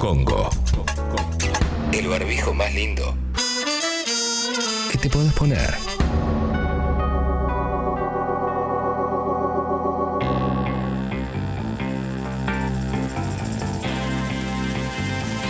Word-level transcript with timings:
Congo. 0.00 0.48
El 1.92 2.08
barbijo 2.08 2.54
más 2.54 2.72
lindo 2.74 3.14
que 4.90 4.96
te 4.96 5.10
podés 5.10 5.30
poner. 5.34 5.74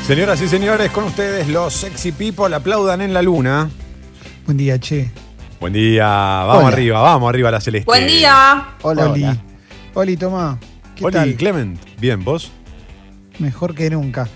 Señoras 0.05 0.43
y 0.43 0.49
señores, 0.49 0.91
con 0.91 1.05
ustedes 1.05 1.47
los 1.47 1.73
sexy 1.73 2.11
people 2.11 2.53
aplaudan 2.53 3.03
en 3.03 3.15
la 3.15 3.23
luna. 3.23 3.71
Buen 4.47 4.57
día, 4.57 4.81
che. 4.81 5.13
Buen 5.61 5.75
día, 5.75 6.07
vamos 6.07 6.65
Hola. 6.65 6.69
arriba, 6.73 7.01
vamos 7.01 7.29
arriba 7.29 7.53
la 7.53 7.61
celeste. 7.61 7.87
Buen 7.87 8.09
día. 8.09 8.71
Hola, 8.83 9.11
Oli. 9.11 9.27
Oli, 9.95 10.17
toma. 10.17 10.59
¿Qué 10.97 11.05
Oli, 11.05 11.15
tal? 11.15 11.35
Clement, 11.37 11.81
bien, 12.01 12.25
¿vos? 12.25 12.51
Mejor 13.39 13.77
que 13.77 13.89
nunca. 13.91 14.29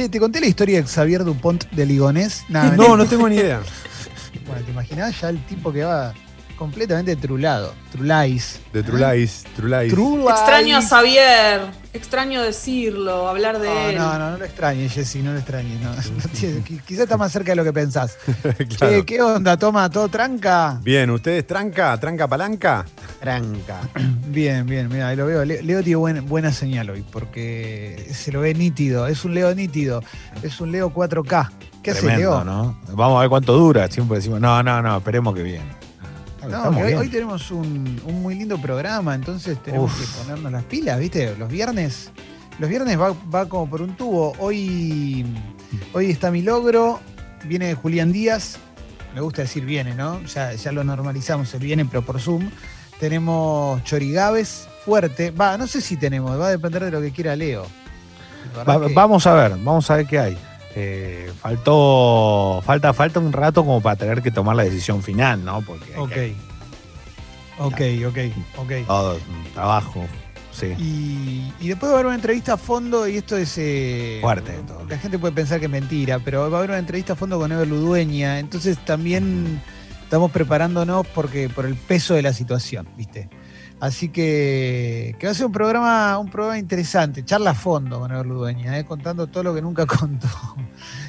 Che, 0.00 0.08
¿te 0.08 0.18
conté 0.18 0.40
la 0.40 0.46
historia 0.46 0.80
de 0.80 0.88
Xavier 0.88 1.24
Dupont 1.24 1.70
de 1.72 1.84
Ligonés? 1.84 2.46
No, 2.48 2.96
no 2.96 3.04
tengo 3.04 3.28
ni 3.28 3.36
idea. 3.36 3.60
Bueno, 4.46 4.64
¿te 4.64 4.70
imaginás 4.70 5.20
ya 5.20 5.28
el 5.28 5.44
tipo 5.44 5.70
que 5.70 5.84
va 5.84 6.14
completamente 6.60 7.16
trulado? 7.16 7.72
Trulais. 7.90 8.60
De 8.72 8.82
Trulais, 8.84 9.44
Trulais. 9.56 9.90
Trulais. 9.92 10.38
Extraño 10.38 10.76
a 10.76 10.82
Xavier. 10.82 11.80
Extraño 11.92 12.42
decirlo, 12.42 13.26
hablar 13.26 13.58
de 13.58 13.66
No, 13.68 13.88
él. 13.88 13.96
no, 13.98 14.16
no, 14.18 14.30
no 14.30 14.36
lo 14.38 14.44
extrañes, 14.44 14.92
Jessy, 14.92 15.22
no 15.22 15.32
lo 15.32 15.38
extrañes. 15.38 15.80
No, 15.80 15.90
quizá 16.86 17.02
está 17.02 17.16
más 17.16 17.32
cerca 17.32 17.50
de 17.52 17.56
lo 17.56 17.64
que 17.64 17.72
pensás. 17.72 18.16
Claro. 18.78 18.98
Che, 19.00 19.04
¿qué 19.04 19.20
onda? 19.22 19.56
Toma, 19.56 19.90
¿todo 19.90 20.08
tranca? 20.08 20.78
Bien, 20.84 21.10
¿ustedes 21.10 21.44
tranca, 21.46 21.98
tranca 21.98 22.28
palanca? 22.28 22.84
Tranca. 23.18 23.80
Bien, 24.28 24.64
bien, 24.66 24.88
mira, 24.88 25.08
ahí 25.08 25.16
lo 25.16 25.26
veo. 25.26 25.44
Le- 25.44 25.62
Leo 25.64 25.82
tiene 25.82 25.96
buen- 25.96 26.26
buena 26.28 26.52
señal 26.52 26.88
hoy, 26.90 27.04
porque 27.10 28.06
se 28.14 28.30
lo 28.30 28.40
ve 28.42 28.54
nítido. 28.54 29.08
Es 29.08 29.24
un 29.24 29.34
Leo 29.34 29.52
nítido. 29.56 30.02
Es 30.42 30.60
un 30.60 30.70
Leo 30.70 30.94
4K. 30.94 31.50
¿Qué 31.82 31.90
hace 31.90 32.02
Tremendo, 32.02 32.30
Leo? 32.30 32.44
¿no? 32.44 32.78
Vamos 32.92 33.16
a 33.18 33.20
ver 33.22 33.30
cuánto 33.30 33.54
dura. 33.54 33.88
Siempre 33.90 34.18
decimos, 34.18 34.40
no, 34.40 34.62
no, 34.62 34.80
no, 34.80 34.98
esperemos 34.98 35.34
que 35.34 35.42
bien. 35.42 35.62
No, 36.48 36.70
que 36.74 36.96
hoy, 36.96 37.08
tenemos 37.08 37.50
un, 37.50 38.00
un 38.04 38.22
muy 38.22 38.34
lindo 38.34 38.60
programa, 38.60 39.14
entonces 39.14 39.62
tenemos 39.62 39.92
Uf. 39.92 40.00
que 40.00 40.22
ponernos 40.22 40.52
las 40.52 40.64
pilas, 40.64 40.98
¿viste? 40.98 41.34
Los 41.36 41.50
viernes, 41.50 42.10
los 42.58 42.68
viernes 42.70 42.98
va, 42.98 43.14
va 43.34 43.46
como 43.48 43.68
por 43.68 43.82
un 43.82 43.94
tubo. 43.96 44.32
Hoy, 44.38 45.26
hoy 45.92 46.10
está 46.10 46.30
mi 46.30 46.42
logro, 46.42 47.00
viene 47.44 47.74
Julián 47.74 48.12
Díaz, 48.12 48.58
me 49.14 49.20
gusta 49.20 49.42
decir 49.42 49.64
viene, 49.64 49.94
¿no? 49.94 50.22
Ya, 50.24 50.54
ya 50.54 50.72
lo 50.72 50.82
normalizamos, 50.84 51.52
el 51.54 51.60
viene, 51.60 51.84
pero 51.84 52.02
por 52.02 52.20
Zoom. 52.20 52.48
Tenemos 52.98 53.82
Chorigaves, 53.84 54.68
fuerte. 54.84 55.30
Va, 55.30 55.56
no 55.56 55.66
sé 55.66 55.80
si 55.80 55.96
tenemos, 55.96 56.38
va 56.38 56.48
a 56.48 56.50
depender 56.50 56.84
de 56.84 56.90
lo 56.90 57.00
que 57.00 57.10
quiera 57.12 57.34
Leo. 57.36 57.66
Va- 58.68 58.86
que- 58.86 58.92
Vamos 58.94 59.26
a 59.26 59.34
ver, 59.34 59.50
vamos 59.52 59.90
a 59.90 59.96
ver 59.96 60.06
qué 60.06 60.18
hay. 60.18 60.38
Eh, 60.76 61.32
faltó, 61.40 62.62
falta, 62.64 62.92
falta 62.92 63.18
un 63.20 63.32
rato 63.32 63.64
como 63.64 63.80
para 63.80 63.96
tener 63.96 64.22
que 64.22 64.30
tomar 64.30 64.54
la 64.56 64.62
decisión 64.64 65.02
final, 65.02 65.44
¿no? 65.44 65.62
Porque 65.62 65.96
Ok. 65.96 66.10
que- 66.10 66.34
Ok, 67.58 67.80
ok, 68.08 68.18
ok. 68.56 68.72
todo 68.86 69.18
trabajo, 69.52 70.06
sí. 70.50 70.68
Y, 70.78 71.52
y 71.60 71.68
después 71.68 71.90
va 71.90 71.96
a 71.96 71.98
haber 71.98 72.06
una 72.06 72.14
entrevista 72.14 72.54
a 72.54 72.56
fondo, 72.56 73.06
y 73.06 73.16
esto 73.18 73.36
es. 73.36 73.54
eh, 73.58 74.18
Fuerte, 74.22 74.52
todo. 74.66 74.86
La 74.88 74.96
gente 74.96 75.18
puede 75.18 75.34
pensar 75.34 75.58
que 75.58 75.66
es 75.66 75.70
mentira, 75.70 76.18
pero 76.20 76.48
va 76.50 76.56
a 76.56 76.58
haber 76.60 76.70
una 76.70 76.78
entrevista 76.78 77.12
a 77.12 77.16
fondo 77.16 77.38
con 77.38 77.52
Ever 77.52 77.68
Ludueña. 77.68 78.38
Entonces 78.38 78.78
también 78.84 79.60
estamos 80.02 80.30
preparándonos 80.30 81.06
porque 81.08 81.48
por 81.50 81.66
el 81.66 81.74
peso 81.74 82.14
de 82.14 82.22
la 82.22 82.32
situación, 82.32 82.88
¿viste? 82.96 83.28
Así 83.80 84.10
que, 84.10 85.16
que 85.18 85.26
va 85.26 85.32
a 85.32 85.34
ser 85.34 85.46
un 85.46 85.52
programa, 85.52 86.18
un 86.18 86.30
programa 86.30 86.58
interesante, 86.58 87.24
charla 87.24 87.52
a 87.52 87.54
fondo 87.54 87.98
con 87.98 88.28
Ludueña, 88.28 88.78
¿eh? 88.78 88.84
contando 88.84 89.26
todo 89.26 89.42
lo 89.42 89.54
que 89.54 89.62
nunca 89.62 89.86
contó. 89.86 90.28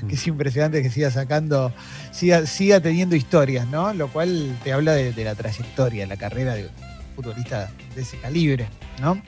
que 0.08 0.16
es 0.16 0.28
impresionante 0.28 0.82
que 0.82 0.90
siga 0.90 1.12
sacando, 1.12 1.74
siga, 2.12 2.46
siga 2.46 2.80
teniendo 2.80 3.16
historias, 3.16 3.68
¿no? 3.68 3.94
Lo 3.94 4.08
cual 4.08 4.58
te 4.64 4.72
habla 4.72 4.94
de, 4.94 5.12
de 5.12 5.24
la 5.26 5.36
trayectoria, 5.36 6.08
la 6.08 6.16
carrera 6.16 6.56
de 6.56 6.64
un 6.64 7.16
futbolista 7.16 7.70
de 7.94 8.02
ese 8.02 8.18
calibre, 8.20 8.70
¿no? 9.02 9.22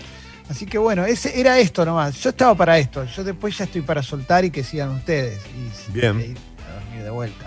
Así 0.49 0.65
que 0.65 0.77
bueno, 0.77 1.05
ese 1.05 1.39
era 1.39 1.59
esto 1.59 1.85
nomás. 1.85 2.15
Yo 2.21 2.29
estaba 2.29 2.55
para 2.55 2.77
esto. 2.77 3.05
Yo 3.05 3.23
después 3.23 3.57
ya 3.57 3.65
estoy 3.65 3.81
para 3.81 4.03
soltar 4.03 4.45
y 4.45 4.51
que 4.51 4.63
sigan 4.63 4.91
ustedes. 4.91 5.41
Y 5.89 5.91
Bien. 5.91 6.19
y 6.19 6.23
ir 6.23 6.37
a 6.69 6.73
dormir 6.79 7.03
de 7.03 7.09
vuelta. 7.09 7.45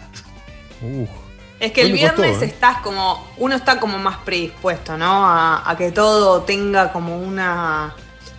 Uf. 0.83 1.26
Es 1.59 1.73
que 1.73 1.83
el 1.83 1.91
costó, 1.93 2.23
viernes 2.23 2.43
¿eh? 2.43 2.45
estás 2.47 2.79
como, 2.83 3.27
uno 3.39 3.57
está 3.57 3.81
como 3.81 3.99
más 3.99 4.19
predispuesto, 4.19 4.99
¿no? 4.99 5.27
A, 5.27 5.69
a 5.71 5.77
que 5.77 5.91
todo 5.91 6.43
tenga 6.43 6.93
como 6.93 7.19
una, 7.19 7.95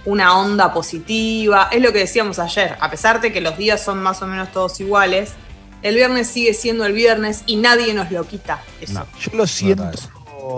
una 0.05 0.37
onda 0.37 0.71
positiva. 0.73 1.69
Es 1.71 1.81
lo 1.81 1.91
que 1.91 1.99
decíamos 1.99 2.37
ayer, 2.39 2.75
a 2.79 2.89
pesar 2.91 3.19
de 3.19 3.31
que 3.33 3.41
los 3.41 3.57
días 3.57 3.83
son 3.83 4.01
más 4.03 4.21
o 4.21 4.27
menos 4.27 4.51
todos 4.51 4.79
iguales, 4.79 5.31
el 5.81 5.95
viernes 5.95 6.27
sigue 6.27 6.53
siendo 6.53 6.85
el 6.85 6.93
viernes 6.93 7.43
y 7.47 7.55
nadie 7.55 7.93
nos 7.93 8.11
lo 8.11 8.23
quita. 8.27 8.59
Eso. 8.81 8.93
No. 8.93 9.05
Yo 9.19 9.31
lo 9.37 9.47
siento, 9.47 9.91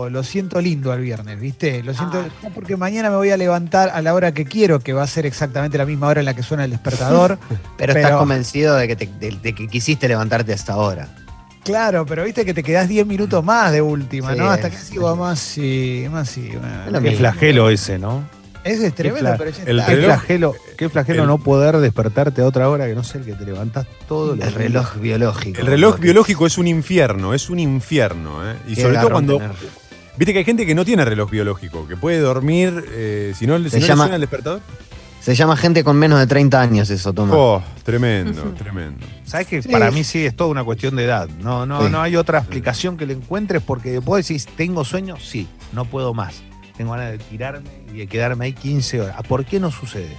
lo 0.09 0.23
siento 0.23 0.59
lindo 0.61 0.91
al 0.91 0.99
viernes, 1.01 1.39
¿viste? 1.39 1.81
Lo 1.83 1.93
siento 1.93 2.25
Ah. 2.43 2.49
porque 2.53 2.75
mañana 2.77 3.09
me 3.09 3.15
voy 3.15 3.31
a 3.31 3.37
levantar 3.37 3.89
a 3.93 4.01
la 4.01 4.13
hora 4.13 4.33
que 4.33 4.43
quiero, 4.45 4.79
que 4.81 4.91
va 4.93 5.03
a 5.03 5.07
ser 5.07 5.25
exactamente 5.25 5.77
la 5.77 5.85
misma 5.85 6.07
hora 6.07 6.19
en 6.19 6.25
la 6.25 6.33
que 6.33 6.43
suena 6.43 6.65
el 6.65 6.71
despertador. 6.71 7.39
Pero, 7.47 7.59
Pero- 7.77 7.93
estás 7.99 8.17
convencido 8.17 8.75
de 8.75 8.87
que, 8.87 8.95
te- 8.97 9.07
de, 9.07 9.31
de 9.31 9.55
que 9.55 9.67
quisiste 9.67 10.07
levantarte 10.09 10.51
hasta 10.53 10.73
ahora. 10.73 11.07
Claro, 11.63 12.05
pero 12.05 12.23
viste 12.23 12.45
que 12.45 12.53
te 12.53 12.63
quedás 12.63 12.87
10 12.87 13.05
minutos 13.05 13.43
más 13.43 13.71
de 13.71 13.81
última, 13.81 14.33
Sí, 14.33 14.39
¿no? 14.39 14.49
Hasta 14.49 14.69
que 14.69 14.77
sigo 14.77 15.15
más 15.15 15.39
sí, 15.39 16.05
más 16.11 16.29
sí. 16.29 16.49
bueno. 16.85 17.01
Qué 17.01 17.15
flagelo 17.15 17.69
ese, 17.69 17.99
¿no? 17.99 18.23
Ese 18.63 18.87
es 18.87 18.93
tremendo, 18.95 19.33
pero 19.37 19.51
ya 19.51 19.63
el 19.65 19.79
está. 19.79 19.95
Qué 19.95 20.01
flagelo, 20.03 20.55
qué 20.77 20.89
flagelo 20.89 21.21
el- 21.23 21.27
no 21.29 21.37
poder 21.37 21.77
despertarte 21.77 22.41
a 22.41 22.45
otra 22.45 22.69
hora 22.69 22.87
que 22.87 22.93
no 22.95 23.03
sé 23.05 23.19
el 23.19 23.23
que 23.25 23.33
te 23.33 23.45
levantas 23.45 23.87
todo 24.07 24.33
El 24.33 24.51
reloj 24.53 24.97
biológico. 24.97 25.61
El 25.61 25.67
reloj 25.67 25.97
biológico 25.99 26.45
es 26.45 26.57
un 26.57 26.67
infierno, 26.67 27.33
es 27.33 27.49
un 27.49 27.59
infierno, 27.59 28.47
¿eh? 28.49 28.55
Y 28.67 28.75
Qué 28.75 28.81
sobre 28.81 28.97
todo 28.97 29.11
cuando. 29.11 29.37
tener. 29.37 29.51
Viste 30.17 30.33
que 30.33 30.39
hay 30.39 30.45
gente 30.45 30.65
que 30.65 30.75
no 30.75 30.83
tiene 30.83 31.05
reloj 31.05 31.31
biológico, 31.31 31.87
que 31.87 31.95
puede 31.95 32.19
dormir, 32.19 32.83
eh, 32.91 33.33
si 33.37 33.47
no, 33.47 33.57
si 33.59 33.69
Se 33.69 33.77
no 33.77 33.81
le 33.83 33.87
llama- 33.87 34.03
suena 34.03 34.15
el 34.15 34.21
despertador. 34.21 34.59
Se 35.21 35.35
llama 35.35 35.57
gente 35.57 35.83
con 35.83 35.97
menos 35.97 36.17
de 36.19 36.27
30 36.27 36.61
años 36.61 36.89
eso, 36.89 37.13
toma. 37.13 37.35
Oh, 37.35 37.63
tremendo, 37.83 38.41
tremendo. 38.57 39.05
Sabes 39.25 39.47
que 39.47 39.61
Sí. 39.61 39.69
para 39.69 39.91
mí 39.91 40.03
sí 40.03 40.25
es 40.25 40.35
toda 40.35 40.49
una 40.49 40.63
cuestión 40.63 40.95
de 40.95 41.03
edad. 41.03 41.27
No, 41.41 41.65
no, 41.65 41.83
Sí. 41.83 41.89
no 41.91 42.01
hay 42.01 42.15
otra 42.15 42.39
explicación 42.39 42.95
que 42.97 43.05
le 43.05 43.13
encuentres 43.13 43.61
porque 43.61 43.99
vos 43.99 44.17
decís, 44.17 44.47
tengo 44.55 44.83
sueño, 44.85 45.17
sí, 45.19 45.47
no 45.73 45.85
puedo 45.85 46.13
más. 46.13 46.41
Tengo 46.77 46.91
ganas 46.93 47.11
de 47.11 47.17
tirarme 47.17 47.69
y 47.93 47.97
de 47.97 48.07
quedarme 48.07 48.45
ahí 48.45 48.53
15 48.53 49.01
horas. 49.01 49.17
¿Por 49.27 49.43
qué 49.45 49.59
no 49.59 49.69
sucede? 49.71 50.15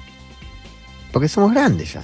Porque 1.12 1.28
somos 1.28 1.52
grandes 1.52 1.94
ya. 1.94 2.02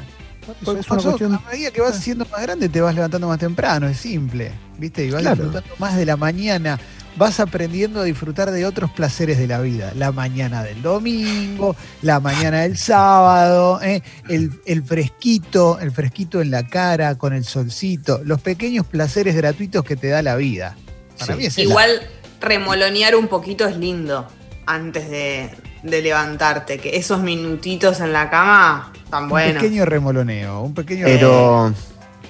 Porque 0.65 0.81
es 0.81 0.87
una 0.89 0.97
pasó, 0.97 1.09
cuestión. 1.11 1.35
a 1.35 1.43
medida 1.51 1.71
que 1.73 1.81
vas 1.83 1.97
siendo 1.99 2.25
más 2.31 2.41
grande 2.41 2.69
te 2.69 2.81
vas 2.81 2.95
levantando 2.95 3.29
más 3.29 3.39
temprano, 3.39 3.87
es 3.89 3.99
simple, 3.99 4.53
¿viste? 4.79 5.05
Y 5.05 5.11
vas 5.11 5.21
Claro. 5.21 5.37
disfrutando 5.45 5.75
más 5.79 5.97
de 5.97 6.07
la 6.07 6.17
mañana, 6.17 6.79
vas 7.17 7.41
aprendiendo 7.41 8.01
a 8.01 8.05
disfrutar 8.05 8.51
de 8.51 8.67
otros 8.67 8.91
placeres 8.91 9.39
de 9.39 9.47
la 9.47 9.61
vida. 9.61 9.93
La 9.95 10.13
mañana 10.13 10.63
del 10.63 10.83
domingo, 10.83 11.75
la 12.03 12.21
mañana 12.21 12.61
del 12.63 12.77
sábado, 12.77 13.81
¿eh? 13.83 14.03
el, 14.29 14.53
el 14.67 14.83
fresquito, 14.85 15.79
el 15.81 15.91
fresquito 15.93 16.41
en 16.41 16.51
la 16.51 16.67
cara, 16.67 17.17
con 17.17 17.33
el 17.33 17.45
solcito, 17.45 18.21
los 18.25 18.41
pequeños 18.41 18.87
placeres 18.87 19.35
gratuitos 19.35 19.85
que 19.85 19.97
te 19.97 20.09
da 20.09 20.23
la 20.23 20.37
vida. 20.37 20.77
Para 21.19 21.33
Sí. 21.35 21.39
mí 21.41 21.47
es. 21.47 21.59
Igual 21.59 22.03
remolonear 22.41 23.17
un 23.17 23.29
poquito 23.29 23.67
es 23.67 23.77
lindo 23.79 24.27
antes 24.67 25.09
de, 25.09 25.51
de 25.83 26.03
levantarte, 26.03 26.79
que 26.79 26.97
esos 26.97 27.21
minutitos 27.23 28.01
en 28.01 28.13
la 28.13 28.29
cama 28.29 28.93
tan 29.11 29.25
un 29.25 29.29
buenos. 29.31 29.63
pequeño 29.63 29.85
remoloneo, 29.87 30.61
un 30.63 30.75
pequeño 30.75 31.05
Pero, 31.07 31.73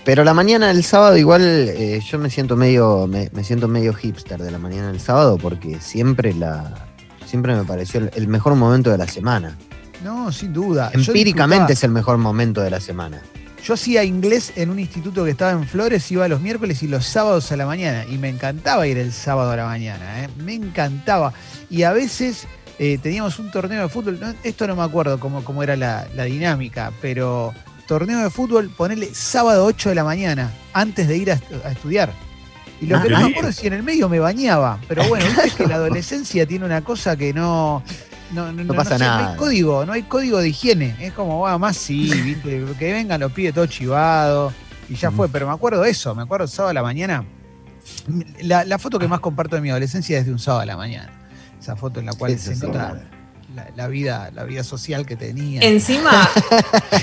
pero 0.06 0.22
la 0.22 0.32
mañana 0.32 0.68
del 0.68 0.84
sábado 0.84 1.16
igual 1.16 1.42
eh, 1.42 2.00
yo 2.00 2.18
me 2.20 2.30
siento 2.30 2.56
medio 2.56 3.08
me, 3.08 3.28
me 3.32 3.42
siento 3.42 3.66
medio 3.66 3.92
hipster 3.92 4.40
de 4.40 4.52
la 4.52 4.58
mañana 4.58 4.86
del 4.86 5.00
sábado 5.00 5.36
porque 5.36 5.80
siempre 5.80 6.32
la 6.32 6.86
siempre 7.26 7.56
me 7.56 7.64
pareció 7.64 7.98
el, 7.98 8.10
el 8.14 8.28
mejor 8.28 8.54
momento 8.54 8.90
de 8.90 8.98
la 8.98 9.08
semana. 9.08 9.58
No, 10.04 10.30
sin 10.30 10.52
duda. 10.52 10.92
Empíricamente 10.94 11.72
es 11.72 11.82
el 11.82 11.90
mejor 11.90 12.18
momento 12.18 12.60
de 12.60 12.70
la 12.70 12.78
semana. 12.78 13.20
Yo 13.64 13.74
hacía 13.74 14.04
inglés 14.04 14.52
en 14.54 14.70
un 14.70 14.78
instituto 14.78 15.24
que 15.24 15.32
estaba 15.32 15.50
en 15.50 15.66
Flores, 15.66 16.08
iba 16.12 16.28
los 16.28 16.40
miércoles 16.40 16.84
y 16.84 16.86
los 16.86 17.04
sábados 17.04 17.50
a 17.50 17.56
la 17.56 17.66
mañana. 17.66 18.04
Y 18.08 18.16
me 18.16 18.28
encantaba 18.28 18.86
ir 18.86 18.98
el 18.98 19.12
sábado 19.12 19.50
a 19.50 19.56
la 19.56 19.66
mañana, 19.66 20.22
¿eh? 20.22 20.28
me 20.38 20.54
encantaba. 20.54 21.32
Y 21.68 21.82
a 21.82 21.92
veces 21.92 22.46
eh, 22.78 22.98
teníamos 23.02 23.40
un 23.40 23.50
torneo 23.50 23.82
de 23.82 23.88
fútbol, 23.88 24.20
no, 24.20 24.32
esto 24.44 24.68
no 24.68 24.76
me 24.76 24.82
acuerdo 24.82 25.18
cómo, 25.18 25.42
cómo 25.42 25.64
era 25.64 25.74
la, 25.74 26.06
la 26.14 26.24
dinámica, 26.24 26.92
pero 27.02 27.52
torneo 27.86 28.22
de 28.22 28.30
fútbol, 28.30 28.68
ponerle 28.70 29.14
sábado 29.14 29.64
8 29.66 29.88
de 29.90 29.94
la 29.94 30.04
mañana, 30.04 30.52
antes 30.72 31.08
de 31.08 31.16
ir 31.16 31.30
a, 31.30 31.36
estu- 31.36 31.64
a 31.64 31.70
estudiar. 31.72 32.12
Y 32.80 32.86
lo 32.86 32.98
Ah, 32.98 33.02
que 33.02 33.08
no 33.10 33.18
me 33.20 33.24
acuerdo 33.30 33.48
es 33.50 33.56
si 33.56 33.66
en 33.66 33.72
el 33.72 33.82
medio 33.82 34.08
me 34.08 34.18
bañaba. 34.18 34.78
Pero 34.88 35.04
bueno, 35.08 35.24
viste 35.44 35.50
que 35.62 35.66
la 35.66 35.76
adolescencia 35.76 36.46
tiene 36.46 36.66
una 36.66 36.82
cosa 36.82 37.16
que 37.16 37.32
no. 37.32 37.82
No, 38.32 38.52
no, 38.52 38.64
no 38.64 38.74
pasa 38.74 38.98
sé, 38.98 39.04
No 39.04 39.10
nada. 39.10 39.30
hay 39.30 39.36
código, 39.36 39.86
no 39.86 39.92
hay 39.92 40.02
código 40.02 40.38
de 40.40 40.48
higiene. 40.48 40.96
Es 41.00 41.12
como, 41.12 41.38
bueno, 41.38 41.58
más 41.58 41.76
sí, 41.76 42.10
¿viste? 42.24 42.64
que 42.78 42.92
vengan 42.92 43.20
los 43.20 43.32
pibes 43.32 43.54
todo 43.54 43.66
chivados 43.66 44.52
y 44.88 44.94
ya 44.96 45.10
fue. 45.10 45.28
Pero 45.28 45.46
me 45.46 45.52
acuerdo 45.54 45.84
eso, 45.84 46.14
me 46.14 46.22
acuerdo 46.24 46.46
sábado 46.48 46.70
a 46.70 46.74
la 46.74 46.82
mañana. 46.82 47.24
La, 48.42 48.64
la 48.64 48.78
foto 48.78 48.98
que 48.98 49.06
más 49.08 49.20
comparto 49.20 49.56
de 49.56 49.62
mi 49.62 49.70
adolescencia 49.70 50.18
es 50.18 50.26
de 50.26 50.32
un 50.32 50.38
sábado 50.38 50.62
a 50.62 50.66
la 50.66 50.76
mañana. 50.76 51.12
Esa 51.60 51.76
foto 51.76 52.00
en 52.00 52.06
la 52.06 52.12
cual 52.14 52.38
se 52.38 52.54
sí, 52.54 52.60
nota 52.66 52.90
claro. 52.90 53.00
La, 53.56 53.66
la 53.74 53.88
vida, 53.88 54.30
la 54.34 54.44
vida 54.44 54.62
social 54.62 55.04
que 55.06 55.16
tenía. 55.16 55.60
Encima, 55.62 56.28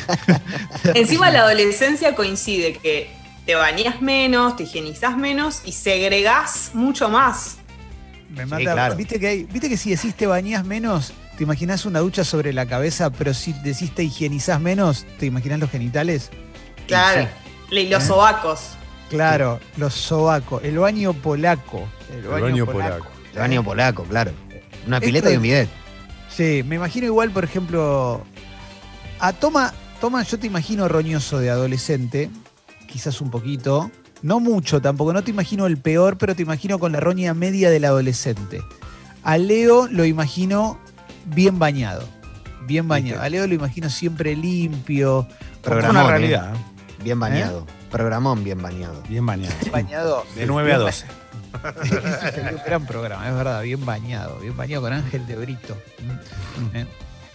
encima 0.93 1.29
la 1.31 1.39
adolescencia 1.39 2.15
coincide 2.15 2.73
que 2.73 3.09
te 3.45 3.55
bañas 3.55 4.01
menos, 4.01 4.55
te 4.55 4.63
higienizás 4.63 5.17
menos 5.17 5.61
y 5.65 5.71
segregás 5.73 6.71
mucho 6.73 7.09
más. 7.09 7.57
Me 8.29 8.43
Sí, 8.43 8.49
mata. 8.49 8.63
claro. 8.73 8.95
¿Viste, 8.95 9.19
que 9.19 9.27
hay- 9.27 9.43
¿Viste 9.43 9.69
que 9.69 9.77
si 9.77 9.91
decís 9.91 10.15
te 10.15 10.27
bañás 10.27 10.65
menos, 10.65 11.13
te 11.37 11.43
imaginás 11.43 11.85
una 11.85 11.99
ducha 11.99 12.23
sobre 12.23 12.53
la 12.53 12.65
cabeza, 12.65 13.09
pero 13.09 13.33
si 13.33 13.53
decís 13.53 13.93
te 13.93 14.03
higienizás 14.03 14.59
menos, 14.61 15.05
te 15.19 15.25
imaginás 15.25 15.59
los 15.59 15.69
genitales? 15.69 16.29
Claro. 16.87 17.27
Y 17.71 17.87
los 17.87 18.03
¿Eh? 18.03 18.07
sobacos. 18.07 18.61
Claro, 19.09 19.59
los 19.77 19.93
sobacos, 19.93 20.63
el 20.63 20.79
baño 20.79 21.13
polaco. 21.13 21.87
El 22.11 22.23
baño, 22.27 22.43
baño 22.45 22.65
polaco. 22.65 22.95
polaco. 22.97 23.07
El 23.33 23.39
baño 23.39 23.63
polaco, 23.63 24.03
claro. 24.05 24.31
Una 24.87 24.97
Esto 24.97 25.05
pileta 25.05 25.31
y 25.31 25.35
un 25.37 25.41
bidet. 25.43 25.69
Sí, 26.35 26.63
me 26.65 26.75
imagino 26.75 27.05
igual, 27.05 27.29
por 27.31 27.43
ejemplo, 27.43 28.23
a 29.19 29.33
Toma, 29.33 29.71
Toma, 30.01 30.23
yo 30.23 30.39
te 30.39 30.47
imagino 30.47 30.87
roñoso 30.87 31.39
de 31.39 31.51
adolescente, 31.51 32.29
quizás 32.87 33.21
un 33.21 33.29
poquito, 33.29 33.91
no 34.23 34.39
mucho 34.39 34.81
tampoco, 34.81 35.13
no 35.13 35.23
te 35.23 35.29
imagino 35.29 35.67
el 35.67 35.77
peor, 35.77 36.17
pero 36.17 36.35
te 36.35 36.41
imagino 36.41 36.79
con 36.79 36.91
la 36.91 36.99
roña 36.99 37.33
media 37.33 37.69
del 37.69 37.85
adolescente. 37.85 38.61
A 39.23 39.37
Leo 39.37 39.87
lo 39.87 40.05
imagino 40.05 40.79
bien 41.25 41.59
bañado, 41.59 42.03
bien 42.65 42.87
bañado. 42.87 43.21
A 43.21 43.29
Leo 43.29 43.45
lo 43.45 43.53
imagino 43.53 43.89
siempre 43.89 44.35
limpio, 44.35 45.27
Es 45.29 45.59
Programón, 45.61 45.97
una 45.97 46.05
¿eh? 46.05 46.09
realidad. 46.09 46.55
¿eh? 46.55 47.03
Bien 47.03 47.19
bañado. 47.19 47.67
Programón 47.91 48.43
bien 48.43 48.59
bañado. 48.59 49.03
Bien 49.07 49.25
bañado. 49.25 49.53
bañado. 49.71 50.23
De 50.35 50.47
9 50.47 50.73
a 50.73 50.77
12. 50.79 51.05
El 52.35 52.57
gran 52.65 52.85
programa, 52.85 53.27
es 53.29 53.35
verdad, 53.35 53.61
bien 53.63 53.85
bañado, 53.85 54.37
bien 54.39 54.55
bañado 54.57 54.81
con 54.83 54.93
Ángel 54.93 55.25
de 55.27 55.35
Brito. 55.35 55.77
Mm, 55.99 56.75
eh. 56.77 56.85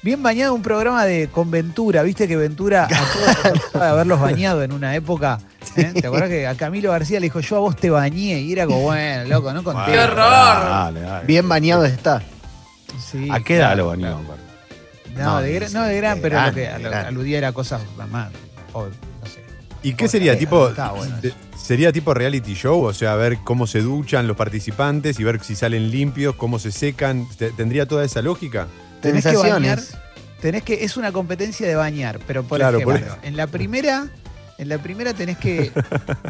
Bien 0.01 0.23
bañado 0.23 0.55
un 0.55 0.63
programa 0.63 1.05
de 1.05 1.29
con 1.29 1.51
Ventura, 1.51 2.03
viste 2.03 2.29
que 2.29 2.37
Ventura 2.37 2.85
a 2.85 2.89
todos 2.89 3.45
nos 3.45 3.63
gustaba 3.63 3.91
haberlos 3.91 4.21
bañado 4.21 4.63
en 4.63 4.73
una 4.73 4.95
época. 4.95 5.39
¿eh? 5.77 5.93
¿Te 6.01 6.07
acuerdas 6.07 6.29
que 6.29 6.47
a 6.47 6.55
Camilo 6.55 6.93
García 6.93 7.19
le 7.19 7.27
dijo 7.27 7.41
yo 7.41 7.57
a 7.57 7.59
vos 7.61 7.77
te 7.77 7.91
bañé? 7.91 8.41
Y 8.41 8.53
era 8.53 8.67
como, 8.67 8.81
bueno, 8.83 9.25
loco, 9.29 9.53
no 9.53 9.65
conté. 9.65 9.91
¡Qué 9.93 9.99
horror! 9.99 10.17
Dale, 10.17 11.01
dale. 11.01 11.27
Bien 11.27 11.49
bañado 11.49 11.85
está. 11.85 12.23
Sí, 12.99 13.29
¿A 13.31 13.41
qué 13.41 13.57
edad 13.57 13.73
claro, 13.73 13.77
lo 13.83 13.89
bañó? 13.89 14.01
claro. 14.03 14.23
No, 15.17 15.25
No, 15.25 15.41
de, 15.43 15.53
gran- 15.55 15.73
no 15.73 15.83
de 15.83 15.97
gran, 15.97 16.15
de 16.17 16.23
pero 16.23 16.37
grande, 16.37 16.71
lo 16.79 16.79
que 16.79 16.89
de 16.89 16.95
aludía 16.97 17.39
era 17.39 17.53
cosas 17.53 17.81
más, 18.11 18.31
o, 18.73 18.85
no 18.85 19.27
sé. 19.27 19.43
¿Y 19.83 19.95
qué 19.95 20.07
sería? 20.07 20.39
tipo, 20.39 20.69
está 20.69 20.93
bueno 20.93 21.17
de-. 21.21 21.35
¿Sería 21.69 21.93
tipo 21.93 22.15
reality 22.15 22.55
show? 22.55 22.83
O 22.83 22.95
sea, 22.95 23.15
ver 23.17 23.41
cómo 23.45 23.67
se 23.67 23.83
duchan 23.83 24.27
los 24.27 24.39
participantes 24.39 25.21
y 25.21 25.25
ver 25.25 25.39
si 25.45 25.55
salen 25.55 25.91
limpios, 25.91 26.35
cómo 26.35 26.59
se 26.59 26.73
secan. 26.73 27.29
Te- 27.37 27.51
¿Tendría 27.51 27.85
toda 27.85 28.07
esa 28.07 28.23
lógica? 28.23 28.69
Tenés 29.03 29.27
que 29.27 29.37
bañar, 29.37 29.79
tenés 30.41 30.63
que, 30.63 30.83
es 30.85 30.97
una 30.97 31.13
competencia 31.13 31.69
de 31.69 31.75
bañar, 31.75 32.21
pero 32.27 32.43
por 32.43 32.57
Claro, 32.59 32.81
por 32.81 32.97
ejemplo, 32.97 33.19
en 33.23 33.37
la 33.37 33.49
primera, 33.49 34.09
en 34.59 34.69
la 34.69 34.79
primera 34.79 35.15
tenés 35.15 35.39
que. 35.39 35.71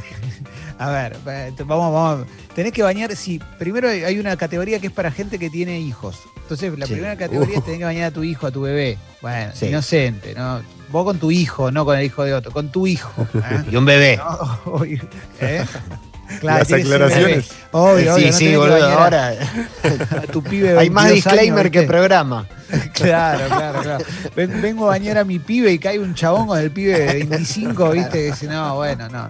a 0.78 0.90
ver, 0.90 1.16
eh, 1.26 1.52
vamos, 1.64 1.92
vamos. 1.92 2.26
Tenés 2.54 2.72
que 2.72 2.82
bañar, 2.82 3.14
sí, 3.16 3.40
primero 3.58 3.88
hay- 3.88 4.18
una 4.18 4.36
categoría 4.36 4.78
que 4.80 4.88
es 4.88 4.92
para 4.92 5.10
gente 5.10 5.38
que 5.38 5.48
tiene 5.50 5.80
hijos. 5.80 6.18
Entonces, 6.36 6.78
la 6.78 6.86
Sí. 6.86 6.92
primera 6.94 7.16
categoría 7.16 7.56
Uh. 7.56 7.58
es 7.58 7.64
tenés 7.64 7.78
que 7.78 7.84
bañar 7.84 8.04
a 8.04 8.10
tu 8.10 8.22
hijo, 8.24 8.46
a 8.46 8.50
tu 8.50 8.62
bebé. 8.62 8.96
Bueno, 9.22 9.52
Sí. 9.54 9.66
inocente, 9.66 10.34
¿no? 10.34 10.60
Vos 10.90 11.04
con 11.04 11.18
tu 11.18 11.30
hijo, 11.30 11.70
no 11.70 11.84
con 11.84 11.98
el 11.98 12.04
hijo 12.04 12.24
de 12.24 12.32
otro, 12.34 12.50
con 12.52 12.70
tu 12.70 12.86
hijo. 12.86 13.26
¿eh? 13.34 13.64
Y 13.70 13.76
un 13.76 13.84
bebé. 13.84 14.16
No, 14.16 14.60
obvio, 14.72 15.02
¿eh? 16.30 16.38
Las 16.42 16.72
aclaraciones. 16.72 17.48
Obvio, 17.72 18.14
obvio, 18.14 18.16
sí, 18.16 18.26
no 18.26 18.32
sí, 18.32 18.56
boludo. 18.56 18.84
Ahora 18.90 19.32
a 20.10 20.20
tu 20.32 20.42
pibe 20.42 20.78
hay 20.78 20.90
más 20.90 21.04
22 21.04 21.26
años, 21.26 21.40
disclaimer 21.42 21.70
que 21.70 21.82
programa. 21.82 22.46
Claro, 22.92 23.46
claro, 23.48 23.80
claro. 23.82 24.04
Ven- 24.36 24.60
vengo 24.60 24.84
a 24.86 24.88
bañar 24.88 25.16
a 25.16 25.24
mi 25.24 25.38
pibe 25.38 25.72
y 25.72 25.78
cae 25.78 25.98
un 25.98 26.14
chabón 26.14 26.46
con 26.48 26.58
el 26.58 26.70
pibe 26.70 26.98
de 26.98 27.06
25, 27.24 27.92
¿viste? 27.92 28.10
Que 28.10 28.24
dice, 28.26 28.46
no, 28.46 28.76
bueno, 28.76 29.08
no. 29.08 29.28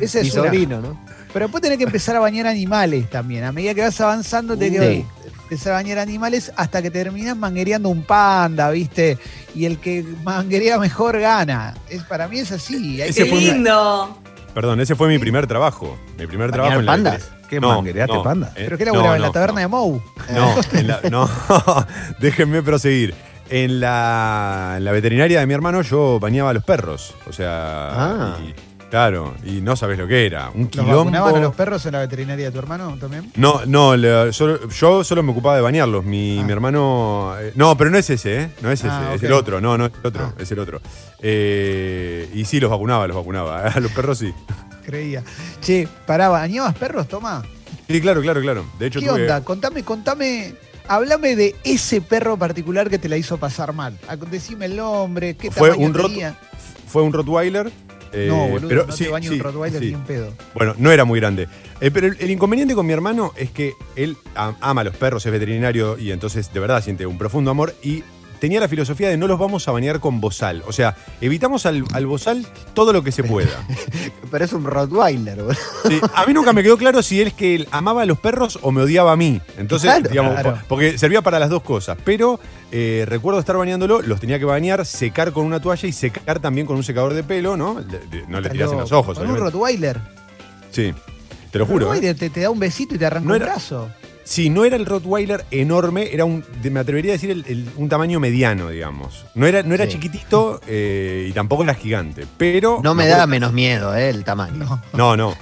Ese 0.00 0.20
Mi 0.20 0.28
es 0.28 0.34
una. 0.34 0.44
sobrino, 0.44 0.80
¿no? 0.82 1.00
Pero 1.32 1.46
después 1.46 1.62
tenés 1.62 1.78
que 1.78 1.84
empezar 1.84 2.16
a 2.16 2.20
bañar 2.20 2.46
animales 2.46 3.08
también. 3.08 3.44
A 3.44 3.52
medida 3.52 3.72
que 3.72 3.80
vas 3.80 3.98
avanzando, 4.02 4.54
tenés 4.58 4.80
que 4.80 5.04
empezar 5.44 5.72
a 5.72 5.76
bañar 5.76 5.98
animales 5.98 6.52
hasta 6.56 6.82
que 6.82 6.90
terminás 6.90 7.36
manguereando 7.38 7.88
un 7.88 8.02
panda, 8.02 8.70
¿viste? 8.70 9.16
Y 9.54 9.64
el 9.64 9.78
que 9.78 10.04
manguerea 10.22 10.78
mejor 10.78 11.18
gana. 11.18 11.74
Es, 11.88 12.02
para 12.02 12.28
mí 12.28 12.40
es 12.40 12.52
así. 12.52 13.00
Hay 13.00 13.14
¡Qué 13.14 13.24
lindo! 13.24 14.18
Perdón, 14.54 14.80
ese 14.80 14.94
fue 14.94 15.08
mi 15.08 15.18
primer 15.18 15.46
trabajo. 15.46 15.98
Mi 16.18 16.26
primer 16.26 16.50
¿Bañar 16.50 16.52
trabajo 16.52 16.80
en 16.80 16.86
la 16.86 16.92
pandas? 16.92 17.30
¿Qué 17.50 17.60
No, 17.60 17.68
manguereaste 17.68 18.14
no, 18.14 18.22
panda? 18.22 18.48
eh, 18.56 18.64
¿Pero 18.64 18.78
qué 18.78 18.84
no, 18.84 18.92
laburaba 18.92 19.16
en 19.16 19.22
no, 19.22 19.26
la 19.28 19.32
taberna 19.32 19.54
no. 19.54 19.60
de 19.60 19.68
Mou? 19.68 20.02
No, 20.32 20.54
en 20.78 20.86
la- 20.88 21.00
no, 21.10 21.28
déjenme 22.20 22.62
proseguir. 22.62 23.14
En 23.50 23.78
la, 23.80 24.74
en 24.78 24.84
la 24.84 24.92
veterinaria 24.92 25.40
de 25.40 25.46
mi 25.46 25.52
hermano 25.54 25.82
yo 25.82 26.18
bañaba 26.18 26.50
a 26.50 26.52
los 26.54 26.64
perros. 26.64 27.14
O 27.28 27.32
sea, 27.32 27.88
Ah. 27.92 28.36
y- 28.42 28.54
claro, 28.94 29.34
y 29.44 29.60
no 29.60 29.74
sabes 29.74 29.98
lo 29.98 30.06
que 30.06 30.24
era. 30.24 30.50
Un 30.50 30.62
¿Los 30.62 30.68
quilombo. 30.70 30.96
vacunaban 30.98 31.34
a 31.34 31.40
los 31.40 31.54
perros 31.56 31.84
en 31.86 31.92
la 31.94 31.98
veterinaria 31.98 32.44
de 32.46 32.52
tu 32.52 32.60
hermano 32.60 32.96
también? 32.96 33.32
No, 33.34 33.62
no, 33.66 33.96
le- 33.96 34.30
yo 34.30 35.02
solo 35.02 35.22
me 35.24 35.32
ocupaba 35.32 35.56
de 35.56 35.62
bañarlos. 35.62 36.04
Mi, 36.04 36.38
Ah. 36.38 36.44
mi 36.44 36.52
hermano. 36.52 37.34
eh, 37.40 37.50
no, 37.56 37.76
pero 37.76 37.90
no 37.90 37.98
es 37.98 38.08
ese, 38.08 38.42
¿eh? 38.42 38.50
No 38.62 38.70
es 38.70 38.78
ese, 38.78 38.88
Ah, 38.90 39.10
es 39.14 39.18
ok. 39.20 39.24
el 39.24 39.32
otro. 39.32 39.60
No, 39.60 39.76
no 39.76 39.86
es 39.86 39.92
el 40.00 40.06
otro, 40.06 40.24
Ah. 40.26 40.34
es 40.40 40.50
el 40.52 40.58
otro. 40.60 40.80
Eh, 41.20 42.30
y 42.34 42.44
sí, 42.44 42.60
los 42.60 42.70
vacunaba, 42.70 43.06
los 43.08 43.16
vacunaba. 43.16 43.62
A 43.74 43.80
los 43.80 43.90
perros 43.90 44.18
sí. 44.18 44.32
Creía. 44.86 45.24
Che, 45.60 45.88
pará, 46.06 46.28
¿bañabas 46.28 46.74
perros, 46.76 47.08
Toma? 47.08 47.42
Sí, 47.88 48.00
claro, 48.00 48.20
claro, 48.22 48.40
claro. 48.42 48.64
De 48.78 48.86
hecho, 48.86 49.00
¿Qué 49.00 49.06
tuve- 49.08 49.22
onda? 49.22 49.42
Contame, 49.42 49.82
contame, 49.82 50.54
háblame 50.86 51.34
de 51.34 51.56
ese 51.64 52.00
perro 52.00 52.36
particular 52.36 52.88
que 52.88 52.98
te 52.98 53.08
la 53.08 53.16
hizo 53.16 53.38
pasar 53.38 53.72
mal. 53.72 53.98
Decime 54.30 54.66
el 54.66 54.76
nombre, 54.76 55.34
qué 55.36 55.50
Fue 55.50 55.70
tamaño 55.70 55.86
un 55.88 55.92
tenía. 55.94 56.38
fue 56.86 57.02
un 57.02 57.12
Rottweiler. 57.12 57.72
Eh, 58.14 58.26
no, 58.28 58.48
boludo, 58.48 58.68
pero 58.68 58.86
no 58.86 58.92
sí, 58.92 59.04
te 59.04 59.10
baño 59.10 59.30
sí, 59.30 59.36
un 59.36 59.40
Rottweiler 59.44 59.80
sí. 59.82 59.88
ni 59.88 59.94
un 59.94 60.04
pedo. 60.04 60.32
Bueno, 60.54 60.74
no 60.78 60.90
era 60.92 61.04
muy 61.04 61.20
grande. 61.20 61.48
Eh, 61.80 61.90
pero 61.90 62.06
el, 62.06 62.16
el 62.20 62.30
inconveniente 62.30 62.74
con 62.74 62.86
mi 62.86 62.92
hermano 62.92 63.32
es 63.36 63.50
que 63.50 63.72
él 63.96 64.16
am- 64.34 64.56
ama 64.60 64.80
a 64.82 64.84
los 64.84 64.96
perros, 64.96 65.26
es 65.26 65.32
veterinario 65.32 65.98
y 65.98 66.12
entonces 66.12 66.52
de 66.52 66.60
verdad 66.60 66.82
siente 66.82 67.06
un 67.06 67.18
profundo 67.18 67.50
amor 67.50 67.74
y 67.82 68.04
tenía 68.40 68.60
la 68.60 68.68
filosofía 68.68 69.08
de 69.08 69.16
no 69.16 69.26
los 69.26 69.38
vamos 69.38 69.66
a 69.68 69.72
bañar 69.72 70.00
con 70.00 70.20
bozal. 70.20 70.62
O 70.66 70.72
sea, 70.72 70.96
evitamos 71.20 71.66
al, 71.66 71.84
al 71.92 72.06
bozal 72.06 72.46
todo 72.74 72.92
lo 72.92 73.02
que 73.04 73.12
se 73.12 73.24
pueda. 73.24 73.64
Pero 74.30 74.44
es 74.44 74.52
un 74.52 74.64
Rottweiler, 74.64 75.36
boludo. 75.42 75.54
Sí, 75.88 76.00
a 76.14 76.26
mí 76.26 76.32
nunca 76.34 76.52
me 76.52 76.62
quedó 76.62 76.76
claro 76.76 77.02
si 77.02 77.20
es 77.22 77.32
que 77.32 77.54
él 77.54 77.68
amaba 77.70 78.02
a 78.02 78.06
los 78.06 78.18
perros 78.18 78.58
o 78.62 78.70
me 78.72 78.82
odiaba 78.82 79.12
a 79.12 79.16
mí. 79.16 79.40
Entonces, 79.58 79.90
Claro, 79.90 80.08
digamos, 80.10 80.32
claro. 80.34 80.58
porque 80.68 80.98
servía 80.98 81.22
para 81.22 81.38
las 81.38 81.50
dos 81.50 81.62
cosas. 81.62 81.96
Pero 82.04 82.40
eh, 82.72 83.04
recuerdo 83.08 83.38
estar 83.40 83.56
bañándolo, 83.56 84.02
los 84.02 84.20
tenía 84.20 84.38
que 84.38 84.44
bañar, 84.44 84.84
secar 84.86 85.32
con 85.32 85.44
una 85.46 85.60
toalla 85.60 85.88
y 85.88 85.92
secar 85.92 86.40
también 86.40 86.66
con 86.66 86.76
un 86.76 86.82
secador 86.84 87.14
de 87.14 87.22
pelo, 87.22 87.56
¿no? 87.56 87.80
No 88.28 88.40
le 88.40 88.50
tirás 88.50 88.72
en 88.72 88.78
los 88.78 88.92
ojos, 88.92 89.18
Con 89.18 89.30
un. 89.30 89.36
Rottweiler. 89.36 90.00
Sí, 90.70 90.92
te 91.50 91.58
lo 91.58 91.66
juro. 91.66 91.86
¿eh? 91.86 91.88
Rottweiler 91.90 92.16
te, 92.16 92.30
te 92.30 92.40
da 92.40 92.50
un 92.50 92.58
besito 92.58 92.94
y 92.94 92.98
te 92.98 93.06
arranca 93.06 93.28
No 93.28 93.34
un 93.34 93.42
era- 93.42 93.52
brazo. 93.52 93.88
Sí, 94.24 94.48
no 94.48 94.64
era 94.64 94.76
el 94.76 94.86
Rottweiler 94.86 95.44
enorme, 95.50 96.08
era 96.12 96.24
un, 96.24 96.42
de- 96.62 96.70
me 96.70 96.80
atrevería 96.80 97.12
a 97.12 97.14
decir 97.14 97.30
el- 97.30 97.44
el- 97.46 97.68
un 97.76 97.88
tamaño 97.90 98.18
mediano, 98.20 98.70
digamos. 98.70 99.26
No 99.34 99.46
era, 99.46 99.62
no 99.62 99.74
era 99.74 99.84
Sí. 99.84 99.92
chiquitito 99.92 100.60
eh, 100.66 101.26
y 101.28 101.32
tampoco 101.32 101.62
era 101.62 101.74
gigante, 101.74 102.26
pero... 102.38 102.80
No 102.82 102.94
me 102.94 103.02
acuerdo- 103.04 103.18
da 103.18 103.26
menos 103.26 103.52
miedo, 103.52 103.94
eh, 103.94 104.08
el 104.08 104.24
tamaño. 104.24 104.56
No. 104.64 104.80
No, 104.94 105.16
no. 105.16 105.36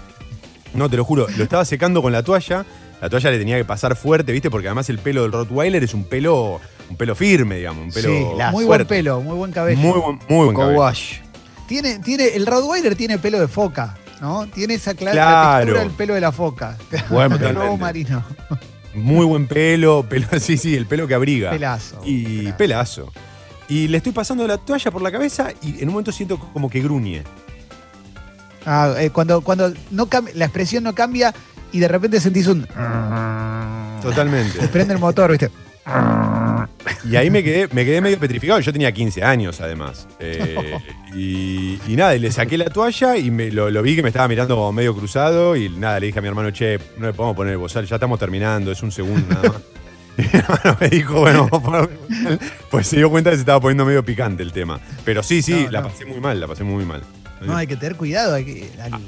No, 0.75 0.89
te 0.91 0.97
lo 0.97 1.05
juro. 1.05 1.27
Lo 1.37 1.45
estaba 1.45 1.65
secando 1.65 2.03
con 2.03 2.13
la 2.13 2.23
toalla. 2.23 2.65
La 3.01 3.09
toalla 3.11 3.31
le 3.31 3.39
tenía 3.39 3.57
que 3.57 3.65
pasar 3.65 3.95
fuerte, 3.97 4.33
¿viste? 4.33 4.51
Porque 4.51 4.69
además 4.69 4.89
el 4.91 4.99
pelo 4.99 5.23
del 5.23 5.33
Rottweiler 5.33 5.83
es 5.85 5.93
un 5.95 6.05
pelo, 6.05 6.61
un 6.89 6.97
pelo 6.97 7.15
firme, 7.15 7.57
digamos. 7.57 7.85
Un 7.85 7.93
pelo 7.93 8.09
sí, 8.09 8.25
muy 8.53 8.65
buen 8.65 8.87
pelo, 8.87 9.21
muy 9.21 9.37
buen 9.37 9.53
cabello. 9.53 9.79
Muy 9.79 10.01
buen, 10.01 10.19
muy 10.29 10.45
buen 10.47 10.57
cabello. 10.57 10.77
Co-wash. 10.79 11.15
Tiene, 11.69 11.99
tiene, 12.01 12.29
el 12.35 12.47
Rottweiler 12.47 12.95
tiene 12.97 13.19
pelo 13.19 13.39
de 13.41 13.49
foca, 13.49 13.97
¿no? 14.21 14.47
Tiene 14.47 14.75
esa 14.75 14.95
clara 14.95 15.13
Claro. 15.13 15.59
textura 15.67 15.81
del 15.81 15.91
pelo 15.93 16.15
de 16.15 16.21
la 16.21 16.33
foca. 16.33 16.77
Buen 17.11 17.33
El 17.33 17.39
pelo. 17.39 17.53
lobo 17.65 17.77
marino. 17.77 18.25
Muy 18.95 19.25
buen 19.27 19.47
pelo, 19.47 20.05
pelo, 20.09 20.27
sí, 20.41 20.57
sí, 20.57 20.75
el 20.77 20.87
pelo 20.87 21.07
que 21.07 21.15
abriga. 21.15 21.51
Pelazo. 21.51 22.01
Y 22.05 22.53
Pelazo. 22.53 22.57
pelazo. 22.57 23.13
Y 23.69 23.89
le 23.89 23.99
estoy 23.99 24.13
pasando 24.13 24.47
la 24.47 24.59
toalla 24.59 24.91
por 24.91 25.03
la 25.03 25.11
cabeza 25.11 25.51
y 25.63 25.81
en 25.81 25.89
un 25.89 25.95
momento 25.95 26.13
siento 26.13 26.39
como 26.39 26.69
que 26.69 26.81
gruñe. 26.81 27.23
Ah, 28.67 28.95
eh, 28.99 29.11
cuando 29.11 29.41
cuando 29.41 29.73
no 29.91 30.09
la 30.35 30.45
expresión 30.45 30.85
no 30.85 30.95
cambia 30.95 31.35
y 31.73 31.79
de 31.79 31.89
repente 31.89 32.21
sentís 32.21 32.47
un. 32.47 32.67
Totalmente. 34.03 34.59
Te 34.59 34.69
prende 34.73 34.95
el 34.95 35.01
motor, 35.01 35.31
¿viste? 35.31 35.51
Y 37.09 37.17
ahí 37.17 37.31
me 37.31 37.43
quedé, 37.43 37.69
me 37.73 37.85
quedé 37.85 38.01
medio 38.01 38.19
petrificado. 38.19 38.61
Yo 38.61 38.73
tenía 38.73 38.93
15 38.93 39.23
años, 39.25 39.61
además. 39.61 40.07
Eh, 40.21 40.79
y, 41.15 41.79
y 41.89 41.97
nada, 41.97 42.15
y 42.15 42.21
le 42.21 42.31
saqué 42.31 42.57
la 42.57 42.67
toalla 42.71 43.17
y 43.17 43.31
me, 43.31 43.51
lo, 43.51 43.71
lo 43.71 43.83
vi 43.83 43.97
que 43.97 44.03
me 44.03 44.09
estaba 44.11 44.29
mirando 44.29 44.55
como 44.55 44.73
medio 44.73 44.95
cruzado. 44.95 45.57
Y 45.57 45.69
nada, 45.69 45.99
le 46.01 46.07
dije 46.07 46.19
a 46.19 46.23
mi 46.23 46.29
hermano, 46.29 46.51
che, 46.53 46.79
no 46.99 47.07
le 47.07 47.13
podemos 47.13 47.37
poner 47.37 47.53
el 47.55 47.59
bozal, 47.59 47.87
ya 47.87 47.97
estamos 47.97 48.19
terminando, 48.19 48.71
es 48.71 48.83
un 48.83 48.93
segundo 48.93 49.27
nada 49.35 49.49
más. 49.49 49.63
Y 50.19 50.23
mi 50.33 50.41
hermano 50.41 50.77
me 50.81 50.89
dijo, 50.91 51.21
bueno, 51.21 51.49
pues 52.71 52.87
se 52.87 52.97
dio 52.97 53.11
cuenta 53.11 53.31
que 53.31 53.37
se 53.37 53.41
estaba 53.43 53.61
poniendo 53.61 53.85
medio 53.85 54.05
picante 54.05 54.43
el 54.43 54.53
tema. 54.53 54.79
Pero 55.05 55.23
sí, 55.23 55.43
sí, 55.43 55.65
No, 55.65 55.71
la 55.71 55.81
no. 55.81 55.89
pasé 55.89 56.05
muy 56.05 56.21
mal, 56.21 56.39
la 56.41 56.47
pasé 56.47 56.65
muy 56.65 56.85
mal. 56.85 57.03
No, 57.41 57.57
hay 57.57 57.67
que 57.67 57.77
tener 57.77 57.97
cuidado. 57.97 58.35
hay 58.35 58.45
que- 58.45 58.71
al- 58.81 58.93
Ah, 58.93 59.01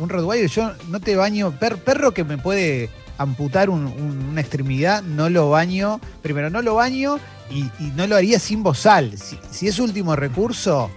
un 0.00 0.08
Rottweiler, 0.08 0.50
yo 0.50 0.72
no 0.88 0.98
te 0.98 1.14
baño. 1.14 1.52
per- 1.52 1.76
perro 1.76 2.12
que 2.12 2.24
me 2.24 2.36
puede 2.38 2.88
amputar 3.18 3.68
un- 3.70 3.86
un- 3.86 4.28
una 4.30 4.40
extremidad, 4.40 5.02
no 5.02 5.28
lo 5.28 5.50
baño. 5.50 6.00
Primero, 6.22 6.48
no 6.50 6.62
lo 6.62 6.74
baño 6.76 7.18
y, 7.50 7.64
y 7.78 7.92
no 7.96 8.06
lo 8.06 8.16
haría 8.16 8.38
sin 8.38 8.62
bozal. 8.62 9.18
Si, 9.18 9.38
si 9.50 9.68
es 9.68 9.78
último 9.78 10.16
recurso, 10.16 10.90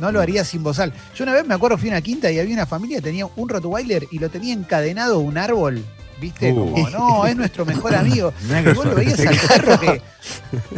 no 0.00 0.12
lo 0.12 0.20
haría 0.20 0.44
sin 0.44 0.62
bozal. 0.62 0.92
Yo 1.16 1.24
una 1.24 1.32
vez 1.32 1.46
me 1.46 1.54
acuerdo, 1.54 1.78
fui 1.78 1.88
a 1.88 1.92
una 1.92 2.00
quinta 2.02 2.30
y 2.30 2.38
había 2.38 2.54
una 2.54 2.66
familia 2.66 2.98
que 2.98 3.02
tenía 3.04 3.26
un 3.36 3.48
Rottweiler 3.48 4.06
y 4.10 4.18
lo 4.18 4.28
tenía 4.28 4.52
encadenado 4.54 5.16
a 5.16 5.18
un 5.18 5.38
árbol. 5.38 5.84
¿Viste? 6.20 6.50
Uh. 6.50 6.72
Como, 6.72 6.90
no, 6.90 7.26
es 7.26 7.36
nuestro 7.36 7.64
mejor 7.64 7.94
amigo. 7.94 8.32
Y 8.42 8.72
vos 8.74 8.84
lo 8.86 8.94
veías 8.96 9.20
al 9.20 9.36
perro 9.36 9.78
que 9.78 10.02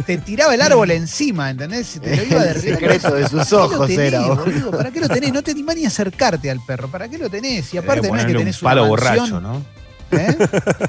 te 0.05 0.17
tiraba 0.19 0.53
el 0.53 0.61
árbol 0.61 0.91
encima, 0.91 1.49
¿entendés? 1.49 1.99
Te 1.99 2.15
lo 2.15 2.23
iba 2.23 2.41
a 2.41 2.51
El 2.51 2.61
secreto 2.61 3.15
de 3.15 3.27
sus 3.27 3.39
¿Para 3.39 3.45
qué 3.47 3.55
lo 3.55 3.63
ojos 3.65 3.87
tenés, 3.87 3.99
era. 4.13 4.21
boludo. 4.27 4.69
¿Para 4.71 4.91
qué 4.91 4.99
lo 4.99 5.09
tenés? 5.09 5.33
No 5.33 5.41
te 5.41 5.49
animás 5.49 5.75
ni 5.77 5.85
a 5.85 5.87
acercarte 5.87 6.51
al 6.51 6.59
perro. 6.63 6.89
¿Para 6.89 7.09
qué 7.09 7.17
lo 7.17 7.27
tenés? 7.27 7.73
Y 7.73 7.79
aparte 7.79 8.07
no 8.11 8.17
es 8.17 8.25
que 8.25 8.35
tenés 8.35 8.61
un 8.61 8.65
palo 8.65 8.81
una 8.83 8.89
borracho, 8.89 9.41
¿no? 9.41 9.63
¿Eh? 10.11 10.37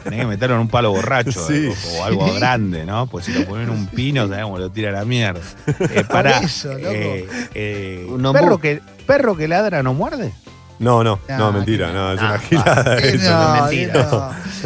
Tenés 0.05 0.21
que 0.21 0.27
meterlo 0.27 0.57
en 0.57 0.63
un 0.63 0.69
palo 0.69 0.91
borracho 0.91 1.47
Sí. 1.47 1.67
eh, 1.69 1.75
o, 1.97 2.01
o 2.01 2.05
algo 2.05 2.29
Sí. 2.29 2.35
grande, 2.39 2.85
¿no? 2.85 3.07
Pues 3.07 3.25
si 3.27 3.33
lo 3.33 3.45
ponen 3.47 3.65
en 3.69 3.71
un 3.71 3.87
pino, 3.87 4.29
cómo 4.29 4.59
lo 4.59 4.71
tira 4.71 4.91
a 4.91 4.93
la 4.93 5.05
mierda. 5.05 5.41
Eh, 5.93 6.05
para, 6.09 6.39
eso, 6.39 6.73
loco. 6.75 6.91
eh, 6.93 7.27
eh, 7.55 8.07
perro, 8.33 8.59
que, 8.59 8.81
¿Perro 9.07 9.37
que 9.37 9.49
ladra 9.49 9.83
no 9.83 9.95
muerde? 9.95 10.33
No, 10.79 11.05
no, 11.05 11.21
No, 11.29 11.39
no, 11.39 11.53
mentira, 11.53 11.93
no, 11.93 12.13
es 12.13 12.21
no. 12.21 12.27
una 12.27 12.39
gilada. 12.41 12.99
Eso. 12.99 13.31
no, 13.31 13.63
mentira. 13.63 13.93
que 13.93 13.99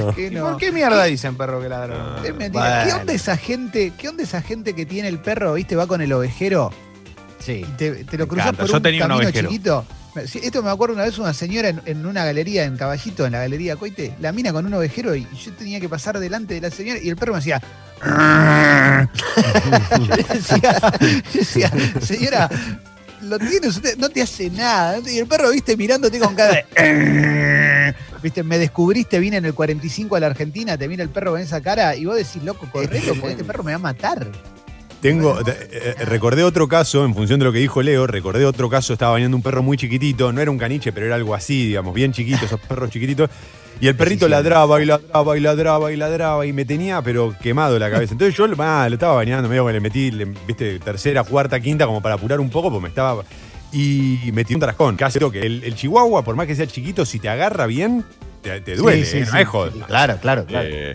no, 0.02 0.14
que 0.14 0.26
¿Y 0.26 0.30
no. 0.30 0.44
por 0.48 0.56
qué 0.56 0.72
mierda 0.72 1.04
dicen 1.04 1.36
perro 1.36 1.60
que 1.60 1.68
ladra? 1.68 1.94
no 1.98 2.04
Ah. 2.16 2.20
Es 2.24 2.34
mentira. 2.34 2.84
¿Qué 2.86 2.92
onda 2.94 3.12
esa 3.12 3.36
gente? 3.36 3.92
¿Qué 3.98 4.08
onda 4.08 4.22
esa 4.22 4.40
gente 4.40 4.74
que 4.74 4.86
tiene 4.86 5.08
el 5.08 5.18
perro, 5.18 5.54
viste, 5.54 5.76
va 5.76 5.86
con 5.86 6.00
el 6.00 6.12
ovejero 6.12 6.70
Sí. 7.38 7.64
y 7.68 7.72
te, 7.76 8.04
te 8.04 8.16
lo 8.18 8.26
cruzas 8.28 8.54
por 8.54 8.66
Yo 8.66 8.76
un 8.76 8.82
tenía 8.82 9.02
un 9.04 9.08
camino 9.10 9.28
ovejero. 9.28 9.48
chiquito? 9.50 9.84
Esto 10.16 10.62
me 10.62 10.70
acuerdo 10.70 10.94
una 10.94 11.04
vez 11.04 11.18
una 11.18 11.34
señora 11.34 11.68
en, 11.68 11.80
en 11.84 12.06
una 12.06 12.24
galería 12.24 12.64
en 12.64 12.76
Caballito, 12.76 13.26
en 13.26 13.32
la 13.32 13.40
galería 13.40 13.76
Coite, 13.76 14.14
la 14.20 14.32
mina 14.32 14.52
con 14.52 14.66
un 14.66 14.74
ovejero 14.74 15.14
y 15.14 15.26
yo 15.44 15.52
tenía 15.52 15.80
que 15.80 15.88
pasar 15.88 16.18
delante 16.18 16.54
de 16.54 16.60
la 16.60 16.70
señora 16.70 17.00
y 17.02 17.08
el 17.08 17.16
perro 17.16 17.32
me 17.32 17.38
decía. 17.38 17.60
yo 19.98 20.16
decía, 20.34 20.78
yo 21.00 21.38
decía, 21.38 21.72
señora, 22.00 22.50
lo 23.22 23.38
tiene 23.38 23.68
usted, 23.68 23.96
no 23.96 24.08
te 24.08 24.22
hace 24.22 24.50
nada. 24.50 24.98
Y 25.08 25.18
el 25.18 25.26
perro, 25.26 25.50
viste, 25.50 25.76
mirándote 25.76 26.18
con 26.18 26.34
cara 26.34 26.64
de. 26.74 27.94
Viste, 28.22 28.42
me 28.42 28.58
descubriste, 28.58 29.18
vine 29.18 29.36
en 29.36 29.44
el 29.44 29.54
45 29.54 30.16
a 30.16 30.20
la 30.20 30.26
Argentina, 30.26 30.76
te 30.76 30.88
mira 30.88 31.02
el 31.02 31.10
perro 31.10 31.32
con 31.32 31.40
esa 31.40 31.60
cara 31.60 31.94
y 31.96 32.06
vos 32.06 32.16
decís, 32.16 32.42
loco, 32.42 32.68
correlo, 32.70 33.14
porque 33.14 33.32
este 33.32 33.44
perro 33.44 33.62
me 33.62 33.72
va 33.72 33.76
a 33.76 33.80
matar. 33.80 34.26
Tengo, 35.00 35.38
eh, 35.40 35.44
eh, 35.70 36.04
recordé 36.06 36.42
otro 36.42 36.66
caso, 36.68 37.04
en 37.04 37.14
función 37.14 37.38
de 37.38 37.44
lo 37.44 37.52
que 37.52 37.58
dijo 37.58 37.82
Leo, 37.82 38.06
recordé 38.06 38.44
otro 38.44 38.68
caso, 38.68 38.92
estaba 38.94 39.12
bañando 39.12 39.36
un 39.36 39.42
perro 39.42 39.62
muy 39.62 39.76
chiquitito, 39.76 40.32
no 40.32 40.40
era 40.40 40.50
un 40.50 40.58
caniche, 40.58 40.92
pero 40.92 41.06
era 41.06 41.14
algo 41.14 41.34
así, 41.34 41.68
digamos, 41.68 41.94
bien 41.94 42.12
chiquito, 42.12 42.44
esos 42.46 42.58
perros 42.60 42.90
chiquititos. 42.90 43.30
Y 43.78 43.88
el 43.88 43.94
perrito 43.94 44.26
ladraba 44.26 44.80
y 44.82 44.86
ladraba 44.86 45.36
y 45.36 45.40
ladraba 45.40 45.92
y 45.92 45.96
ladraba 45.96 46.46
y 46.46 46.52
me 46.54 46.64
tenía, 46.64 47.02
pero 47.02 47.36
quemado 47.42 47.78
la 47.78 47.90
cabeza. 47.90 48.14
Entonces 48.14 48.34
yo 48.34 48.46
ah, 48.58 48.86
lo 48.88 48.94
estaba 48.94 49.14
bañando, 49.16 49.50
medio 49.50 49.66
que 49.66 49.72
le 49.74 49.80
metí, 49.80 50.10
le- 50.10 50.24
viste, 50.46 50.78
tercera, 50.78 51.22
cuarta, 51.24 51.60
quinta, 51.60 51.84
como 51.86 52.00
para 52.00 52.14
apurar 52.14 52.40
un 52.40 52.48
poco, 52.48 52.70
porque 52.70 52.82
me 52.84 52.88
estaba. 52.88 53.22
Y 53.72 54.30
metí 54.32 54.54
un 54.54 54.60
tarascón. 54.60 54.96
Casi 54.96 55.18
que 55.30 55.40
el, 55.40 55.62
el 55.62 55.74
chihuahua, 55.74 56.24
por 56.24 56.36
más 56.36 56.46
que 56.46 56.54
sea 56.54 56.66
chiquito, 56.66 57.04
si 57.04 57.18
te 57.18 57.28
agarra 57.28 57.66
bien, 57.66 58.02
te, 58.40 58.62
te 58.62 58.76
duele, 58.76 59.04
Sí, 59.04 59.10
sí, 59.10 59.18
¿eh? 59.18 59.26
sí. 59.26 59.32
no 59.34 59.38
es 59.40 59.46
joda. 59.48 59.72
Claro, 59.86 60.16
claro, 60.22 60.46
claro. 60.46 60.68
Eh, 60.70 60.94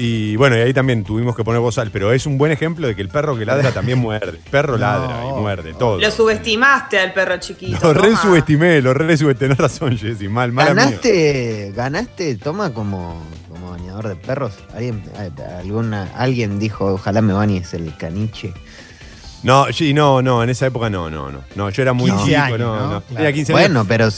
y 0.00 0.36
bueno, 0.36 0.56
y 0.56 0.60
ahí 0.60 0.72
también 0.72 1.02
tuvimos 1.02 1.34
que 1.34 1.42
poner 1.42 1.60
bozal, 1.60 1.90
pero 1.90 2.12
es 2.12 2.24
un 2.24 2.38
buen 2.38 2.52
ejemplo 2.52 2.86
de 2.86 2.94
que 2.94 3.02
el 3.02 3.08
perro 3.08 3.36
que 3.36 3.44
ladra 3.44 3.72
también 3.72 3.98
muerde. 3.98 4.30
El 4.30 4.50
perro 4.50 4.74
No. 4.74 4.78
ladra 4.78 5.24
y 5.28 5.40
muerde, 5.40 5.74
todo. 5.74 5.98
Lo 5.98 6.10
subestimaste 6.10 6.98
al 7.00 7.12
perro 7.12 7.36
chiquito. 7.38 7.78
Lo 7.82 7.92
re 7.94 8.10
toma. 8.10 8.22
subestimé, 8.22 8.80
lo 8.80 8.94
re 8.94 9.16
subestimé. 9.16 9.34
Tenés 9.34 9.58
razón, 9.58 9.98
Jessy, 9.98 10.28
mal, 10.28 10.52
mal 10.52 10.68
¿Ganaste, 10.68 11.72
ganaste, 11.74 12.36
toma 12.36 12.72
como, 12.72 13.20
como 13.50 13.72
bañador 13.72 14.06
de 14.08 14.14
perros? 14.16 14.52
¿Alguien, 14.72 15.02
alguna, 15.58 16.10
alguien 16.14 16.58
dijo, 16.60 16.86
ojalá 16.94 17.20
me 17.20 17.32
bañes 17.32 17.74
el 17.74 17.96
caniche. 17.96 18.54
No, 19.42 19.66
sí, 19.72 19.94
no, 19.94 20.22
no, 20.22 20.42
en 20.42 20.50
esa 20.50 20.66
época 20.66 20.90
no, 20.90 21.10
no, 21.10 21.30
no. 21.30 21.42
No, 21.54 21.70
yo 21.70 21.82
era 21.82 21.92
muy 21.92 22.10
15 22.10 22.24
chico, 22.24 22.40
años, 22.40 22.58
no, 22.58 22.74
¿no? 22.76 22.80
no. 22.82 22.88
Claro. 23.00 23.02
Tenía 23.14 23.32
15 23.32 23.52
años. 23.52 23.62
Bueno, 23.68 23.84
pero 23.86 24.08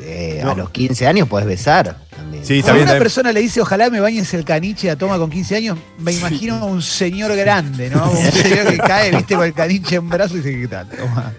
eh, 0.00 0.42
a 0.44 0.54
los 0.54 0.70
15 0.70 1.06
años 1.06 1.28
puedes 1.28 1.46
besar 1.46 1.96
también. 2.14 2.44
Sí, 2.44 2.62
Cuando 2.62 2.82
una 2.82 2.98
persona 2.98 3.32
le 3.32 3.40
dice, 3.40 3.60
ojalá 3.60 3.90
me 3.90 4.00
bañes 4.00 4.32
el 4.34 4.44
caniche 4.44 4.90
a 4.90 4.96
toma 4.96 5.18
con 5.18 5.30
15 5.30 5.56
años, 5.56 5.78
me 5.98 6.12
imagino 6.12 6.56
a 6.56 6.64
un 6.64 6.82
señor 6.82 7.34
grande, 7.36 7.90
¿no? 7.90 8.10
Un 8.10 8.16
señor 8.32 8.68
que 8.68 8.78
cae, 8.78 9.10
viste, 9.10 9.34
con 9.34 9.44
el 9.44 9.54
caniche 9.54 9.96
en 9.96 10.08
brazo 10.08 10.34
y 10.34 10.38
dice, 10.38 10.60
¿qué 10.60 10.68
tal? 10.68 10.88
Toma. 10.88 11.32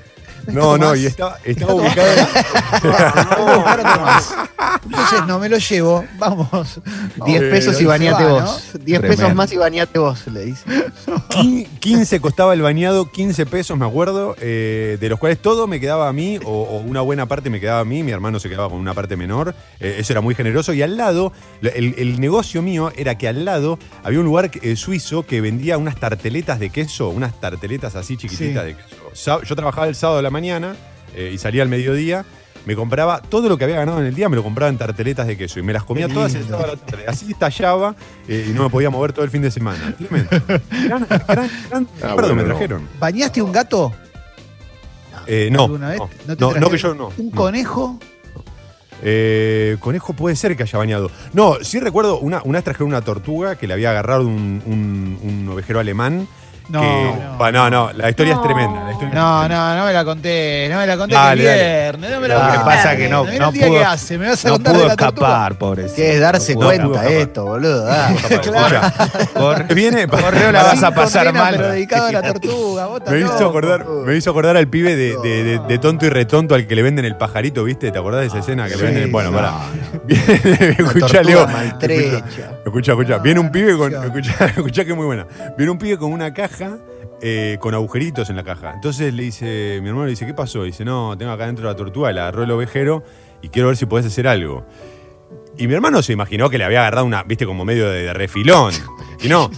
No, 0.53 0.77
no, 0.77 0.95
y 0.95 1.05
estaba, 1.05 1.37
estaba 1.43 1.71
Tomás. 1.73 1.87
ubicado. 1.87 2.27
Voy 2.81 3.51
a 3.51 3.55
buscar 3.55 3.79
otro 3.79 4.01
más. 4.01 4.33
Entonces 4.85 5.25
no 5.27 5.39
me 5.39 5.49
lo 5.49 5.57
llevo, 5.57 6.05
vamos. 6.17 6.79
10 7.25 7.41
Eh, 7.41 7.49
pesos 7.49 7.81
y 7.81 7.85
bañate 7.85 8.23
va, 8.23 8.43
vos. 8.43 8.71
10 8.83 9.01
pesos 9.01 9.33
más 9.35 9.51
y 9.51 9.57
bañate 9.57 9.97
vos, 9.99 10.27
le 10.27 10.45
dice. 10.45 10.63
Quin- 11.29 11.67
15 11.79 12.19
costaba 12.19 12.53
el 12.53 12.61
bañado, 12.61 13.11
15 13.11 13.45
pesos, 13.45 13.77
me 13.77 13.85
acuerdo, 13.85 14.35
eh, 14.39 14.97
de 14.99 15.09
los 15.09 15.19
cuales 15.19 15.39
todo 15.39 15.67
me 15.67 15.79
quedaba 15.79 16.07
a 16.07 16.13
mí, 16.13 16.39
o, 16.43 16.49
o 16.51 16.77
una 16.79 17.01
buena 17.01 17.25
parte 17.25 17.49
me 17.49 17.59
quedaba 17.59 17.79
a 17.81 17.85
mí, 17.85 18.03
mi 18.03 18.11
hermano 18.11 18.39
se 18.39 18.49
quedaba 18.49 18.69
con 18.69 18.79
una 18.79 18.93
parte 18.93 19.15
menor, 19.17 19.55
eh, 19.79 19.97
eso 19.99 20.13
era 20.13 20.21
muy 20.21 20.35
generoso, 20.35 20.73
y 20.73 20.81
al 20.81 20.97
lado, 20.97 21.31
el, 21.61 21.95
el 21.97 22.19
negocio 22.19 22.61
mío 22.61 22.91
era 22.95 23.17
que 23.17 23.27
al 23.27 23.43
lado 23.45 23.79
había 24.03 24.19
un 24.19 24.25
lugar 24.25 24.51
eh, 24.61 24.75
suizo 24.75 25.25
que 25.25 25.41
vendía 25.41 25.77
unas 25.77 25.95
tarteletas 25.99 26.59
de 26.59 26.69
queso, 26.69 27.09
unas 27.09 27.39
tarteletas 27.39 27.95
así 27.95 28.17
chiquititas 28.17 28.63
Sí. 28.63 28.67
de 28.69 28.75
queso. 28.75 28.95
Yo 29.15 29.55
trabajaba 29.55 29.87
el 29.87 29.95
sábado 29.95 30.17
de 30.17 30.23
la 30.23 30.29
mañana 30.29 30.75
eh, 31.15 31.31
y 31.33 31.37
salía 31.37 31.63
al 31.63 31.69
mediodía. 31.69 32.25
Me 32.65 32.75
compraba 32.75 33.21
todo 33.21 33.47
lo 33.47 33.57
que 33.59 33.63
había 33.63 33.75
ganado 33.77 33.99
en 33.99 34.07
el 34.07 34.15
día, 34.15 34.27
me 34.27 34.35
lo 34.35 34.41
compraba 34.43 34.69
en 34.69 34.77
tarteletas 34.79 35.27
de 35.27 35.37
queso 35.37 35.59
y 35.59 35.63
me 35.63 35.71
las 35.71 35.83
comía 35.83 36.07
todas 36.07 36.33
el 36.33 36.45
sábado 36.47 36.63
a 36.63 36.67
la 36.69 36.75
tarde. 36.77 37.05
Así 37.07 37.31
estallaba 37.31 37.95
eh, 38.27 38.47
y 38.49 38.53
no 38.53 38.63
me 38.63 38.69
podía 38.71 38.89
mover 38.89 39.13
todo 39.13 39.23
el 39.23 39.29
fin 39.29 39.43
de 39.43 39.51
semana. 39.51 39.95
Tremendo. 39.97 40.29
Gran, 40.87 41.05
gran, 41.07 41.49
gran 41.69 41.87
Ah, 42.03 42.13
bueno, 42.15 42.33
me 42.33 42.41
no. 42.41 42.47
trajeron. 42.49 42.87
¿Bañaste 42.99 43.41
un 43.43 43.51
gato 43.51 43.93
Eh, 45.27 45.49
no, 45.51 45.67
vez? 45.67 45.79
no, 45.99 46.09
¿No 46.27 46.35
te 46.35 46.41
no, 46.41 46.47
no 46.47 46.69
trajeron 46.69 46.71
que 46.71 46.77
yo 46.79 46.95
no. 46.95 47.11
un 47.17 47.29
no. 47.29 47.35
conejo? 47.35 47.99
Eh, 49.03 49.77
conejo 49.79 50.13
puede 50.13 50.35
ser 50.35 50.55
que 50.57 50.63
haya 50.63 50.79
bañado. 50.79 51.11
No, 51.33 51.57
sí 51.61 51.79
recuerdo, 51.79 52.17
una, 52.19 52.41
una 52.43 52.57
vez 52.57 52.63
trajeron 52.63 52.87
una 52.89 53.01
tortuga 53.01 53.55
que 53.57 53.67
le 53.67 53.73
había 53.73 53.91
agarrado 53.91 54.21
un, 54.25 54.61
un- 54.65 55.19
un 55.21 55.49
ovejero 55.49 55.79
alemán. 55.79 56.27
No, 56.67 56.81
que- 56.81 56.87
no. 57.23 57.37
Bah, 57.37 57.51
no, 57.51 57.69
no, 57.69 57.91
la 57.93 58.09
historia 58.09 58.33
No. 58.33 58.41
es 58.41 58.47
tremenda. 58.47 58.83
la 58.83 58.91
historia 58.91 59.09
es 59.09 59.15
No, 59.15 59.39
tremenda. 59.41 59.69
no, 59.75 59.79
no 59.81 59.85
me 59.85 59.93
la 59.93 60.05
conté, 60.05 60.67
no 60.71 60.77
me 60.79 60.87
la 60.87 60.97
conté 60.97 61.15
el 61.15 61.21
dale. 61.21 61.41
viernes, 61.43 62.11
no 62.11 62.19
me 62.21 62.27
la 62.27 62.35
Lo 62.35 62.41
que 62.41 62.57
conté. 62.57 62.65
pasa 62.75 62.97
que 62.97 63.09
no- 63.09 63.23
no 63.25 63.51
pudo- 63.51 63.71
que 63.71 63.83
hace, 63.85 64.17
me 64.17 64.27
vas 64.29 64.45
a 64.45 64.49
No 64.49 64.59
pudo 64.59 64.73
de 64.73 64.87
la 64.87 64.95
tortuga. 64.95 65.07
escapar, 65.09 65.57
pobrecito. 65.57 65.95
Que 65.95 66.13
es 66.15 66.19
darse 66.21 66.53
No 66.53 66.59
pudo 66.61 66.67
cuenta 66.69 67.07
esto, 67.09 67.45
boludo. 67.45 67.85
ah. 67.91 68.09
Claro. 68.41 68.81
Escucha, 68.87 69.73
viene, 69.75 70.07
Correo 70.07 70.51
la 70.51 70.63
vas 70.63 70.81
a 70.83 70.91
pasar 70.91 71.25
condena, 71.25 71.43
mal. 71.45 71.55
Pero 71.57 71.67
dedicado 71.69 72.07
a 72.07 72.11
la 72.11 72.21
tortuga, 72.33 72.85
vos 72.87 72.97
estás 72.99 73.13
Me 73.13 73.19
hizo, 73.21 73.47
acordar, 73.49 73.85
me 73.87 74.15
hizo 74.15 74.29
acordar 74.31 74.57
al 74.57 74.67
pibe 74.67 74.95
de, 74.95 75.17
de- 75.21 75.43
de- 75.43 75.59
de 75.59 75.77
tonto 75.77 76.05
y 76.05 76.09
retonto 76.09 76.55
al 76.55 76.65
que 76.67 76.75
le 76.75 76.81
venden 76.81 77.05
el 77.05 77.15
pajarito, 77.15 77.63
¿viste? 77.63 77.91
¿Te 77.91 77.99
acordás 77.99 78.21
de 78.21 78.27
esa 78.27 78.39
escena 78.39 78.65
que 78.67 78.71
sí, 78.75 78.77
le 78.77 78.85
venden? 78.85 79.11
Bueno, 79.11 79.31
pará. 79.31 79.53
Tortuga 80.99 81.21
Leo. 81.23 81.47
Escucha, 82.65 82.91
escucha. 82.93 83.17
Viene 83.19 83.39
un 83.39 83.51
pibe 83.51 83.77
con. 83.77 83.93
Escucha, 83.93 84.45
escucha 84.45 84.83
que 84.85 84.91
es 84.91 84.95
muy 84.95 85.05
buena. 85.05 85.25
Viene 85.57 85.71
un 85.71 85.77
pibe 85.77 85.97
con 85.97 86.11
una 86.11 86.33
caja 86.33 86.54
eh, 87.21 87.57
con 87.59 87.73
agujeritos 87.73 88.29
en 88.29 88.35
la 88.35 88.43
caja. 88.43 88.71
Entonces 88.73 89.13
le 89.13 89.23
dice, 89.23 89.79
mi 89.81 89.87
hermano 89.89 90.05
le 90.05 90.11
dice, 90.11 90.25
¿qué 90.25 90.33
pasó? 90.33 90.63
dice, 90.63 90.83
no, 90.85 91.17
tengo 91.17 91.31
acá 91.31 91.45
dentro 91.45 91.65
la 91.65 91.75
tortuga, 91.75 92.11
la 92.11 92.23
agarró 92.23 92.43
el 92.43 92.51
ovejero 92.51 93.03
y 93.41 93.49
quiero 93.49 93.67
ver 93.69 93.77
si 93.77 93.85
podés 93.85 94.05
hacer 94.05 94.27
algo. 94.27 94.65
Y 95.57 95.67
mi 95.67 95.73
hermano 95.73 96.01
se 96.03 96.11
imaginó 96.13 96.49
que 96.49 96.57
le 96.57 96.65
había 96.65 96.81
agarrado 96.81 97.05
una, 97.05 97.23
viste, 97.23 97.45
como 97.45 97.63
medio 97.65 97.89
de, 97.89 98.03
de 98.03 98.13
refilón. 98.13 98.73
Y 99.21 99.29
no, 99.29 99.49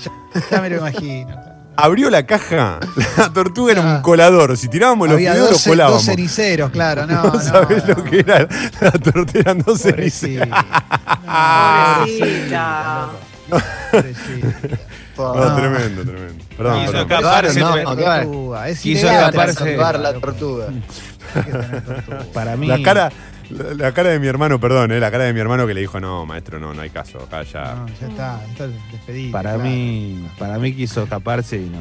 Ya 0.51 0.62
me 0.62 0.70
lo 0.70 0.77
imagino. 0.77 1.36
abrió 1.75 2.10
la 2.12 2.25
caja, 2.27 2.80
la 3.18 3.34
tortuga 3.34 3.72
era 3.74 3.82
un 3.82 3.88
Ah. 3.88 4.01
colador. 4.04 4.56
Si 4.56 4.68
tirábamos 4.70 5.08
los 5.08 5.16
Había 5.16 5.32
fideos, 5.34 5.51
los 5.51 5.63
colábamos. 5.63 6.06
dos 6.06 6.16
ceniceros, 6.16 6.70
claro, 6.70 7.06
no. 7.08 7.24
No, 7.24 7.34
no, 7.34 7.39
sabés 7.42 7.86
no. 7.88 7.96
lo 7.96 8.04
que 8.04 8.20
era 8.20 8.48
la 8.80 8.92
tortuga, 8.92 9.39
eran 9.39 9.60
dos 9.60 9.82
ceniceros. 9.82 10.48
Pobrecita. 11.25 13.10
Pobrecita. 13.92 14.77
No, 15.18 15.56
tremendo, 15.56 16.04
tremendo. 16.04 16.46
Perdón, 16.58 16.82
Hizo 16.84 16.92
perdón. 16.92 17.08
parece- 17.24 17.60
no, 17.60 17.96
tortuga, 18.24 18.70
Es 18.70 18.80
Quiso 18.80 19.08
escaparse- 19.08 20.00
la 20.00 20.14
tortuga. 20.14 20.68
Para 22.34 22.56
mí. 22.56 22.68
La 22.68 22.82
cara, 22.82 23.12
la, 23.50 23.74
la 23.74 23.92
cara 23.94 24.10
de 24.10 24.20
mi 24.20 24.27
hermano, 24.27 24.60
perdón, 24.60 24.92
eh, 24.92 25.00
la 25.00 25.10
cara 25.12 25.24
de 25.25 25.34
mi 25.34 25.39
hermano 25.39 25.66
que 25.68 25.74
le 25.74 25.82
dijo, 25.82 26.00
no, 26.00 26.25
maestro, 26.25 26.60
no, 26.60 26.74
no 26.74 26.82
hay 26.82 26.89
caso, 26.89 27.20
acá 27.24 27.44
ya. 27.44 27.75
No, 27.75 27.88
ya 27.88 28.08
está, 28.08 28.42
está 28.51 28.68
despedido. 28.92 29.32
Para 29.32 29.54
claro. 29.56 29.70
mí, 29.70 30.27
para 30.38 30.58
mí 30.60 30.74
quiso 30.74 31.04
escaparse 31.04 31.58
y 31.58 31.70
no, 31.70 31.80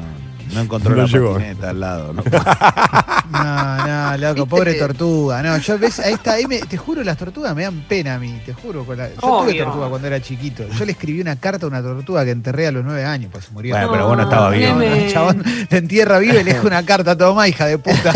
no 0.55 0.61
encontró 0.61 0.95
No 0.95 1.01
la 1.03 1.07
llegó. 1.07 1.33
patineta 1.33 1.69
al 1.71 1.79
lado. 1.79 2.13
¿no? 2.13 2.23
No, 3.29 3.85
no, 3.85 4.17
loco, 4.17 4.33
¿Viste 4.35 4.49
pobre 4.49 4.73
tortuga. 4.75 5.43
No, 5.43 5.57
yo 5.57 5.77
ves, 5.77 5.99
ahí 5.99 6.13
está, 6.13 6.33
ahí 6.35 6.47
me- 6.47 6.59
te 6.61 6.77
juro, 6.77 7.03
las 7.03 7.17
tortugas 7.17 7.53
me 7.53 7.63
dan 7.63 7.81
pena 7.81 8.15
a 8.15 8.19
mí, 8.19 8.39
te 8.45 8.53
juro. 8.53 8.85
con 8.85 8.97
la- 8.97 9.09
yo 9.09 9.15
tuve 9.19 9.53
tortuga 9.55 9.89
cuando 9.89 10.07
era 10.07 10.21
chiquito. 10.21 10.65
Yo 10.69 10.85
le 10.85 10.93
escribí 10.93 11.19
una 11.19 11.35
carta 11.35 11.65
a 11.65 11.69
una 11.69 11.81
tortuga 11.81 12.23
que 12.23 12.31
enterré 12.31 12.67
a 12.67 12.71
los 12.71 12.85
nueve 12.85 13.03
años, 13.03 13.29
pues 13.29 13.43
se 13.43 13.51
murió. 13.51 13.75
Bueno, 13.75 13.91
pero 13.91 14.07
bueno, 14.07 14.23
estaba 14.23 14.55
el 14.55 15.11
chabón 15.11 15.43
te 15.69 15.77
entierra 15.77 16.19
vivo 16.19 16.35
y 16.39 16.43
le 16.45 16.53
deja 16.53 16.61
una 16.65 16.85
carta, 16.85 17.17
toma, 17.17 17.49
hija 17.49 17.65
de 17.65 17.77
puta. 17.79 18.13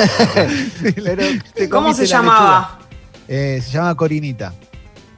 Pero 0.81 1.23
¿Cómo 1.69 1.93
se 1.93 2.03
la 2.03 2.07
llamaba? 2.07 2.59
lechuga. 2.61 2.80
Eh, 3.33 3.61
se 3.63 3.71
llama 3.71 3.95
Corinita. 3.95 4.53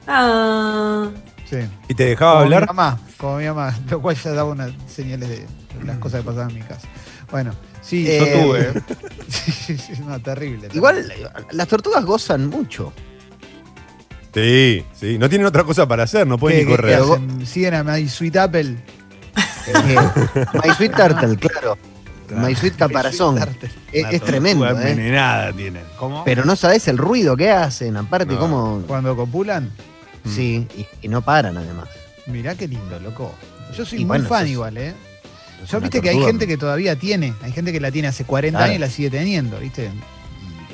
Ah, 0.06 1.08
Sí. 1.50 1.56
¿Y 1.88 1.94
te 1.94 2.04
dejaba 2.06 2.32
Como 2.34 2.42
hablar? 2.44 2.62
mi 2.62 2.66
mamá, 2.68 2.98
como 3.18 3.36
mi 3.38 3.44
mamá, 3.46 3.76
lo 3.90 4.00
cual 4.00 4.16
ya 4.16 4.30
daba 4.30 4.50
unas 4.52 4.70
señales 4.88 5.28
de 5.28 5.46
las 5.84 5.98
cosas 5.98 6.20
que 6.20 6.26
pasaban 6.26 6.50
en 6.50 6.56
mi 6.56 6.62
casa. 6.62 6.86
Bueno, 7.30 7.52
sí, 7.82 8.04
yo 8.06 8.24
tuve. 8.46 8.60
¿eh? 8.68 8.82
Sí, 9.28 9.50
sí, 9.52 9.76
sí, 9.76 9.92
no, 10.06 10.18
terrible. 10.22 10.68
Igual 10.72 11.12
las 11.50 11.66
tortugas 11.68 12.04
gozan 12.04 12.46
mucho. 12.48 12.92
Sí, 14.32 14.84
sí. 14.94 15.18
No 15.18 15.28
tienen 15.28 15.46
otra 15.46 15.64
cosa 15.64 15.86
para 15.86 16.04
hacer, 16.04 16.24
no 16.26 16.38
pueden 16.38 16.60
¿Qué- 16.60 16.64
ni 16.64 16.70
correr. 16.70 17.00
Siguen 17.44 17.74
a 17.74 17.84
My 17.84 18.08
Sweet 18.08 18.36
Apple. 18.36 18.76
Eh, 19.66 19.96
My 20.64 20.70
Sweet 20.76 20.94
Turtle, 20.96 21.36
claro. 22.26 22.46
My 22.46 22.54
Sweet 22.54 22.76
Caparazón. 22.76 23.38
Es, 23.92 24.22
tremendo, 24.22 24.66
¿eh? 24.66 24.70
envenenada 24.70 25.52
tienen. 25.52 25.82
¿Cómo? 25.98 26.24
Pero 26.24 26.44
no 26.44 26.56
sabes 26.56 26.86
el 26.88 26.98
ruido 26.98 27.36
que 27.36 27.50
hacen, 27.50 27.96
aparte 27.96 28.34
No. 28.34 28.40
cómo... 28.40 28.82
Cuando 28.86 29.14
copulan, 29.16 29.70
Sí, 30.26 30.66
y, 30.76 30.86
y 31.02 31.08
no 31.08 31.20
paran 31.22 31.56
además. 31.58 31.88
mirá 32.26 32.54
qué 32.54 32.66
lindo, 32.66 32.98
loco. 33.00 33.32
Yo 33.76 33.84
soy 33.84 33.98
Y 33.98 34.04
muy 34.04 34.08
bueno, 34.18 34.28
fan 34.28 34.40
sos- 34.42 34.50
igual, 34.50 34.76
¿eh? 34.78 34.94
Yo 35.70 35.80
viste 35.80 36.00
que 36.00 36.10
hay 36.10 36.18
gente 36.22 36.46
que 36.46 36.56
todavía 36.56 36.96
tiene, 36.96 37.34
hay 37.42 37.52
gente 37.52 37.72
que 37.72 37.80
la 37.80 37.90
tiene 37.90 38.08
hace 38.08 38.24
40 38.24 38.58
Claro. 38.58 38.64
años 38.70 38.76
y 38.76 38.80
la 38.80 38.90
sigue 38.90 39.10
teniendo, 39.10 39.58
¿viste? 39.60 39.90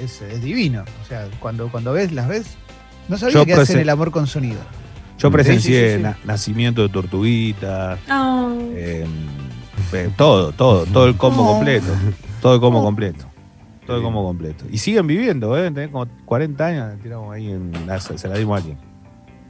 Y 0.00 0.02
es, 0.04 0.20
es 0.22 0.42
divino. 0.42 0.84
O 1.04 1.08
sea, 1.08 1.28
cuando, 1.40 1.70
cuando 1.70 1.92
ves, 1.92 2.10
las 2.12 2.26
ves, 2.28 2.46
no 3.08 3.18
sabía 3.18 3.34
Yo 3.34 3.44
que 3.46 3.54
hacen 3.54 3.78
el 3.80 3.88
amor 3.88 4.10
con 4.10 4.26
sonido. 4.26 4.58
Yo 5.18 5.30
presencié 5.30 5.80
Sí, 5.80 5.86
sí, 5.86 5.90
sí, 5.90 5.96
sí. 5.98 6.02
na- 6.02 6.18
nacimiento 6.24 6.82
de 6.82 6.88
tortuguitas, 6.88 7.98
Ah. 8.08 8.48
eh, 8.74 9.04
eh, 9.92 10.10
todo, 10.16 10.52
todo, 10.52 10.86
todo 10.86 11.06
el 11.06 11.16
combo 11.16 11.46
completo. 11.46 11.86
Todo 12.40 12.54
el 12.54 12.60
combo 12.60 12.82
completo. 12.82 13.24
Todo 13.86 13.96
el 13.96 14.02
combo 14.02 14.24
completo. 14.24 14.64
Y 14.70 14.78
siguen 14.78 15.06
viviendo, 15.06 15.56
¿eh? 15.58 15.70
Tenés 15.70 15.90
como 15.90 16.06
40 16.24 16.64
años, 16.66 16.94
tiramos 17.02 17.34
ahí 17.34 17.50
en 17.50 17.72
la- 17.86 18.00
se 18.00 18.28
la 18.28 18.36
dimos 18.36 18.54
a 18.54 18.56
alguien. 18.58 18.78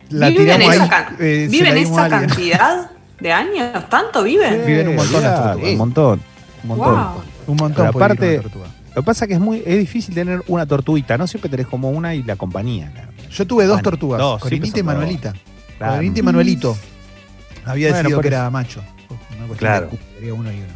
La 0.09 0.29
¿Viven 0.29 0.61
esa, 0.63 0.83
ahí, 0.83 0.89
can- 0.89 1.17
eh, 1.21 1.45
se 1.45 1.49
¿viven 1.51 1.69
la 1.69 1.75
dimos 1.75 1.99
a 1.99 2.07
esa 2.07 2.17
alguien. 2.17 2.29
cantidad 2.31 2.91
de 3.21 3.33
años? 3.33 3.89
¿Tanto 3.89 4.23
viven? 4.25 4.65
Viven 4.67 4.89
un 4.89 4.97
montón 4.97 5.23
las 5.23 5.43
tortugas. 5.43 5.71
Un 5.73 5.79
montón. 5.79 6.21
Un 6.63 6.69
montón. 6.69 6.95
Wow. 6.95 7.23
Un 7.47 7.57
montón 7.57 7.87
aparte-. 7.87 8.43
Lo 8.43 9.03
que 9.03 9.07
pasa 9.07 9.25
es 9.25 9.29
que 9.29 9.35
es 9.35 9.41
muy 9.41 9.63
es 9.65 9.79
difícil 9.79 10.15
tener 10.15 10.43
una 10.49 10.67
tortuguita, 10.67 11.17
no 11.17 11.27
siempre 11.29 11.49
tenés 11.49 11.67
como 11.69 11.91
una 11.91 12.15
y 12.15 12.23
la 12.25 12.35
compañía. 12.37 12.91
claro. 12.93 13.09
Yo 13.31 13.47
tuve 13.47 13.65
dos 13.65 13.75
Bueno, 13.77 13.91
tortugas, 13.91 14.19
dos, 14.21 14.41
Corinita 14.43 14.81
y 14.81 14.83
Manuelita. 14.83 15.33
Claro. 15.79 15.95
Corinita 15.95 16.19
y 16.19 16.23
Manuelito. 16.23 16.77
Había 17.65 17.89
Bueno, 17.89 17.99
decidido 17.99 18.21
que 18.21 18.27
era 18.29 18.51
macho. 18.51 18.83
Cuestión 19.51 19.71
Claro. 19.71 19.91
de 20.21 20.31
uno 20.33 20.53
y 20.53 20.57
uno. 20.59 20.67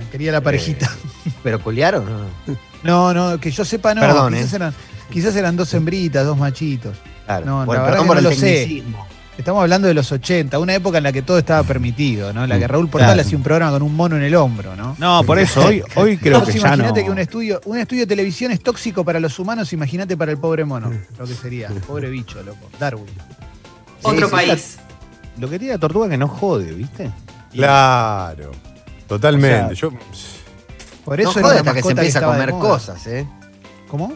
Eh, 0.00 0.06
Quería 0.12 0.30
la 0.30 0.40
parejita. 0.40 0.88
¿Pero 1.42 1.60
colearon? 1.60 2.06
o 2.08 2.54
no? 2.84 3.12
No, 3.12 3.40
que 3.40 3.50
yo 3.50 3.64
sepa 3.64 3.92
no. 3.92 4.00
Perdón, 4.00 4.34
quizás, 4.34 4.52
eh. 4.52 4.56
eran, 4.56 4.74
quizás 5.10 5.34
eran 5.36 5.56
dos 5.56 5.74
hembritas, 5.74 6.24
dos 6.24 6.38
machitos. 6.38 6.96
Claro. 7.26 7.44
No, 7.44 7.58
la 7.60 7.64
bueno, 7.64 7.82
verdad 7.82 7.98
perdón 7.98 8.04
que 8.04 8.06
por 8.14 8.22
no 8.22 8.28
el 8.30 8.34
lo 8.36 8.40
sé. 8.40 8.82
Estamos 9.36 9.62
hablando 9.62 9.88
de 9.88 9.94
los 9.94 10.12
80, 10.12 10.60
una 10.60 10.74
época 10.76 10.98
en 10.98 11.04
la 11.04 11.10
que 11.12 11.22
todo 11.22 11.38
estaba 11.38 11.64
permitido, 11.64 12.32
¿no? 12.32 12.46
La 12.46 12.56
que 12.56 12.68
Raúl 12.68 12.88
Portal 12.88 13.08
Claro. 13.14 13.20
hacía 13.22 13.36
un 13.36 13.42
programa 13.42 13.72
con 13.72 13.82
un 13.82 13.96
mono 13.96 14.16
en 14.16 14.22
el 14.22 14.36
hombro, 14.36 14.76
¿no? 14.76 14.94
No, 14.96 15.24
por 15.24 15.40
eso 15.40 15.60
hoy, 15.66 15.82
hoy 15.96 16.18
creo 16.18 16.44
que 16.44 16.52
ya 16.52 16.68
no. 16.68 16.74
Imagínate 16.76 17.04
que 17.04 17.10
un 17.10 17.18
estudio, 17.18 17.60
un 17.64 17.78
estudio 17.78 18.02
de 18.02 18.06
televisión 18.06 18.52
es 18.52 18.60
tóxico 18.62 19.04
para 19.04 19.18
los 19.18 19.36
humanos, 19.40 19.72
imagínate 19.72 20.16
para 20.16 20.30
el 20.30 20.38
pobre 20.38 20.64
mono, 20.64 20.92
lo 21.18 21.26
que 21.26 21.34
sería. 21.34 21.68
Pobre 21.84 22.10
bicho, 22.10 22.40
loco. 22.44 22.70
Darwin. 22.78 23.06
Otro 24.02 24.28
sí, 24.28 24.32
país. 24.32 24.78
Lo 25.36 25.50
que 25.50 25.58
tiene 25.58 25.74
la 25.74 25.80
tortuga 25.80 26.08
que 26.08 26.16
no 26.16 26.28
jode, 26.28 26.70
¿viste? 26.72 27.10
Claro. 27.54 28.50
Totalmente. 29.06 29.72
O 29.72 29.76
sea, 29.76 29.90
Yo, 29.90 29.90
Por 31.04 31.22
No 31.22 31.30
eso 31.30 31.40
jode 31.40 31.52
era 31.52 31.58
hasta 31.60 31.74
que 31.74 31.82
se 31.82 31.90
empieza 31.90 32.18
a 32.18 32.22
comer 32.22 32.50
cosas, 32.50 33.06
¿eh? 33.06 33.26
¿Cómo? 33.88 34.12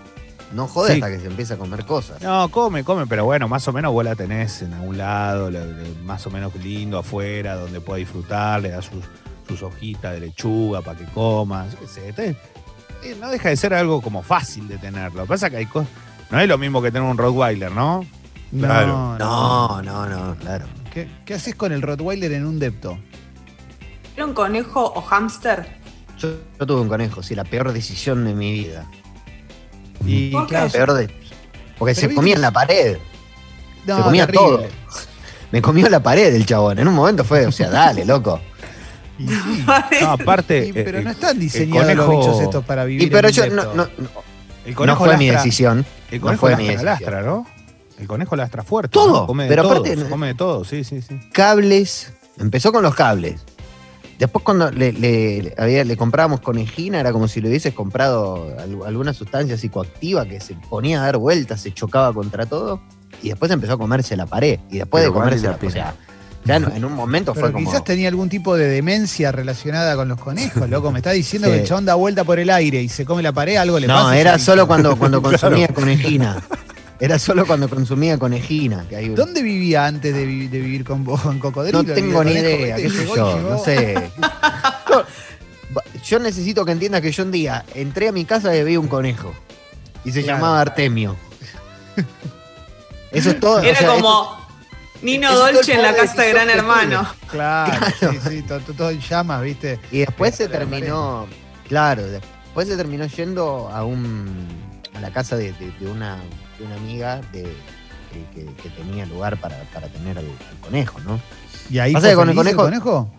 No 0.52 0.66
jode 0.66 0.88
Sí. 0.94 0.94
hasta 0.94 1.10
que 1.10 1.20
se 1.20 1.26
empieza 1.26 1.54
a 1.54 1.56
comer 1.58 1.84
cosas. 1.84 2.22
No, 2.22 2.48
come, 2.50 2.82
come, 2.82 3.06
pero 3.06 3.26
bueno, 3.26 3.46
más 3.48 3.68
o 3.68 3.72
menos 3.74 3.92
vos 3.92 4.02
la 4.04 4.14
tenés 4.14 4.62
en 4.62 4.72
algún 4.72 4.96
lado, 4.96 5.50
la- 5.50 5.60
la- 5.60 5.84
más 6.04 6.26
o 6.26 6.30
menos 6.30 6.54
lindo 6.56 6.98
afuera, 6.98 7.54
donde 7.56 7.82
pueda 7.82 7.98
disfrutar, 7.98 8.62
le 8.62 8.70
das 8.70 8.86
sus, 8.86 9.04
sus 9.46 9.62
hojitas 9.62 10.12
de 10.14 10.20
lechuga 10.20 10.80
para 10.80 10.98
que 10.98 11.04
coma, 11.12 11.66
yo 11.70 11.78
qué 11.80 11.86
sé. 11.86 12.08
entonces, 12.08 12.36
eh, 13.04 13.16
no 13.20 13.28
deja 13.28 13.50
de 13.50 13.56
ser 13.58 13.74
algo 13.74 14.00
como 14.00 14.22
fácil 14.22 14.66
de 14.68 14.78
tenerlo. 14.78 15.18
Lo 15.18 15.22
que 15.24 15.28
pasa 15.28 15.46
es 15.48 15.50
que 15.52 15.58
hay 15.58 15.66
cosas. 15.66 15.90
No 16.30 16.40
es 16.40 16.48
lo 16.48 16.56
mismo 16.56 16.80
que 16.80 16.90
tener 16.90 17.06
un 17.08 17.18
Rottweiler, 17.18 17.70
¿no? 17.72 18.06
Claro. 18.58 19.16
No, 19.18 19.82
no, 19.82 20.06
no, 20.06 20.34
claro. 20.36 20.64
¿Qué, 20.92 21.06
qué 21.26 21.34
haces 21.34 21.54
con 21.54 21.72
el 21.72 21.82
Rottweiler 21.82 22.32
en 22.32 22.46
un 22.46 22.58
depto? 22.58 22.98
¿Vieron 24.18 24.34
conejo 24.34 24.84
o 24.96 25.00
hámster? 25.00 25.64
Yo, 26.18 26.30
yo 26.58 26.66
tuve 26.66 26.80
un 26.80 26.88
conejo, 26.88 27.22
sí, 27.22 27.36
la 27.36 27.44
peor 27.44 27.72
decisión 27.72 28.24
de 28.24 28.34
mi 28.34 28.50
vida. 28.52 28.84
Y 30.04 30.30
¿Por 30.32 30.42
qué? 30.46 30.48
claro, 30.56 30.66
La 30.66 30.72
peor 30.72 30.92
de... 30.94 31.06
Porque 31.78 31.92
Pero 31.92 31.94
se 31.94 32.06
viste 32.08 32.14
comía 32.16 32.34
en 32.34 32.40
la 32.40 32.50
pared. 32.50 32.98
no, 33.86 33.96
se 33.98 34.02
comía 34.02 34.26
terrible. 34.26 34.48
todo. 34.48 34.66
Me 35.52 35.62
comió 35.62 35.88
la 35.88 36.02
pared 36.02 36.34
el 36.34 36.44
chabón. 36.44 36.80
En 36.80 36.88
un 36.88 36.94
momento 36.94 37.22
fue, 37.22 37.46
o 37.46 37.52
sea, 37.52 37.70
dale, 37.70 38.04
loco. 38.04 38.40
Y 39.20 39.28
sí. 39.28 39.64
No, 40.02 40.08
aparte. 40.10 40.66
Y- 40.66 40.72
pero 40.72 40.98
eh, 40.98 41.04
no 41.04 41.10
están 41.10 41.36
el 41.36 41.38
diseñados 41.38 41.94
los 41.94 42.06
conejo- 42.06 42.18
bichos 42.18 42.40
estos 42.40 42.64
para 42.64 42.84
vivir. 42.86 43.04
Y 43.04 43.10
pero 43.10 43.28
en 43.28 43.32
un 43.34 43.36
yo, 43.36 43.42
depto. 43.44 43.56
no, 43.66 43.74
no, 43.76 43.88
el 44.66 44.72
no 44.72 44.76
conejo 44.76 45.04
fue 45.04 45.16
mi 45.16 45.30
decisión. 45.30 45.86
El 46.10 46.18
No 46.18 46.24
conejo 46.26 46.40
fue 46.40 46.56
mi 46.56 46.66
lastra, 46.66 46.90
decisión. 46.90 47.12
lastra, 47.14 47.22
¿no? 47.22 47.46
El 48.00 48.08
conejo 48.08 48.34
lastra 48.34 48.64
fuerte. 48.64 48.90
Todo, 48.94 49.20
¿no? 49.20 49.26
Come 49.28 49.44
de 49.44 49.48
pero 49.50 49.62
todo. 49.62 49.72
aparte- 49.84 50.08
Come 50.08 50.26
de 50.26 50.34
todo, 50.34 50.64
sí, 50.64 50.82
sí, 50.82 51.02
sí. 51.02 51.20
Cables. 51.32 52.12
Empezó 52.40 52.72
con 52.72 52.82
los 52.82 52.96
cables. 52.96 53.40
Después 54.18 54.44
cuando 54.44 54.70
le, 54.72 54.92
le- 54.92 55.42
le- 55.42 55.54
había- 55.58 55.84
le 55.84 55.96
comprábamos 55.96 56.40
conejina, 56.40 56.98
era 57.00 57.12
como 57.12 57.28
si 57.28 57.40
le 57.40 57.48
hubieses 57.48 57.72
comprado 57.72 58.52
al- 58.58 58.86
alguna 58.86 59.12
sustancia 59.12 59.56
psicoactiva 59.56 60.26
que 60.26 60.40
se 60.40 60.54
ponía 60.54 61.00
a 61.00 61.04
dar 61.04 61.18
vueltas, 61.18 61.60
se 61.60 61.72
chocaba 61.72 62.12
contra 62.12 62.44
todo. 62.46 62.80
Y 63.22 63.28
después 63.28 63.50
empezó 63.52 63.74
a 63.74 63.78
comerse 63.78 64.16
la 64.16 64.26
pared. 64.26 64.58
Y 64.70 64.78
después 64.78 65.02
Pero 65.04 65.12
de 65.14 65.18
comerse 65.20 65.46
la 65.46 65.56
pena. 65.56 65.70
o 65.70 65.72
sea, 65.72 65.94
ya 66.44 66.58
no- 66.58 66.74
en 66.74 66.84
un 66.84 66.94
momento 66.94 67.32
Pero 67.32 67.46
fue 67.46 67.52
como... 67.52 67.64
quizás 67.64 67.84
tenía 67.84 68.08
algún 68.08 68.28
tipo 68.28 68.56
de 68.56 68.66
demencia 68.68 69.30
relacionada 69.30 69.94
con 69.94 70.08
los 70.08 70.18
conejos, 70.20 70.68
loco. 70.70 70.90
Me 70.90 70.98
está 70.98 71.12
diciendo 71.12 71.46
Sí. 71.48 71.54
que 71.54 71.60
el 71.60 71.66
chabón 71.66 71.84
da 71.84 71.94
vuelta 71.94 72.24
por 72.24 72.38
el 72.40 72.50
aire 72.50 72.82
y 72.82 72.88
se 72.88 73.04
come 73.04 73.22
la 73.22 73.32
pared, 73.32 73.56
algo 73.56 73.78
le 73.78 73.86
No, 73.86 73.94
pasa. 73.94 74.12
ese 74.14 74.20
era 74.20 74.38
solo 74.40 74.66
cuando, 74.66 74.96
cuando 74.96 75.22
consumía 75.22 75.68
conejina. 75.68 76.42
Era 77.00 77.18
solo 77.18 77.46
cuando 77.46 77.68
consumía 77.68 78.18
conejina. 78.18 78.84
Que 78.88 79.08
¿Dónde 79.10 79.42
vivía 79.42 79.86
antes 79.86 80.12
de, 80.14 80.26
vi- 80.26 80.48
de 80.48 80.58
vivir 80.60 80.84
con 80.84 81.04
vos 81.04 81.24
en 81.26 81.38
Cocodrilo? 81.38 81.82
No 81.82 81.94
tengo 81.94 82.24
ni 82.24 82.32
idea, 82.32 82.76
qué 82.76 82.90
sé 82.90 83.06
yo, 83.06 83.38
no 83.40 83.58
sé. 83.58 84.10
Yo, 84.90 85.04
yo 86.02 86.18
necesito 86.18 86.64
que 86.64 86.72
entiendas 86.72 87.02
que 87.02 87.12
yo 87.12 87.22
un 87.22 87.30
día 87.30 87.62
entré 87.74 88.08
a 88.08 88.12
mi 88.12 88.24
casa 88.24 88.56
y 88.56 88.64
vi 88.64 88.76
un 88.78 88.88
conejo. 88.88 89.34
Y 90.04 90.10
se 90.12 90.22
Claro. 90.22 90.38
llamaba 90.38 90.60
Artemio. 90.62 91.14
Eso 93.12 93.30
es 93.30 93.40
todo. 93.40 93.56
o 93.58 93.62
Era 93.62 93.78
sea, 93.78 93.88
como 93.88 94.38
Nino 95.02 95.30
es 95.46 95.54
Dolce 95.54 95.74
en 95.74 95.82
la 95.82 95.94
casa 95.94 96.22
de 96.22 96.30
Gran 96.32 96.50
Hermano. 96.50 97.06
Claro, 97.30 97.86
Claro. 97.98 98.12
sí, 98.24 98.28
sí, 98.28 98.42
todo, 98.42 98.60
todo 98.60 98.90
en 98.90 99.00
llamas, 99.00 99.42
¿viste? 99.42 99.78
Y 99.92 99.98
después 99.98 100.34
se 100.34 100.48
terminó, 100.48 101.26
claro, 101.68 102.02
después 102.06 102.66
se 102.68 102.76
terminó 102.76 103.06
yendo 103.06 103.68
a 103.72 103.84
un 103.84 104.46
a 104.94 105.00
la 105.00 105.12
casa 105.12 105.36
de, 105.36 105.52
de- 105.52 105.70
de 105.78 105.86
una, 105.90 106.16
de 106.58 106.64
una 106.64 106.76
amiga 106.76 107.20
de, 107.32 107.44
que, 108.34 108.68
tenía 108.76 109.06
lugar 109.06 109.38
para, 109.38 109.56
para 109.74 109.88
tener 109.88 110.18
al, 110.18 110.24
al 110.26 110.56
conejo, 110.62 110.98
¿no? 111.00 111.20
Y 111.70 111.78
ahí 111.78 111.92
Pasa 111.92 112.08
que 112.10 112.14
con 112.14 112.28
el 112.30 112.36
feliz 112.36 112.54
conejo- 112.54 113.10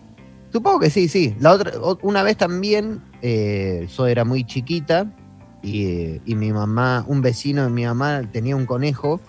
Supongo 0.52 0.80
que 0.80 0.90
sí, 0.90 1.08
sí. 1.08 1.36
La 1.38 1.52
otra, 1.52 1.72
una 2.02 2.22
vez 2.24 2.36
también, 2.36 3.00
eh, 3.22 3.88
yo 3.96 4.06
era 4.08 4.24
muy 4.24 4.44
chiquita 4.44 5.06
y, 5.62 5.84
eh, 5.86 6.20
y 6.26 6.34
mi 6.34 6.52
mamá, 6.52 7.04
un 7.06 7.22
vecino 7.22 7.62
de 7.62 7.70
mi 7.70 7.84
mamá 7.84 8.22
tenía 8.32 8.56
un 8.56 8.66
conejo 8.66 9.20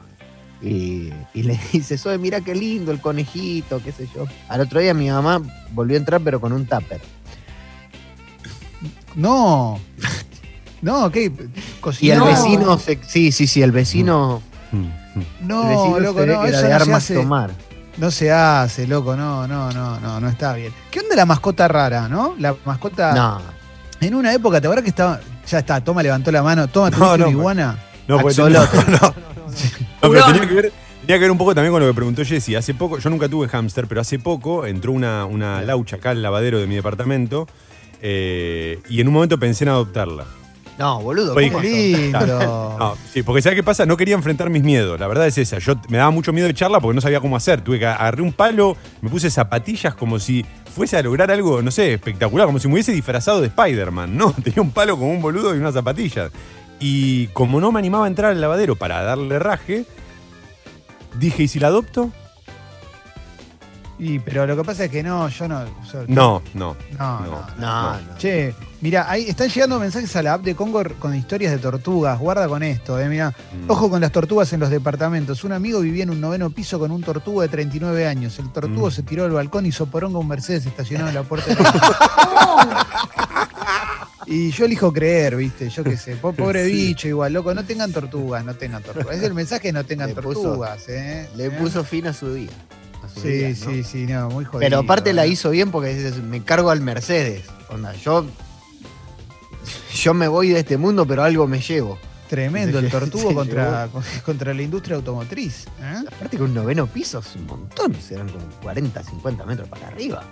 y, 0.63 1.12
y 1.36 1.43
le 1.43 1.60
dice, 1.74 1.97
Zoe, 2.00 2.17
mira 2.17 2.41
qué 2.41 2.56
lindo 2.56 2.91
el 2.91 3.00
conejito, 3.00 3.82
qué 3.84 3.91
sé 3.91 4.08
yo. 4.15 4.26
Al 4.50 4.62
otro 4.62 4.80
día 4.80 4.95
mi 4.95 5.10
mamá 5.12 5.41
volvió 5.74 5.95
a 5.95 6.00
entrar 6.00 6.21
pero 6.21 6.41
con 6.41 6.54
un 6.54 6.65
tupper. 6.65 7.02
No. 9.15 9.80
No, 10.81 11.11
¿qué? 11.11 11.31
Y 11.99 12.09
el 12.09 12.21
vecino, 12.21 12.77
se- 12.79 12.99
sí, 13.07 13.31
sí, 13.31 13.45
sí, 13.47 13.61
el 13.61 13.71
vecino, 13.71 14.41
el 14.73 15.47
No, 15.47 15.67
vecino 15.67 15.99
loco, 15.99 16.19
se 16.21 16.25
ve 16.25 16.33
no, 16.33 16.41
que 16.43 16.47
era 16.49 16.57
eso 16.57 16.67
de 16.67 16.69
no 16.73 16.77
se 16.77 16.83
armas 16.83 17.03
hace. 17.03 17.13
tomar. 17.15 17.51
No 17.97 18.09
se 18.09 18.31
hace, 18.31 18.87
loco, 18.87 19.15
no, 19.15 19.47
no, 19.47 19.71
no, 19.71 19.99
no, 19.99 20.19
no 20.19 20.29
está 20.29 20.53
bien. 20.53 20.73
¿Qué 20.89 21.01
onda 21.01 21.15
la 21.15 21.25
mascota 21.25 21.67
rara, 21.67 22.07
no? 22.07 22.35
La 22.39 22.55
mascota. 22.65 23.13
No, 23.13 23.41
En 23.99 24.15
una 24.15 24.33
época, 24.33 24.59
¿te 24.61 24.67
acuerdas 24.67 24.83
que 24.83 24.89
estaba. 24.89 25.19
Ya 25.47 25.59
está, 25.59 25.83
toma, 25.83 26.01
levantó 26.01 26.31
la 26.31 26.41
mano, 26.41 26.67
toma, 26.67 26.89
No, 26.89 26.95
tuviste 26.97 27.17
no, 27.17 27.23
una 27.25 27.31
iguana. 27.31 27.79
No, 28.07 28.15
porque 28.19 28.29
Axolotl. 28.41 28.77
no, 28.91 28.91
no, 28.91 28.97
no, 28.97 29.11
No, 30.01 30.09
pero 30.09 30.25
tenía 30.25 30.47
que, 30.47 30.53
ver, 30.55 30.73
tenía 31.01 31.15
que 31.17 31.19
ver 31.19 31.31
un 31.31 31.37
poco 31.37 31.53
también 31.53 31.73
con 31.73 31.81
lo 31.81 31.87
que 31.89 31.93
preguntó 31.93 32.23
Jessy. 32.25 32.55
Hace 32.55 32.73
poco, 32.73 32.97
yo 32.97 33.09
nunca 33.09 33.27
tuve 33.27 33.47
hámster, 33.49 33.87
pero 33.87 34.01
hace 34.01 34.17
poco 34.19 34.65
entró 34.65 34.93
una, 34.93 35.25
una 35.25 35.61
laucha 35.61 35.97
acá 35.97 36.11
al 36.11 36.21
lavadero 36.21 36.59
de 36.59 36.67
mi 36.67 36.75
departamento 36.75 37.47
eh, 38.01 38.79
y 38.89 39.01
en 39.01 39.07
un 39.09 39.13
momento 39.13 39.37
pensé 39.37 39.65
en 39.65 39.69
adoptarla. 39.69 40.25
No, 40.77 41.01
boludo. 41.01 41.36
Oye, 41.36 41.49
¿cómo 41.49 41.62
Qué 41.62 41.91
sos? 41.91 41.99
lindo. 42.01 42.75
No, 42.79 42.97
sí, 43.13 43.21
porque 43.21 43.41
¿sabes 43.41 43.57
qué 43.57 43.63
pasa? 43.63 43.86
No 43.86 43.95
quería 43.97 44.15
enfrentar 44.15 44.49
mis 44.49 44.63
miedos. 44.63 44.99
La 44.99 45.07
verdad 45.07 45.27
es 45.27 45.38
esa. 45.38 45.60
Yo 45.60 45.75
me 45.89 45.97
daba 45.97 46.10
mucho 46.10 46.34
miedo 46.34 46.47
de 46.47 46.53
charla 46.53 46.79
porque 46.79 46.95
no 46.95 47.01
sabía 47.01 47.19
cómo 47.19 47.36
hacer. 47.36 47.62
Tuve 47.62 47.77
que 47.77 47.86
agarré 47.86 48.21
un 48.23 48.34
palo, 48.34 48.75
me 49.01 49.10
puse 49.10 49.29
zapatillas 49.29 49.93
como 49.93 50.17
si 50.17 50.43
fuese 50.73 50.97
a 50.97 51.03
lograr 51.03 51.29
algo, 51.29 51.62
no 51.62 51.69
sé, 51.69 51.93
espectacular, 51.93 52.47
como 52.47 52.57
si 52.57 52.67
me 52.67 52.73
hubiese 52.75 52.91
disfrazado 52.93 53.41
de 53.41 53.47
Spider-Man. 53.47 54.17
No, 54.17 54.31
tenía 54.43 54.62
un 54.62 54.71
palo 54.71 54.97
con 54.97 55.10
un 55.10 55.21
boludo 55.21 55.53
y 55.55 55.60
unas 55.60 55.73
zapatillas. 55.73 56.31
Y 56.79 57.27
como 57.27 57.60
no 57.62 57.71
me 57.71 57.77
animaba 57.79 58.05
a 58.05 58.07
entrar 58.07 58.31
al 58.31 58.41
lavadero 58.41 58.75
para 58.75 59.03
darle 59.03 59.38
raje, 59.38 59.86
dije, 61.19 61.43
¿y 61.43 61.47
si 61.47 61.60
la 61.60 61.67
adopto? 61.67 62.12
Y, 64.03 64.17
pero 64.17 64.47
lo 64.47 64.57
que 64.57 64.63
pasa 64.63 64.85
es 64.85 64.89
que 64.89 65.03
no, 65.03 65.29
yo 65.29 65.47
no. 65.47 65.63
yo- 65.93 66.05
No, 66.07 66.41
no. 66.55 66.75
no, 66.97 67.19
no. 67.19 67.19
no. 67.29 67.45
No, 67.59 67.91
no. 67.93 68.17
Che, 68.17 68.51
mira, 68.81 69.05
ahí 69.07 69.29
están 69.29 69.47
llegando 69.47 69.79
mensajes 69.79 70.15
a 70.15 70.23
la 70.23 70.33
app 70.33 70.41
de 70.43 70.55
Congo 70.55 70.81
con 70.97 71.13
historias 71.13 71.51
de 71.51 71.59
tortugas. 71.59 72.17
Guarda 72.17 72.47
con 72.47 72.63
esto, 72.63 72.99
eh. 72.99 73.07
Mira, 73.07 73.29
Mm. 73.29 73.69
ojo 73.69 73.91
con 73.91 74.01
las 74.01 74.11
tortugas 74.11 74.51
en 74.53 74.59
los 74.59 74.71
departamentos. 74.71 75.43
Un 75.43 75.51
amigo 75.51 75.81
vivía 75.81 76.01
en 76.01 76.09
un 76.09 76.19
noveno 76.19 76.49
piso 76.49 76.79
con 76.79 76.89
un 76.89 77.03
tortuga 77.03 77.43
de 77.43 77.49
39 77.49 78.07
años. 78.07 78.39
El 78.39 78.49
tortugo 78.51 78.87
Mm. 78.87 78.91
se 78.91 79.03
tiró 79.03 79.21
del 79.23 79.33
balcón 79.33 79.67
y 79.67 79.71
soporonga 79.71 80.17
un 80.17 80.27
Mercedes 80.27 80.65
estacionado 80.65 81.09
en 81.09 81.15
la 81.15 81.21
puerta 81.23 81.53
de 81.53 81.61
la 81.63 82.87
Y 84.25 84.51
yo 84.51 84.65
elijo 84.65 84.91
creer, 84.93 85.35
¿viste? 85.35 85.69
Yo 85.69 85.83
qué 85.83 85.95
sé. 85.97 86.15
Po- 86.15 86.33
Pobre 86.33 86.65
Sí. 86.65 86.71
bicho, 86.71 87.07
igual, 87.07 87.33
loco. 87.33 87.53
No 87.53 87.63
tengan 87.65 87.91
tortugas, 87.91 88.43
no 88.45 88.55
tengan 88.55 88.81
tortugas. 88.81 89.15
Es 89.17 89.23
el 89.23 89.33
mensaje, 89.35 89.71
no 89.71 89.83
tengan 89.83 90.09
Le 90.09 90.15
puso- 90.15 90.41
tortugas, 90.41 90.87
¿eh? 90.89 91.29
Le 91.35 91.45
¿Eh? 91.47 91.51
puso 91.51 91.83
fin 91.83 92.07
a 92.07 92.13
su 92.13 92.33
día. 92.33 92.49
Sí, 93.21 93.56
sí, 93.56 93.84
sí, 93.84 94.06
no, 94.06 94.30
muy 94.30 94.45
jodido. 94.45 94.60
Pero 94.60 94.80
aparte 94.80 95.13
la 95.13 95.26
hizo 95.28 95.50
bien 95.50 95.71
porque 95.71 95.93
dices, 95.95 96.17
me 96.21 96.43
cargo 96.43 96.69
al 96.69 96.82
Mercedes. 96.82 97.43
Onda, 97.69 97.93
yo, 97.95 98.26
yo 99.95 100.13
me 100.13 100.28
voy 100.28 100.50
de 100.50 100.60
este 100.60 100.78
mundo, 100.78 101.06
pero 101.06 101.24
algo 101.24 101.47
me 101.47 101.60
llevo. 101.60 101.97
Tremendo 102.30 102.80
el 102.80 102.89
tortugo 102.91 103.34
contra, 103.34 103.89
contra 104.26 104.54
la 104.54 104.62
industria 104.62 104.95
automotriz. 104.95 105.65
¿eh? 105.82 106.04
Aparte 106.08 106.38
que 106.38 106.43
un 106.43 106.54
noveno 106.54 106.88
piso 106.88 107.19
es 107.19 107.36
un 107.36 107.45
montón, 107.45 107.93
serán 108.02 108.30
como 108.30 108.45
40, 108.62 109.04
50 109.04 109.45
metros 109.45 109.67
para 109.67 109.88
arriba. 109.88 110.24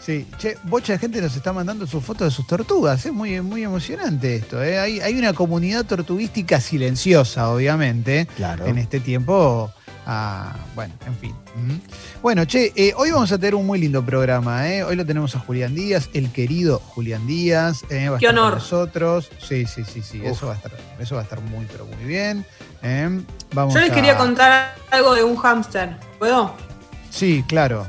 Sí, 0.00 0.26
che, 0.38 0.56
bocha 0.64 0.94
de 0.94 0.98
gente 0.98 1.20
nos 1.20 1.36
está 1.36 1.52
mandando 1.52 1.86
sus 1.86 2.02
fotos 2.02 2.26
de 2.26 2.30
sus 2.34 2.44
tortugas, 2.46 3.06
es 3.06 3.12
muy, 3.12 3.40
muy 3.40 3.62
emocionante 3.62 4.34
esto. 4.34 4.60
¿eh? 4.60 4.78
Hay, 4.78 4.98
hay 5.00 5.16
una 5.16 5.32
comunidad 5.32 5.84
tortuguística 5.84 6.60
silenciosa, 6.60 7.48
obviamente, 7.50 8.26
Claro. 8.34 8.66
en 8.66 8.78
este 8.78 8.98
tiempo. 8.98 9.70
Ah, 10.06 10.54
bueno, 10.74 10.94
en 11.06 11.16
fin. 11.16 11.34
Bueno, 12.22 12.44
che, 12.44 12.72
eh, 12.76 12.92
hoy 12.96 13.10
vamos 13.10 13.30
a 13.32 13.38
tener 13.38 13.54
un 13.54 13.66
muy 13.66 13.78
lindo 13.78 14.04
programa. 14.04 14.68
¿eh? 14.68 14.82
Hoy 14.84 14.96
lo 14.96 15.04
tenemos 15.06 15.34
a 15.36 15.38
Julián 15.40 15.74
Díaz, 15.74 16.08
el 16.14 16.30
querido 16.32 16.78
Julián 16.78 17.26
Díaz. 17.26 17.84
eh, 17.90 18.08
va 18.08 18.16
a 18.16 18.18
Qué 18.18 18.26
estar 18.26 18.34
con 18.36 18.44
honor. 18.46 18.54
nosotros. 18.58 19.30
Sí, 19.46 19.66
sí, 19.66 19.84
sí, 19.84 20.02
sí. 20.02 20.20
Uf. 20.20 20.28
Eso 20.38 20.46
va, 20.46 20.52
a 20.52 20.56
estar, 20.56 20.72
eso 20.98 21.14
va 21.16 21.20
a 21.20 21.24
estar 21.24 21.40
muy, 21.40 21.66
pero 21.66 21.84
muy 21.86 22.04
bien. 22.04 22.44
¿eh? 22.82 23.20
Vamos 23.52 23.74
Yo 23.74 23.80
les 23.80 23.90
a- 23.90 23.94
quería 23.94 24.16
contar 24.16 24.74
algo 24.90 25.14
de 25.14 25.24
un 25.24 25.36
hámster. 25.36 25.96
¿Puedo? 26.18 26.54
Sí, 27.10 27.44
claro. 27.46 27.86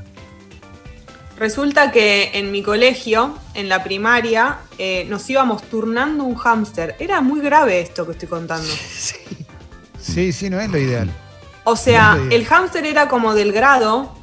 Resulta 1.37 1.91
que 1.91 2.29
en 2.35 2.51
mi 2.51 2.61
colegio, 2.61 3.35
en 3.55 3.67
la 3.67 3.83
primaria, 3.83 4.59
nos 5.07 5.27
íbamos 5.29 5.63
turnando 5.63 6.23
un 6.25 6.35
hámster. 6.35 6.95
Era 6.99 7.21
muy 7.21 7.41
grave 7.41 7.81
esto 7.81 8.05
que 8.05 8.11
estoy 8.13 8.27
contando. 8.29 8.67
Sí, 9.99 10.33
sí, 10.33 10.49
no 10.49 10.59
es 10.59 10.69
lo 10.69 10.77
ideal. 10.77 11.09
O 11.65 11.75
sea, 11.75 12.15
No 12.15 12.31
el 12.31 12.45
hámster 12.45 12.85
era 12.85 13.07
como 13.07 13.33
del 13.33 13.51
grado 13.53 14.13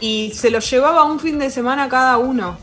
y 0.00 0.32
se 0.34 0.50
lo 0.50 0.60
llevaba 0.60 1.04
un 1.04 1.20
fin 1.20 1.38
de 1.38 1.50
semana 1.50 1.88
cada 1.88 2.18
uno. 2.18 2.56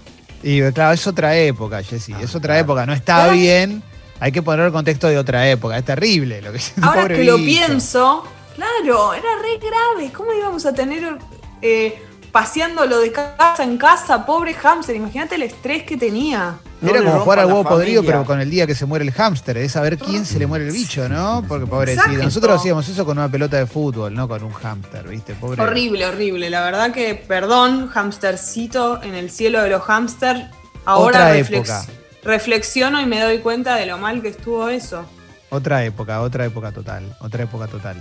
Y 0.43 0.61
claro, 0.71 0.93
es 0.93 1.05
otra 1.07 1.35
época, 1.37 1.81
Jessy, 1.83 2.13
Ah, 2.13 2.21
es 2.21 2.35
otra 2.35 2.53
claro. 2.55 2.61
época, 2.61 2.85
no 2.85 2.93
está 2.93 3.15
Claro. 3.15 3.33
bien, 3.33 3.83
hay 4.19 4.31
que 4.31 4.41
poner 4.41 4.65
el 4.67 4.71
contexto 4.71 5.07
de 5.07 5.17
otra 5.17 5.47
época, 5.49 5.77
es 5.77 5.85
terrible 5.85 6.41
lo 6.41 6.51
que 6.51 6.57
es 6.59 6.73
Ahora 6.81 7.01
pobre 7.03 7.15
que 7.17 7.23
lo 7.23 7.37
pienso, 7.37 8.23
claro, 8.55 9.13
era 9.13 9.29
re 9.41 9.57
grave. 9.57 10.11
¿Cómo 10.13 10.33
íbamos 10.33 10.65
a 10.65 10.73
tener 10.73 11.17
eh, 11.61 12.01
paseándolo 12.31 12.99
de 12.99 13.11
casa 13.11 13.63
en 13.63 13.77
casa, 13.77 14.25
pobre 14.25 14.53
hámster? 14.53 14.95
Imagínate 14.95 15.35
el 15.35 15.43
estrés 15.43 15.83
que 15.83 15.97
tenía. 15.97 16.55
No 16.81 16.89
Era 16.89 16.99
como 17.03 17.19
jugar 17.21 17.39
al 17.39 17.45
huevo 17.47 17.63
podrido, 17.63 18.03
pero 18.03 18.25
con 18.25 18.39
el 18.41 18.49
día 18.49 18.67
que 18.67 18.75
se 18.75 18.85
muere 18.85 19.05
el 19.05 19.11
hámster, 19.11 19.57
es 19.57 19.71
saber 19.71 19.97
quién 19.97 20.25
se 20.25 20.37
le 20.37 20.45
muere 20.45 20.67
el 20.67 20.73
bicho, 20.73 21.07
¿no? 21.07 21.43
Porque 21.47 21.65
pobrecito. 21.65 22.07
Nosotros 22.21 22.59
hacíamos 22.59 22.87
eso 22.89 23.05
con 23.05 23.17
una 23.17 23.29
pelota 23.29 23.57
de 23.57 23.65
fútbol, 23.65 24.13
no 24.13 24.27
con 24.27 24.43
un 24.43 24.51
hámster, 24.51 25.07
¿viste? 25.07 25.33
Pobre. 25.35 25.61
Horrible, 25.61 26.05
horrible. 26.05 26.49
La 26.49 26.61
verdad 26.63 26.91
que, 26.91 27.15
perdón, 27.15 27.89
hamstercito 27.93 29.01
en 29.01 29.15
el 29.15 29.31
cielo 29.31 29.61
de 29.63 29.69
los 29.69 29.81
hámster. 29.83 30.49
Ahora 30.83 31.19
Otra 31.29 31.33
reflex- 31.35 31.53
época. 31.53 31.85
reflexiono 32.23 33.01
y 33.01 33.05
me 33.05 33.21
doy 33.21 33.39
cuenta 33.39 33.75
de 33.75 33.85
lo 33.85 33.97
mal 33.97 34.21
que 34.21 34.27
estuvo 34.27 34.67
eso. 34.69 35.05
Otra 35.49 35.83
época, 35.85 36.21
otra 36.21 36.45
época 36.45 36.71
total, 36.71 37.15
otra 37.21 37.43
época 37.43 37.67
total. 37.67 37.95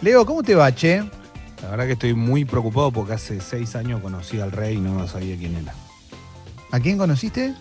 Leo, 0.00 0.26
¿cómo 0.26 0.42
te 0.42 0.54
va, 0.54 0.74
che? 0.74 0.98
La 1.62 1.70
verdad 1.70 1.86
que 1.86 1.92
estoy 1.92 2.12
muy 2.12 2.44
preocupado 2.44 2.90
porque 2.90 3.14
hace 3.14 3.40
seis 3.40 3.76
años 3.76 4.00
conocí 4.02 4.40
al 4.40 4.50
rey 4.52 4.76
y 4.76 4.80
no 4.80 5.06
sabía 5.06 5.36
quién 5.36 5.56
era. 5.56 5.72
¿A 6.72 6.80
quién 6.80 6.98
conociste? 6.98 7.54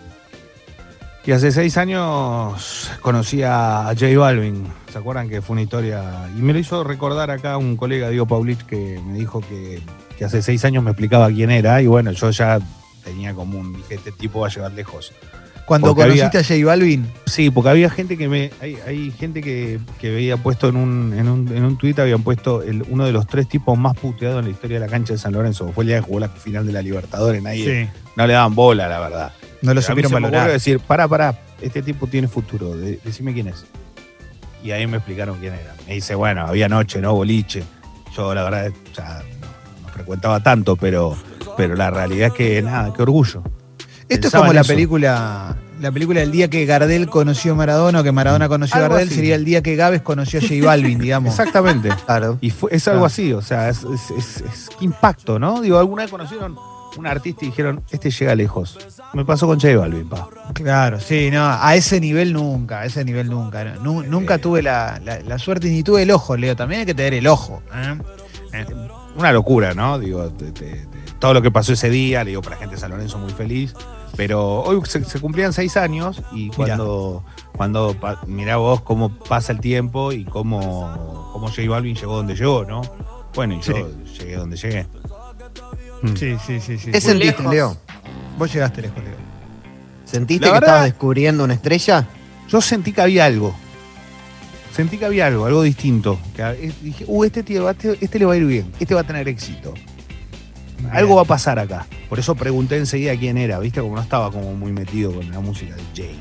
Y 1.28 1.32
hace 1.32 1.52
seis 1.52 1.76
años 1.78 2.92
conocí 3.02 3.42
a 3.42 3.86
J 4.00 4.18
Balvin. 4.18 4.64
¿Se 4.92 5.00
acuerdan 5.00 5.28
que 5.28 5.42
fue 5.42 5.54
una 5.56 5.64
historia? 5.64 6.30
Y 6.38 6.42
me 6.42 6.54
lo 6.54 6.60
hizo 6.60 6.84
recordar 6.84 7.32
acá 7.32 7.58
un 7.58 7.78
colega, 7.78 8.10
Diego 8.10 8.28
Paulich, 8.28 8.62
que 8.66 9.00
me 9.08 9.18
dijo 9.18 9.42
que, 9.42 9.82
que 10.18 10.26
hace 10.26 10.44
seis 10.44 10.64
años 10.66 10.84
me 10.84 10.92
explicaba 10.92 11.28
quién 11.30 11.50
era. 11.50 11.82
Y 11.82 11.88
bueno, 11.88 12.12
yo 12.12 12.30
ya 12.30 12.60
tenía 13.04 13.34
como 13.34 13.58
un, 13.60 13.74
dije, 13.74 13.96
este 13.96 14.12
tipo 14.12 14.42
va 14.42 14.48
a 14.48 14.50
llegar 14.52 14.72
lejos. 14.74 15.14
Cuando 15.66 15.88
Porque 15.88 16.04
había- 16.04 16.30
conociste 16.30 16.54
a 16.54 16.58
J 16.60 16.64
Balvin. 16.68 17.08
Sí, 17.26 17.50
porque 17.50 17.70
había 17.72 17.90
gente 17.90 18.18
que 18.18 18.30
me. 18.30 18.52
Hay, 18.62 18.78
hay 18.86 19.10
gente 19.10 19.42
que, 19.42 19.80
que 20.00 20.14
había 20.14 20.38
puesto 20.38 20.70
en 20.70 20.76
un, 20.76 21.12
en 21.18 21.28
un, 21.28 21.48
en 21.52 21.64
un 21.66 21.76
tuit, 21.76 21.98
habían 21.98 22.22
puesto 22.22 22.62
el- 22.62 22.84
uno 22.88 23.04
de 23.04 23.12
los 23.12 23.26
tres 23.26 23.50
tipos 23.50 23.76
más 23.76 23.98
puteados 23.98 24.38
en 24.42 24.46
la 24.46 24.52
historia 24.52 24.80
de 24.80 24.86
la 24.86 24.92
cancha 24.92 25.14
de 25.14 25.18
San 25.20 25.34
Lorenzo. 25.34 25.72
Fue 25.74 25.86
el 25.86 25.88
día 25.88 25.96
que 25.98 26.04
jugó 26.04 26.20
la 26.20 26.30
final 26.30 26.68
de 26.68 26.72
la 26.72 26.84
Libertadores. 26.84 27.42
Nadie, 27.42 27.90
No 28.16 28.28
le 28.28 28.34
daban 28.34 28.54
bola, 28.54 28.88
la 28.88 29.00
verdad. 29.00 29.32
No 29.66 29.74
lo 29.74 29.82
Pero 29.82 29.92
a 29.94 29.96
mí 29.96 30.02
supieron 30.04 30.10
se 30.10 30.16
me 30.16 30.22
valorar. 30.22 30.52
decir, 30.52 30.80
pará, 30.80 31.08
pará, 31.08 31.40
este 31.62 31.82
tipo 31.82 32.08
tiene 32.08 32.28
futuro, 32.28 32.76
de- 32.78 33.00
decime 33.04 33.34
quién 33.34 33.48
es. 33.48 33.66
Y 34.64 34.72
ahí 34.72 34.88
me 34.88 34.98
explicaron 34.98 35.38
quién 35.40 35.54
era. 35.54 35.76
Me 35.88 35.94
dice, 35.96 36.16
bueno, 36.16 36.42
había 36.48 36.68
noche, 36.70 37.00
¿no? 37.02 37.14
Boliche. 37.14 37.64
Yo 38.16 38.34
la 38.34 38.44
verdad 38.44 38.72
ya 38.96 39.22
no, 39.42 39.48
no 39.88 39.90
frecuentaba 39.94 40.42
tanto, 40.42 40.76
pero, 40.76 41.16
pero 41.58 41.76
la 41.76 41.90
realidad 41.92 42.28
es 42.30 42.34
que 42.34 42.62
nada, 42.62 42.92
qué 42.94 43.02
orgullo. 43.02 43.44
Esto 44.08 44.28
es 44.28 44.34
como 44.34 44.54
la 44.54 44.62
eso. 44.62 44.68
película, 44.74 45.56
la 45.82 45.92
película 45.92 46.20
del 46.20 46.32
día 46.32 46.48
que 46.50 46.66
Gardel 46.66 47.08
conoció 47.10 47.54
a 47.54 47.56
Maradona 47.56 48.02
o 48.02 48.04
que 48.04 48.12
Maradona 48.12 48.48
conoció 48.48 48.78
a 48.78 48.82
Gardel, 48.88 49.08
así. 49.08 49.16
sería 49.16 49.36
el 49.36 49.46
día 49.46 49.62
que 49.64 49.76
Gávez 49.76 50.02
conoció 50.04 50.40
a 50.40 50.44
J 50.44 50.54
Balvin, 50.64 51.00
digamos. 51.00 51.32
Exactamente. 51.32 51.90
Claro. 52.06 52.38
Y 52.42 52.52
fue, 52.52 52.70
es 52.74 52.88
algo 52.88 53.06
así, 53.06 53.34
o 53.34 53.42
sea, 53.42 53.70
es, 53.70 53.84
es- 53.84 54.12
es- 54.42 54.70
impacto, 54.80 55.38
¿no? 55.40 55.62
Digo, 55.62 55.78
alguna 55.80 56.04
vez 56.04 56.12
conocieron 56.12 56.56
un 56.98 57.08
artista 57.08 57.44
y 57.46 57.50
dijeron, 57.50 57.84
este 57.92 58.10
llega 58.12 58.36
lejos. 58.36 58.78
Me 59.14 59.26
pasó 59.26 59.48
con 59.48 59.60
J 59.60 59.76
Balvin, 59.78 60.08
pa. 60.10 60.28
Claro, 60.54 61.00
sí, 61.00 61.30
no, 61.32 61.46
a 61.46 61.76
ese 61.76 62.00
nivel 62.00 62.34
nunca, 62.34 62.82
a 62.82 62.86
ese 62.86 63.04
nivel 63.06 63.30
nunca. 63.30 63.64
no. 63.82 64.04
Nunca 64.04 64.38
tuve 64.38 64.62
la, 64.62 65.00
la- 65.04 65.20
la 65.20 65.40
suerte 65.40 65.70
ni 65.70 65.84
tuve 65.84 66.04
el 66.04 66.12
ojo, 66.12 66.36
Leo. 66.38 66.56
También 66.56 66.82
hay 66.82 66.86
que 66.86 66.94
tener 66.96 67.14
el 67.14 67.28
ojo. 67.28 67.62
¿eh? 67.74 67.98
Eh, 68.54 68.66
Una 69.18 69.32
locura, 69.32 69.74
¿no? 69.74 69.98
Digo, 70.00 70.30
de 70.30 70.86
todo 71.20 71.34
lo 71.34 71.42
que 71.42 71.50
pasó 71.52 71.74
ese 71.74 71.90
día, 71.90 72.24
le 72.24 72.32
digo, 72.32 72.42
para 72.42 72.56
la 72.56 72.60
gente 72.62 72.76
de 72.76 72.82
San 72.82 72.92
Lorenzo 72.92 73.18
muy 73.18 73.32
feliz. 73.32 73.74
Pero 74.18 74.62
hoy 74.62 74.80
se, 74.86 75.04
se 75.04 75.20
cumplían 75.20 75.52
seis 75.52 75.76
años 75.76 76.22
y 76.32 76.50
cuando, 76.50 77.24
cuando 77.58 77.94
pa- 78.00 78.22
mirá 78.28 78.56
vos 78.58 78.82
cómo 78.82 79.10
pasa 79.18 79.52
el 79.52 79.60
tiempo 79.60 80.12
y 80.14 80.24
cómo, 80.24 81.30
cómo 81.34 81.48
J 81.50 81.64
Balvin 81.70 81.96
llegó 81.96 82.16
donde 82.18 82.36
llegó, 82.36 82.64
¿no? 82.66 82.82
Bueno, 83.34 83.56
y 83.56 83.62
yo 83.62 83.90
llegué 84.18 84.36
donde 84.38 84.56
llegué. 84.56 84.88
Sí, 86.16 86.36
sí, 86.46 86.60
sí, 86.60 86.78
sí. 86.78 86.92
¿Qué 86.92 87.02
sentiste, 87.02 87.38
lejos. 87.40 87.54
Leo? 87.54 87.78
Vos 88.38 88.52
llegaste 88.54 88.82
lejos, 88.82 89.04
Leo. 89.04 89.16
¿Sentiste 90.06 90.46
La 90.46 90.52
que 90.52 90.54
verdad- 90.54 90.68
estabas 90.70 90.86
descubriendo 90.86 91.44
una 91.44 91.54
estrella? 91.56 92.08
Yo 92.50 92.62
sentí 92.62 92.92
que 92.92 93.02
había 93.02 93.26
algo. 93.26 93.56
Sentí 94.76 94.98
que 94.98 95.06
había 95.06 95.28
algo, 95.28 95.46
algo 95.46 95.64
distinto. 95.64 96.20
Que 96.36 96.72
dije, 96.82 97.06
uh, 97.08 97.24
este, 97.24 97.44
tío, 97.44 97.70
este, 97.70 97.98
este 98.02 98.20
le 98.20 98.26
va 98.26 98.34
a 98.34 98.38
ir 98.38 98.46
bien, 98.46 98.72
este 98.80 98.94
va 98.94 99.02
a 99.02 99.04
tener 99.06 99.28
éxito. 99.28 99.74
Algo 100.92 101.16
va 101.16 101.22
a 101.24 101.26
pasar 101.26 101.58
acá. 101.58 101.88
Por 102.10 102.20
eso 102.20 102.36
pregunté 102.36 102.78
enseguida 102.78 103.16
quién 103.18 103.38
era, 103.38 103.58
¿viste? 103.60 103.80
Como 103.82 103.96
no 103.96 104.02
estaba 104.02 104.30
como 104.32 104.54
muy 104.54 104.72
metido 104.74 105.14
con 105.14 105.32
la 105.32 105.40
música 105.40 105.74
de 105.76 105.82
Jay. 105.96 106.20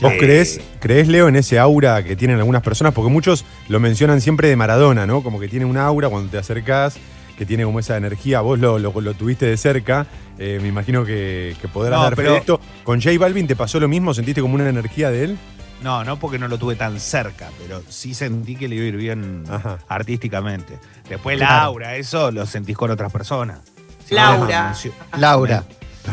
¿Vos 0.00 0.12
Eh, 0.12 0.16
crees, 0.18 0.60
crees, 0.80 1.08
Leo, 1.08 1.28
en 1.28 1.36
ese 1.36 1.58
aura 1.58 2.02
que 2.04 2.16
tienen 2.16 2.38
algunas 2.38 2.62
personas? 2.62 2.94
Porque 2.94 3.10
muchos 3.10 3.44
lo 3.68 3.80
mencionan 3.80 4.20
siempre 4.20 4.48
de 4.48 4.56
Maradona, 4.56 5.06
¿no? 5.06 5.22
Como 5.22 5.38
que 5.40 5.48
tiene 5.48 5.64
un 5.66 5.76
aura 5.76 6.08
cuando 6.08 6.30
te 6.30 6.38
acercás, 6.38 6.96
que 7.36 7.46
tiene 7.46 7.64
como 7.64 7.78
esa 7.80 7.96
energía. 7.96 8.40
Vos 8.40 8.58
lo, 8.58 8.78
lo- 8.78 9.00
lo 9.00 9.14
tuviste 9.14 9.46
de 9.46 9.56
cerca. 9.56 10.06
eh, 10.38 10.58
me 10.60 10.68
imagino 10.68 11.04
que, 11.04 11.56
que 11.60 11.68
podrás 11.68 11.98
No, 11.98 12.04
dar 12.04 12.16
fe 12.16 12.22
pero- 12.22 12.36
esto. 12.36 12.60
¿Con 12.84 13.00
J 13.00 13.16
Balvin 13.18 13.46
te 13.46 13.56
pasó 13.56 13.78
lo 13.80 13.88
mismo? 13.88 14.12
¿Sentiste 14.14 14.40
como 14.40 14.54
una 14.54 14.68
energía 14.68 15.10
de 15.10 15.24
él? 15.24 15.38
No, 15.82 16.02
no 16.02 16.18
porque 16.18 16.38
no 16.38 16.48
lo 16.48 16.56
tuve 16.58 16.76
tan 16.76 16.98
cerca, 16.98 17.50
pero 17.62 17.82
sí 17.88 18.14
sentí 18.14 18.56
que 18.56 18.68
le 18.68 18.76
iba 18.76 18.84
a 18.84 18.88
ir 18.88 18.96
bien 18.96 19.44
Ajá. 19.50 19.78
artísticamente. 19.88 20.78
Después 21.08 21.38
la 21.38 21.46
Claro. 21.48 21.62
aura, 21.66 21.96
eso 21.96 22.30
lo 22.30 22.46
sentís 22.46 22.76
con 22.76 22.90
otras 22.90 23.12
personas. 23.12 23.60
Si 24.06 24.14
Laura. 24.14 24.62
no, 24.62 24.68
mencio- 24.70 24.92
Laura. 25.18 25.64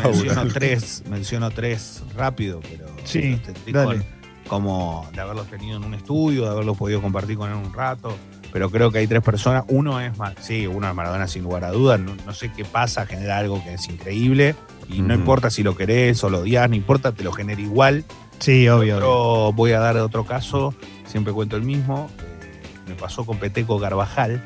Menciono 0.03 0.47
tres, 0.53 1.03
menciono 1.09 1.51
tres 1.51 2.01
rápido, 2.15 2.59
pero 2.61 2.87
Sí, 3.03 3.31
los 3.31 3.41
sentí 3.45 3.71
dale. 3.71 3.97
con- 3.97 4.05
como 4.47 5.09
de 5.13 5.21
haberlos 5.21 5.47
tenido 5.49 5.77
en 5.77 5.83
un 5.85 5.93
estudio, 5.93 6.43
de 6.45 6.49
haberlos 6.49 6.77
podido 6.77 7.01
compartir 7.01 7.37
con 7.37 7.49
él 7.49 7.55
un 7.55 7.73
rato. 7.73 8.15
Pero 8.51 8.69
creo 8.69 8.91
que 8.91 8.99
hay 8.99 9.07
tres 9.07 9.21
personas. 9.21 9.63
Uno 9.67 9.99
es 9.99 10.11
sí, 10.41 10.67
uno 10.67 10.87
es 10.87 10.93
Maradona 10.95 11.27
sin 11.27 11.43
lugar 11.43 11.63
a 11.63 11.71
dudas. 11.71 11.99
No, 11.99 12.15
no 12.25 12.33
sé 12.33 12.51
qué 12.51 12.65
pasa, 12.65 13.05
genera 13.05 13.37
algo 13.37 13.63
que 13.63 13.73
es 13.75 13.87
increíble. 13.87 14.55
Y 14.89 15.01
no 15.01 15.13
importa 15.13 15.49
si 15.49 15.63
lo 15.63 15.75
querés 15.75 16.21
o 16.23 16.29
lo 16.29 16.39
odias, 16.39 16.69
no 16.69 16.75
importa, 16.75 17.13
te 17.13 17.23
lo 17.23 17.31
genera 17.31 17.61
igual. 17.61 18.03
Sí, 18.39 18.67
obvio. 18.67 18.97
Otro, 18.97 19.53
voy 19.53 19.71
a 19.71 19.79
dar 19.79 19.95
otro 19.97 20.25
caso, 20.25 20.73
siempre 21.05 21.31
cuento 21.31 21.55
el 21.55 21.61
mismo. 21.63 22.09
eh, 22.19 22.61
me 22.89 22.95
pasó 22.95 23.25
con 23.25 23.37
Peteco 23.37 23.79
Carvajal, 23.79 24.43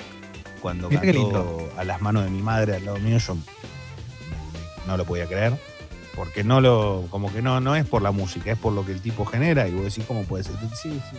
cuando 0.61 0.89
Mirá 0.89 1.01
cantó 1.01 1.69
a 1.77 1.83
las 1.83 2.01
manos 2.01 2.25
de 2.25 2.29
mi 2.29 2.41
madre 2.41 2.75
al 2.75 2.85
lado 2.85 2.99
mío. 2.99 3.17
Yo 3.17 3.35
no 4.85 4.97
lo 4.97 5.05
podía 5.05 5.25
creer. 5.25 5.57
Porque 6.15 6.43
no 6.45 6.61
lo, 6.61 7.07
como 7.09 7.31
que 7.33 7.41
no, 7.41 7.59
no 7.59 7.75
es 7.75 7.85
por 7.85 8.01
la 8.01 8.11
música, 8.11 8.51
es 8.51 8.57
por 8.57 8.71
lo 8.71 8.85
que 8.85 8.93
el 8.93 9.01
tipo 9.01 9.25
genera. 9.25 9.67
Y 9.67 9.73
vos 9.73 9.83
decís, 9.83 10.05
¿cómo 10.07 10.23
puede 10.23 10.43
ser? 10.45 10.55
Sí, 10.81 11.01
sí. 11.11 11.17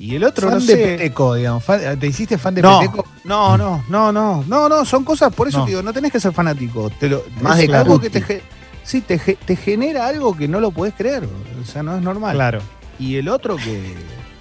Y 0.00 0.14
el 0.16 0.24
otro, 0.24 0.48
fan 0.48 0.58
no 0.58 0.64
de 0.64 0.72
sé. 0.74 0.76
Peteco, 0.82 1.34
digamos. 1.34 1.62
¿Te 2.00 2.06
hiciste 2.06 2.38
fan 2.38 2.54
de 2.54 2.62
No, 2.62 2.80
Peteco? 2.80 3.04
no, 3.24 3.58
no, 3.58 3.84
no, 3.88 4.10
no, 4.10 4.42
no, 4.48 4.68
no, 4.68 4.84
son 4.86 5.04
cosas, 5.04 5.32
por 5.34 5.46
eso 5.48 5.58
No. 5.58 5.64
te 5.64 5.70
digo, 5.72 5.82
no 5.82 5.92
tenés 5.92 6.10
que 6.10 6.18
ser 6.18 6.32
fanático. 6.32 6.88
Te 6.98 7.10
lo, 7.10 7.22
Más 7.42 7.58
es 7.60 7.68
de 7.68 7.76
algo 7.76 8.00
que 8.00 8.08
te, 8.08 8.42
sí, 8.82 9.02
te, 9.02 9.18
te 9.18 9.56
genera 9.56 10.06
algo 10.06 10.34
que 10.34 10.48
no 10.48 10.58
lo 10.58 10.70
podés 10.70 10.94
creer. 10.94 11.24
O 11.60 11.64
sea, 11.66 11.82
no 11.82 11.94
es 11.96 12.02
normal. 12.02 12.34
Claro. 12.34 12.60
Y 12.98 13.16
el 13.16 13.28
otro 13.28 13.56
que, 13.56 13.94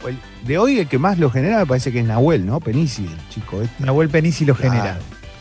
el- 0.07 0.19
de 0.47 0.57
hoy 0.57 0.79
el 0.79 0.87
que 0.87 0.97
más 0.97 1.19
lo 1.19 1.29
genera 1.29 1.57
me 1.59 1.65
parece 1.65 1.91
que 1.91 1.99
es 1.99 2.05
Nahuel, 2.05 2.45
¿no? 2.45 2.61
Penisi, 2.61 3.03
el 3.03 3.29
chico 3.29 3.61
este. 3.61 3.83
Nahuel 3.83 4.07
Penisi 4.07 4.45
lo 4.45 4.55
Claro, 4.55 4.71
genera. 4.71 4.97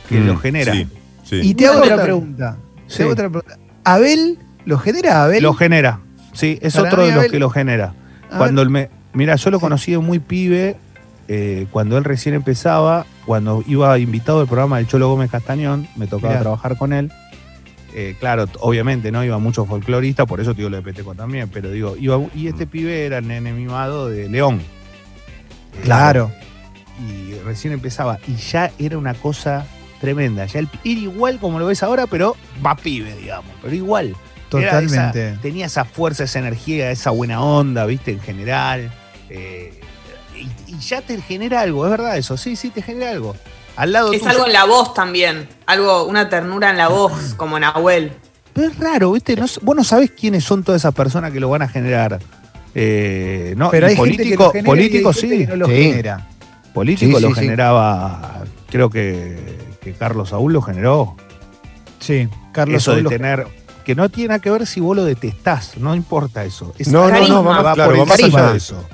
Que 0.08 0.18
Mm, 0.20 0.26
lo 0.26 0.36
genera. 0.38 0.72
Sí, 0.72 0.88
sí. 1.22 1.40
Y 1.44 1.54
te 1.54 1.68
hago 1.68 1.78
otra 1.80 2.02
pregunta. 2.02 2.56
Te 2.88 2.92
Sí. 2.92 3.02
hago 3.02 3.12
otra 3.12 3.28
pregunta. 3.30 3.56
¿Abel 3.84 4.38
lo 4.64 4.78
genera 4.78 5.22
Abel? 5.22 5.44
Lo 5.44 5.54
genera. 5.54 6.00
Sí, 6.32 6.58
es 6.60 6.74
Para 6.74 6.88
otro 6.88 7.02
mí, 7.02 7.08
de 7.08 7.14
los 7.14 7.20
Abel- 7.22 7.30
que 7.30 7.38
lo 7.38 7.50
genera. 7.50 7.94
A 8.32 8.38
Cuando 8.38 8.60
ver, 8.62 8.66
él 8.66 8.70
me. 8.70 8.97
Mira, 9.18 9.34
yo 9.34 9.50
lo 9.50 9.58
conocí 9.58 9.90
de 9.90 9.98
muy 9.98 10.20
pibe, 10.20 10.76
eh, 11.26 11.66
cuando 11.72 11.98
él 11.98 12.04
recién 12.04 12.36
empezaba, 12.36 13.04
cuando 13.26 13.64
iba 13.66 13.98
invitado 13.98 14.40
al 14.40 14.46
programa 14.46 14.76
del 14.76 14.86
Cholo 14.86 15.08
Gómez 15.08 15.28
Castañón, 15.28 15.88
me 15.96 16.06
tocaba 16.06 16.34
Mirá. 16.34 16.40
trabajar 16.42 16.76
con 16.78 16.92
él. 16.92 17.10
Eh, 17.94 18.14
claro, 18.20 18.46
obviamente 18.60 19.10
no 19.10 19.24
iba 19.24 19.36
mucho 19.38 19.64
folclorista, 19.66 20.24
por 20.24 20.40
eso 20.40 20.52
te 20.52 20.58
digo 20.58 20.70
lo 20.70 20.76
de 20.76 20.82
Peteco 20.84 21.16
también, 21.16 21.48
pero 21.52 21.68
digo, 21.72 21.96
iba, 21.98 22.20
y 22.32 22.46
este 22.46 22.68
pibe 22.68 23.06
era 23.06 23.18
el 23.18 23.26
nene 23.26 23.52
mimado 23.52 24.08
de 24.08 24.28
León. 24.28 24.60
Eh, 24.60 25.80
Claro. 25.82 26.30
Y 27.08 27.34
recién 27.44 27.72
empezaba, 27.72 28.18
y 28.28 28.36
ya 28.36 28.70
era 28.78 28.98
una 28.98 29.14
cosa 29.14 29.66
tremenda. 30.00 30.46
Ya 30.46 30.60
el, 30.60 30.68
era 30.84 31.00
igual 31.00 31.40
como 31.40 31.58
lo 31.58 31.66
ves 31.66 31.82
ahora, 31.82 32.06
pero 32.06 32.36
más 32.62 32.80
pibe, 32.80 33.16
digamos, 33.16 33.50
pero 33.62 33.74
igual. 33.74 34.10
Esa- 34.10 34.48
Totalmente. 34.48 35.38
tenía 35.42 35.66
esa 35.66 35.84
fuerza, 35.84 36.22
esa 36.24 36.38
energía, 36.38 36.90
esa 36.92 37.10
buena 37.10 37.42
onda, 37.42 37.84
viste, 37.84 38.12
en 38.12 38.20
general. 38.20 38.92
Eh, 39.30 39.72
y, 40.36 40.74
y 40.74 40.78
ya 40.78 41.00
te 41.02 41.20
genera 41.20 41.60
algo, 41.62 41.84
es 41.84 41.90
verdad 41.90 42.16
eso, 42.16 42.36
sí, 42.36 42.56
sí, 42.56 42.70
te 42.70 42.82
genera 42.82 43.10
algo. 43.10 43.34
Al 43.76 43.92
lado 43.92 44.12
Es 44.12 44.20
tuyo. 44.20 44.30
algo 44.32 44.46
en 44.46 44.52
la 44.52 44.64
voz 44.64 44.92
también. 44.94 45.48
Algo, 45.66 46.04
una 46.04 46.28
ternura 46.28 46.70
en 46.70 46.76
la 46.78 46.88
voz, 46.88 47.34
como 47.36 47.58
Nahuel. 47.60 48.12
Pero 48.52 48.68
es 48.70 48.78
raro, 48.78 49.12
viste, 49.12 49.36
no, 49.36 49.46
vos 49.62 49.76
no 49.76 49.84
sabés 49.84 50.10
quiénes 50.10 50.42
son 50.44 50.64
todas 50.64 50.80
esas 50.82 50.94
personas 50.94 51.32
que 51.32 51.38
lo 51.38 51.48
van 51.48 51.62
a 51.62 51.68
generar. 51.68 52.18
Eh, 52.74 53.54
no, 53.56 53.70
Pero 53.70 53.86
gente 53.88 54.02
que 54.02 54.16
político, 54.16 54.44
lo 54.44 54.50
genera 54.52 54.68
y 54.68 54.70
hay 54.70 54.88
político 54.88 55.12
gente 55.12 55.36
sí. 55.36 55.38
que 55.38 55.46
no 55.46 55.56
lo 55.56 55.66
Sí. 55.66 55.72
genera. 55.74 56.28
Político 56.74 57.16
Sí, 57.18 57.22
lo 57.22 57.28
sí, 57.28 57.34
sí. 57.34 57.40
generaba, 57.40 58.44
creo 58.68 58.90
que, 58.90 59.58
que 59.80 59.92
Carlos 59.94 60.28
Saúl 60.30 60.52
lo 60.52 60.62
generó. 60.62 61.16
Sí, 62.00 62.28
Carlos 62.52 62.82
eso 62.82 62.92
Saúl 62.92 63.04
lo- 63.04 63.10
tener, 63.10 63.46
que 63.84 63.94
no 63.94 64.08
tiene 64.08 64.28
nada 64.28 64.40
que 64.40 64.50
ver 64.50 64.66
si 64.66 64.80
vos 64.80 64.96
lo 64.96 65.04
detestás, 65.04 65.76
no 65.78 65.94
importa 65.94 66.44
eso. 66.44 66.74
Es 66.78 66.88
No, 66.88 67.04
no, 67.04 67.10
Carisma. 67.10 67.34
no, 67.36 67.44
va, 67.44 67.62
va 67.62 67.74
claro, 67.74 67.90
por 67.92 68.00
va 68.00 68.04
más 68.06 68.18
encima 68.20 68.38
allá 68.38 68.46
de 68.48 68.52
de 68.52 68.58
eso. 68.58 68.84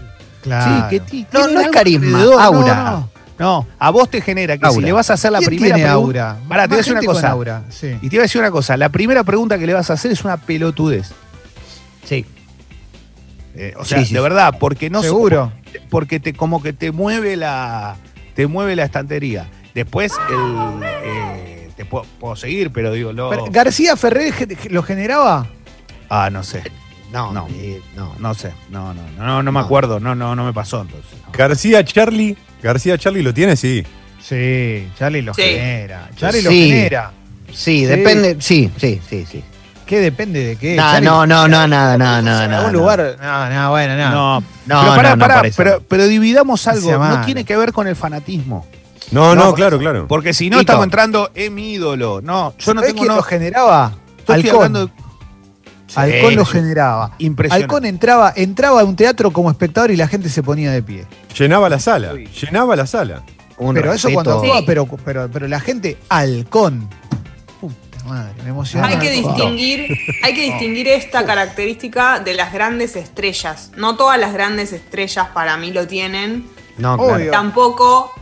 Eso. 0.44 0.50
Claro. 0.50 0.88
Sí, 0.90 0.90
que 0.90 1.00
ti- 1.00 1.26
No, 1.32 1.60
es 1.60 1.68
carisma, 1.68 2.06
alrededor, 2.18 2.40
aura. 2.42 2.74
No, 2.90 3.10
no, 3.38 3.66
a 3.78 3.90
vos 3.90 4.08
te 4.10 4.20
genera 4.20 4.56
que 4.58 4.70
si 4.70 4.80
le 4.80 4.92
vas 4.92 5.10
a 5.10 5.14
hacer 5.14 5.32
la 5.32 5.38
¿Quién 5.38 5.48
primera 5.50 5.74
tiene 5.74 5.90
pregunta. 5.90 6.30
aura? 6.30 6.48
Pará, 6.48 6.62
te 6.64 6.68
voy 6.68 6.74
a 6.74 6.78
decir 6.78 6.92
una 6.92 7.02
cosa. 7.02 7.30
aura, 7.30 7.64
sí. 7.70 7.96
Y 8.00 8.08
te 8.08 8.18
a 8.18 8.22
decir 8.22 8.40
una 8.40 8.50
cosa, 8.50 8.76
la 8.76 8.88
primera 8.90 9.24
pregunta 9.24 9.58
que 9.58 9.66
le 9.66 9.74
vas 9.74 9.90
a 9.90 9.94
hacer 9.94 10.12
es 10.12 10.24
una 10.24 10.36
pelotudez. 10.36 11.10
Sí. 12.04 12.24
Eh, 13.56 13.74
o 13.78 13.84
sea, 13.84 13.98
Sí, 14.00 14.06
sí, 14.06 14.14
de 14.14 14.20
verdad, 14.20 14.54
porque 14.58 14.90
no 14.90 15.02
Seguro. 15.02 15.52
porque 15.90 16.18
te 16.20 16.32
como 16.32 16.62
que 16.62 16.72
te 16.72 16.90
mueve 16.92 17.36
la 17.36 17.96
te 18.34 18.46
mueve 18.46 18.74
la 18.76 18.84
estantería. 18.84 19.48
Después 19.74 20.12
el 20.28 20.80
eh, 20.84 21.70
te 21.76 21.84
puedo, 21.84 22.04
puedo 22.20 22.36
seguir, 22.36 22.70
pero 22.72 22.92
digo, 22.92 23.12
lo, 23.12 23.30
Pero, 23.30 23.46
¿García 23.50 23.96
Ferrer 23.96 24.32
lo 24.70 24.82
generaba? 24.82 25.46
ah, 26.08 26.30
no 26.30 26.42
sé, 26.44 26.62
No, 27.14 27.32
No. 27.32 27.46
eh, 27.52 27.80
no. 27.96 28.12
no 28.18 28.34
sé, 28.34 28.52
no, 28.70 28.92
no, 28.92 29.00
no, 29.16 29.24
no, 29.24 29.42
no 29.42 29.52
me 29.52 29.60
No. 29.60 29.64
acuerdo, 29.64 30.00
no, 30.00 30.14
no, 30.14 30.34
no 30.36 30.44
me 30.44 30.52
pasó 30.52 30.82
entonces. 30.82 31.12
no. 31.24 31.32
García 31.32 31.84
Charlie. 31.84 32.36
García 32.62 32.98
Charlie 32.98 33.22
lo 33.22 33.32
tiene, 33.32 33.56
sí. 33.56 33.84
Sí, 34.20 34.88
Charlie 34.98 35.22
lo 35.22 35.32
Sí. 35.34 35.42
genera. 35.42 36.10
Charlie 36.16 36.42
lo 36.42 36.50
Sí. 36.50 36.68
genera. 36.70 37.12
Sí, 37.52 37.84
depende. 37.84 38.36
Sí, 38.40 38.70
sí, 38.76 39.00
sí, 39.08 39.24
sí. 39.30 39.44
¿Qué 39.86 40.00
depende 40.00 40.44
de 40.44 40.56
qué? 40.56 40.76
No, 40.76 40.82
Charlie- 40.82 41.04
no, 41.04 41.26
no, 41.26 41.46
no, 41.46 41.66
nada, 41.68 41.96
nada, 41.98 42.18
en 42.18 42.24
nada. 42.24 42.40
algún 42.42 42.50
nada. 42.50 42.72
lugar. 42.72 43.16
No, 43.22 43.50
no, 43.50 43.70
bueno, 43.70 43.96
no. 43.96 44.10
No, 44.10 44.40
No, 44.40 44.80
pero 44.82 44.96
pará, 44.96 45.10
no, 45.10 45.16
no, 45.16 45.20
pará, 45.20 45.36
por 45.36 45.46
eso. 45.46 45.56
pero, 45.58 45.82
pero 45.86 46.06
dividamos 46.08 46.66
algo, 46.66 46.80
sea 46.86 46.94
no 46.94 47.00
malo. 47.00 47.24
tiene 47.26 47.44
que 47.44 47.56
ver 47.56 47.72
con 47.72 47.86
el 47.86 47.94
fanatismo. 47.94 48.66
No, 49.12 49.34
No, 49.36 49.54
claro, 49.54 49.78
claro. 49.78 50.08
Porque 50.08 50.32
si 50.32 50.48
no 50.50 50.58
Tito. 50.58 50.72
estamos 50.72 50.84
entrando, 50.84 51.30
es 51.34 51.50
mi 51.50 51.74
ídolo. 51.74 52.20
No, 52.22 52.54
yo 52.58 52.72
no 52.74 52.80
¿Sabés 52.80 52.94
tengo 52.94 53.02
quién 53.02 53.08
no. 53.08 53.16
lo 53.16 53.22
generaba? 53.22 53.92
yo 54.26 54.34
estoy 54.34 54.34
Halcón. 54.36 54.54
hablando 54.56 54.86
de- 54.86 54.92
Halcón 55.96 56.30
Sí, 56.30 56.34
lo 56.36 56.44
sí. 56.44 56.52
generaba. 56.52 57.12
Impresionante. 57.18 57.64
Halcón 57.64 57.84
entraba, 57.86 58.32
entraba 58.36 58.80
a 58.80 58.84
un 58.84 58.96
teatro 58.96 59.32
como 59.32 59.50
espectador 59.50 59.90
y 59.90 59.96
la 59.96 60.08
gente 60.08 60.28
se 60.28 60.42
ponía 60.42 60.70
de 60.72 60.82
pie. 60.82 61.06
Llenaba 61.38 61.68
la 61.68 61.78
sala. 61.78 62.12
Uy. 62.14 62.26
Llenaba 62.26 62.76
la 62.76 62.86
sala. 62.86 63.22
Un 63.56 63.74
pero 63.74 63.92
eso 63.92 64.10
cuando 64.12 64.32
Sí. 64.40 64.46
actuaba, 64.46 64.66
pero, 64.66 64.86
pero, 65.04 65.28
pero 65.32 65.46
la 65.48 65.60
gente, 65.60 65.96
Halcón. 66.08 66.88
Puta 67.60 68.04
madre, 68.04 68.34
me 68.42 68.50
emocionó. 68.50 68.86
Hay 68.86 68.98
que 68.98 69.10
distinguir, 69.10 69.96
hay 70.22 70.34
que 70.34 70.42
distinguir 70.42 70.88
esta 70.88 71.24
característica 71.24 72.18
de 72.20 72.34
las 72.34 72.52
grandes 72.52 72.96
estrellas. 72.96 73.70
No 73.76 73.96
todas 73.96 74.18
las 74.18 74.32
grandes 74.32 74.72
estrellas 74.72 75.28
para 75.32 75.56
mí 75.56 75.70
lo 75.72 75.86
tienen. 75.86 76.46
No, 76.78 76.96
claro. 76.98 77.14
Obvio. 77.14 77.30
Tampoco 77.30 78.12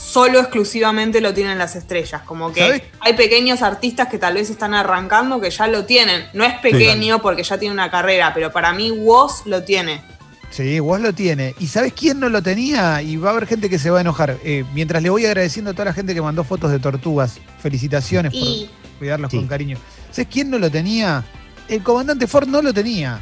solo 0.00 0.40
exclusivamente 0.40 1.20
lo 1.20 1.34
tienen 1.34 1.58
las 1.58 1.76
estrellas. 1.76 2.22
Como 2.24 2.52
que 2.52 2.82
hay 3.00 3.12
pequeños 3.14 3.62
artistas 3.62 4.08
que 4.08 4.18
tal 4.18 4.34
vez 4.34 4.50
están 4.50 4.74
arrancando 4.74 5.40
que 5.40 5.50
ya 5.50 5.66
lo 5.66 5.84
tienen. 5.84 6.26
No 6.32 6.44
es 6.44 6.54
pequeño 6.60 7.20
porque 7.22 7.42
ya 7.42 7.58
tiene 7.58 7.72
una 7.74 7.90
carrera, 7.90 8.32
pero 8.34 8.50
para 8.52 8.72
mí 8.72 8.90
Woz 8.90 9.46
lo 9.46 9.62
tiene. 9.62 10.02
Sí, 10.50 10.80
vos 10.80 11.00
lo 11.00 11.12
tiene. 11.12 11.54
¿Y 11.60 11.68
sabés 11.68 11.92
quién 11.92 12.18
no 12.18 12.28
lo 12.28 12.42
tenía? 12.42 13.02
Y 13.02 13.16
va 13.16 13.28
a 13.28 13.32
haber 13.32 13.46
gente 13.46 13.70
que 13.70 13.78
se 13.78 13.88
va 13.88 13.98
a 13.98 14.00
enojar. 14.00 14.36
Eh, 14.42 14.64
mientras 14.74 15.00
le 15.00 15.08
voy 15.08 15.24
agradeciendo 15.24 15.70
a 15.70 15.74
toda 15.74 15.84
la 15.86 15.92
gente 15.92 16.12
que 16.12 16.20
mandó 16.20 16.42
fotos 16.42 16.72
de 16.72 16.80
tortugas. 16.80 17.38
Felicitaciones 17.62 18.32
Y 18.34 18.68
por 18.90 18.98
cuidarlos 18.98 19.30
Sí. 19.30 19.36
con 19.36 19.46
cariño. 19.46 19.78
¿Sabés 20.10 20.28
quién 20.28 20.50
no 20.50 20.58
lo 20.58 20.68
tenía? 20.68 21.22
El 21.68 21.84
comandante 21.84 22.26
Ford 22.26 22.48
no 22.48 22.62
lo 22.62 22.74
tenía. 22.74 23.20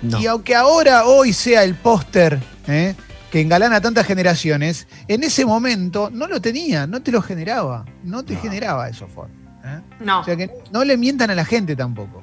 No. 0.00 0.18
Y 0.18 0.26
aunque 0.26 0.54
ahora, 0.54 1.04
hoy 1.04 1.34
sea 1.34 1.64
el 1.64 1.74
póster 1.74 2.38
¿eh? 2.66 2.94
Que 3.30 3.40
engalana 3.40 3.80
tantas 3.80 4.06
generaciones, 4.06 4.86
en 5.08 5.22
ese 5.22 5.44
momento 5.46 6.10
no 6.10 6.26
lo 6.26 6.40
tenía, 6.40 6.86
no 6.86 7.00
te 7.02 7.12
lo 7.12 7.22
generaba. 7.22 7.84
No 8.02 8.24
te 8.24 8.36
generaba 8.36 8.88
eso, 8.88 9.06
Ford. 9.08 9.28
¿eh? 9.64 9.80
no. 10.00 10.20
O 10.20 10.24
sea 10.24 10.36
que 10.36 10.50
no 10.72 10.84
le 10.84 10.96
mientan 10.96 11.30
a 11.30 11.34
la 11.34 11.44
gente 11.44 11.76
tampoco. 11.76 12.22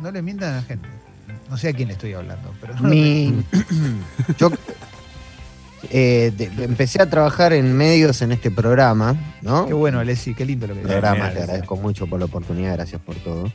No 0.00 0.10
le 0.10 0.20
mientan 0.20 0.52
a 0.52 0.56
la 0.56 0.62
gente. 0.62 0.86
No 1.48 1.56
sé 1.56 1.68
a 1.68 1.72
quién 1.72 1.88
le 1.88 1.94
estoy 1.94 2.12
hablando, 2.12 2.52
pero 2.60 2.74
no 2.74 2.82
lo 2.82 2.88
Mi, 2.88 3.42
yo 4.38 4.50
eh, 5.90 6.32
de- 6.36 6.64
empecé 6.64 7.00
a 7.00 7.08
trabajar 7.08 7.52
en 7.52 7.72
medios 7.76 8.20
en 8.22 8.32
este 8.32 8.50
programa, 8.50 9.14
¿no? 9.42 9.66
Qué 9.66 9.74
bueno, 9.74 10.00
Alessi, 10.00 10.34
qué 10.34 10.44
lindo 10.44 10.66
lo 10.66 10.74
que 10.74 10.80
programa, 10.80 11.30
te 11.32 11.40
agradezco 11.40 11.76
mucho 11.76 12.06
por 12.06 12.18
la 12.18 12.24
oportunidad, 12.26 12.74
gracias 12.74 13.00
por 13.00 13.14
todo. 13.16 13.44
Un 13.44 13.52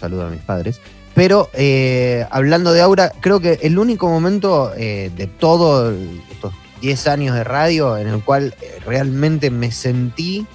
saludo 0.00 0.26
a 0.26 0.30
mis 0.30 0.40
padres. 0.40 0.80
Pero 1.18 1.50
eh, 1.52 2.24
hablando 2.30 2.72
de 2.72 2.80
Aura, 2.80 3.10
creo 3.20 3.40
que 3.40 3.58
el 3.62 3.76
único 3.78 4.08
momento 4.08 4.72
eh, 4.76 5.10
de 5.16 5.26
todos 5.26 5.92
estos 6.30 6.54
10 6.80 7.08
años 7.08 7.34
de 7.34 7.42
radio 7.42 7.96
en 7.98 8.06
el 8.06 8.22
cual 8.22 8.54
eh, 8.62 8.78
realmente 8.86 9.50
me 9.50 9.72
sentí 9.72 10.46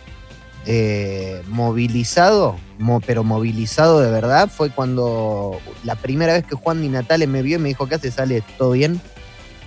eh, 0.66 1.42
movilizado, 1.50 2.56
mo- 2.80 3.02
pero 3.06 3.26
movilizado 3.26 4.00
de 4.00 4.10
verdad, 4.10 4.50
fue 4.50 4.70
cuando 4.70 5.60
la 5.84 5.96
primera 5.96 6.32
vez 6.32 6.46
que 6.46 6.56
Juan 6.56 6.82
Di 6.82 6.88
Natale 6.88 7.28
me 7.28 7.42
vio 7.42 7.58
y 7.58 7.60
me 7.62 7.68
dijo, 7.68 7.86
¿qué 7.88 7.96
haces, 7.96 8.18
Ale? 8.18 8.42
¿Todo 8.58 8.72
bien? 8.72 9.02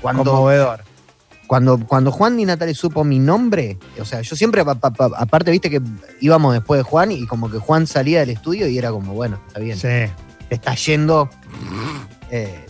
Cuando, 0.01 0.25
Conmovedor. 0.25 0.83
cuando, 1.47 1.79
cuando 1.87 2.11
Juan 2.11 2.39
Di 2.39 2.47
Natale 2.47 2.73
supo 2.73 3.05
mi 3.05 3.19
nombre, 3.19 3.77
o 4.01 4.07
sea, 4.07 4.23
yo 4.23 4.35
siempre, 4.35 4.65
pa- 4.65 4.77
pa- 4.77 4.93
pa- 4.93 5.11
aparte, 5.15 5.51
viste 5.51 5.69
que 5.69 5.83
íbamos 6.23 6.55
después 6.55 6.79
de 6.79 6.85
Juan 6.85 7.13
y 7.13 7.27
como 7.27 7.51
que 7.51 7.59
Juan 7.59 7.87
salía 7.87 8.21
del 8.21 8.31
estudio 8.31 8.67
y 8.67 8.79
era 8.79 8.91
como, 8.91 9.13
bueno, 9.13 9.39
está 9.47 9.61
bien, 9.61 9.77
Sí. 9.77 10.11
Te 10.49 10.55
está 10.57 10.75
yendo. 10.75 11.29
eh, 12.31 12.63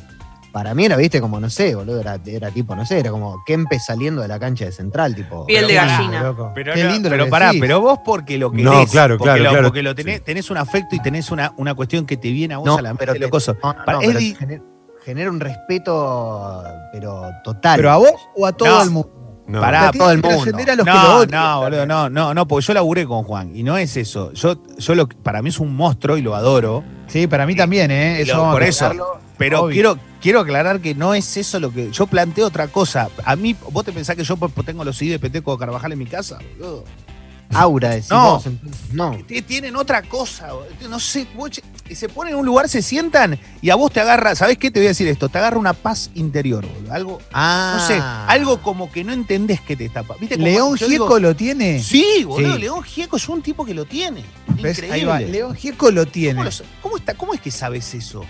para 0.52 0.74
mí 0.74 0.86
era, 0.86 0.96
viste, 0.96 1.20
como, 1.20 1.38
no 1.38 1.50
sé, 1.50 1.74
boludo, 1.74 2.00
era, 2.00 2.18
era 2.24 2.50
tipo, 2.50 2.74
no 2.74 2.86
sé, 2.86 2.98
era 3.00 3.10
como 3.10 3.42
Kempe 3.44 3.78
saliendo 3.78 4.22
de 4.22 4.28
la 4.28 4.38
cancha 4.38 4.64
de 4.64 4.72
central, 4.72 5.14
tipo. 5.14 5.44
Piel 5.44 5.66
de 5.66 5.74
Pero, 5.74 5.86
gallina. 5.86 6.22
loco. 6.22 6.52
Pero, 6.54 6.72
Qué 6.72 6.84
no, 6.84 6.90
lindo 6.92 7.08
lo 7.10 7.12
pero 7.14 7.24
que 7.26 7.30
pará, 7.30 7.46
decís. 7.48 7.60
pero 7.60 7.80
vos 7.82 7.98
porque 8.02 8.38
lo 8.38 8.50
querés. 8.50 8.64
No, 8.64 8.86
claro, 8.86 9.18
porque 9.18 9.24
claro, 9.32 9.44
lo, 9.44 9.50
claro. 9.50 9.66
Porque 9.68 9.82
lo 9.82 9.94
tenés, 9.94 10.24
tenés 10.24 10.50
un 10.50 10.56
afecto 10.56 10.96
y 10.96 11.00
tenés 11.00 11.30
una, 11.30 11.52
una 11.58 11.74
cuestión 11.74 12.06
que 12.06 12.16
te 12.16 12.30
viene 12.30 12.54
a 12.54 12.58
vos 12.58 12.66
No, 12.66 12.78
a 12.78 12.82
la 12.82 12.94
mente 12.94 13.04
pero 13.06 13.28
cosos. 13.28 13.54
no, 13.62 13.72
no, 13.74 13.84
Para- 13.84 13.98
no, 13.98 14.00
es 14.02 14.06
pero 14.08 14.18
di- 14.18 14.34
gener- 14.34 14.62
genera 15.04 15.30
un 15.30 15.40
respeto, 15.40 16.64
pero 16.90 17.22
total. 17.44 17.76
¿Pero 17.76 17.90
a 17.90 17.96
vos 17.98 18.12
o 18.34 18.46
a 18.46 18.52
todo 18.52 18.68
No. 18.70 18.82
el 18.82 18.90
mundo? 18.90 19.12
No. 19.48 19.61
Pará, 19.61 19.82
La 19.82 19.88
a 19.88 19.92
todo 19.92 20.11
el 20.11 20.18
mundo. 20.22 20.28
a 20.42 20.44
los 20.76 20.85
que 20.85 20.90
no, 20.92 21.02
lo 21.02 21.16
odian. 21.18 21.30
no, 21.30 21.61
boludo, 21.61 21.87
no, 21.87 22.09
no, 22.11 22.35
no, 22.35 22.48
porque 22.48 22.66
yo 22.66 22.74
laburé 22.74 23.06
con 23.06 23.22
Juan 23.22 23.54
y 23.56 23.62
no 23.62 23.78
es 23.78 23.96
eso. 23.96 24.32
Yo, 24.32 24.56
yo 24.76 24.94
lo, 24.96 25.09
para 25.09 25.40
mí 25.42 25.50
es 25.50 25.61
un 25.61 25.74
monstruo 25.76 26.16
y 26.16 26.22
lo 26.22 26.35
adoro, 26.35 26.82
Sí, 27.06 27.28
para 27.28 27.46
mí 27.46 27.54
también, 27.54 27.90
¿eh? 27.92 28.20
Eso 28.22 28.37
Lo- 28.38 28.50
por 28.52 28.62
eso. 28.64 28.90
pero 29.38 29.62
Obvio. 29.62 29.72
quiero, 29.74 29.98
quiero 30.20 30.40
aclarar 30.40 30.80
que 30.80 30.96
no 30.96 31.14
es 31.14 31.37
eso 31.37 31.61
lo 31.61 31.72
que. 31.72 31.92
Yo 31.92 32.09
planteo 32.09 32.48
otra 32.48 32.66
cosa. 32.66 33.09
A 33.24 33.37
mí, 33.37 33.54
vos 33.70 33.85
te 33.85 33.92
pensás 33.92 34.16
que 34.16 34.24
yo 34.24 34.37
tengo 34.64 34.82
los 34.85 34.96
CD 34.98 35.12
de 35.12 35.18
Peteco 35.20 35.52
de 35.52 35.59
Carvajal 35.61 35.92
en 35.92 35.98
mi 36.00 36.06
casa, 36.06 36.38
boludo. 36.59 36.82
Aura, 37.54 37.90
decís 37.90 38.11
No. 38.11 38.42
no. 38.92 39.18
Tienen 39.46 39.76
otra 39.76 40.02
cosa, 40.02 40.48
no 40.88 40.98
sé, 41.00 41.26
se 41.94 42.09
ponen 42.09 42.35
en 42.35 42.40
un 42.40 42.46
lugar, 42.46 42.68
se 42.68 42.82
sientan 42.82 43.38
y 43.62 43.70
a 43.70 43.76
vos 43.76 43.92
te 43.92 44.00
agarra, 44.00 44.35
¿sabés 44.35 44.59
qué? 44.59 44.70
Te 44.70 44.80
voy 44.80 44.87
a 44.87 44.90
decir 44.90 45.06
esto, 45.09 45.28
te 45.28 45.38
agarra 45.38 45.56
una 45.59 45.72
paz 45.72 46.11
interior, 46.14 46.66
boludo. 46.66 46.92
Algo, 46.92 47.18
Ah. 47.32 47.76
no 47.78 47.87
sé, 47.87 48.00
algo 48.32 48.61
como 48.62 48.90
que 48.90 49.04
no 49.04 49.12
entendés 49.12 49.61
que 49.61 49.76
te 49.76 49.85
está 49.87 50.02
pa- 50.02 50.16
¿Viste? 50.20 50.35
Como 50.37 50.46
León 50.48 50.74
digo, 50.74 50.88
Gieco 50.88 51.18
lo 51.20 51.37
tiene. 51.37 51.82
Sí, 51.82 52.24
boludo, 52.24 52.54
Sí. 52.54 52.61
León 52.61 52.82
Gieco 52.82 53.16
es 53.16 53.28
un 53.28 53.42
tipo 53.42 53.64
que 53.64 53.74
lo 53.74 53.85
tiene. 53.85 54.24
¿Ves? 54.61 54.78
Increíble. 54.78 54.92
Ahí 54.94 55.04
va. 55.04 55.20
León 55.20 55.54
Gieco 55.54 55.90
lo 55.90 56.06
tiene. 56.06 56.35
¿Cómo, 56.35 56.44
lo 56.44 56.50
sa- 56.52 56.64
cómo 56.82 56.96
está, 56.96 57.14
¿Cómo 57.14 57.35
es 57.35 57.40
que 57.40 57.50
sabes 57.50 57.94
eso? 57.94 58.24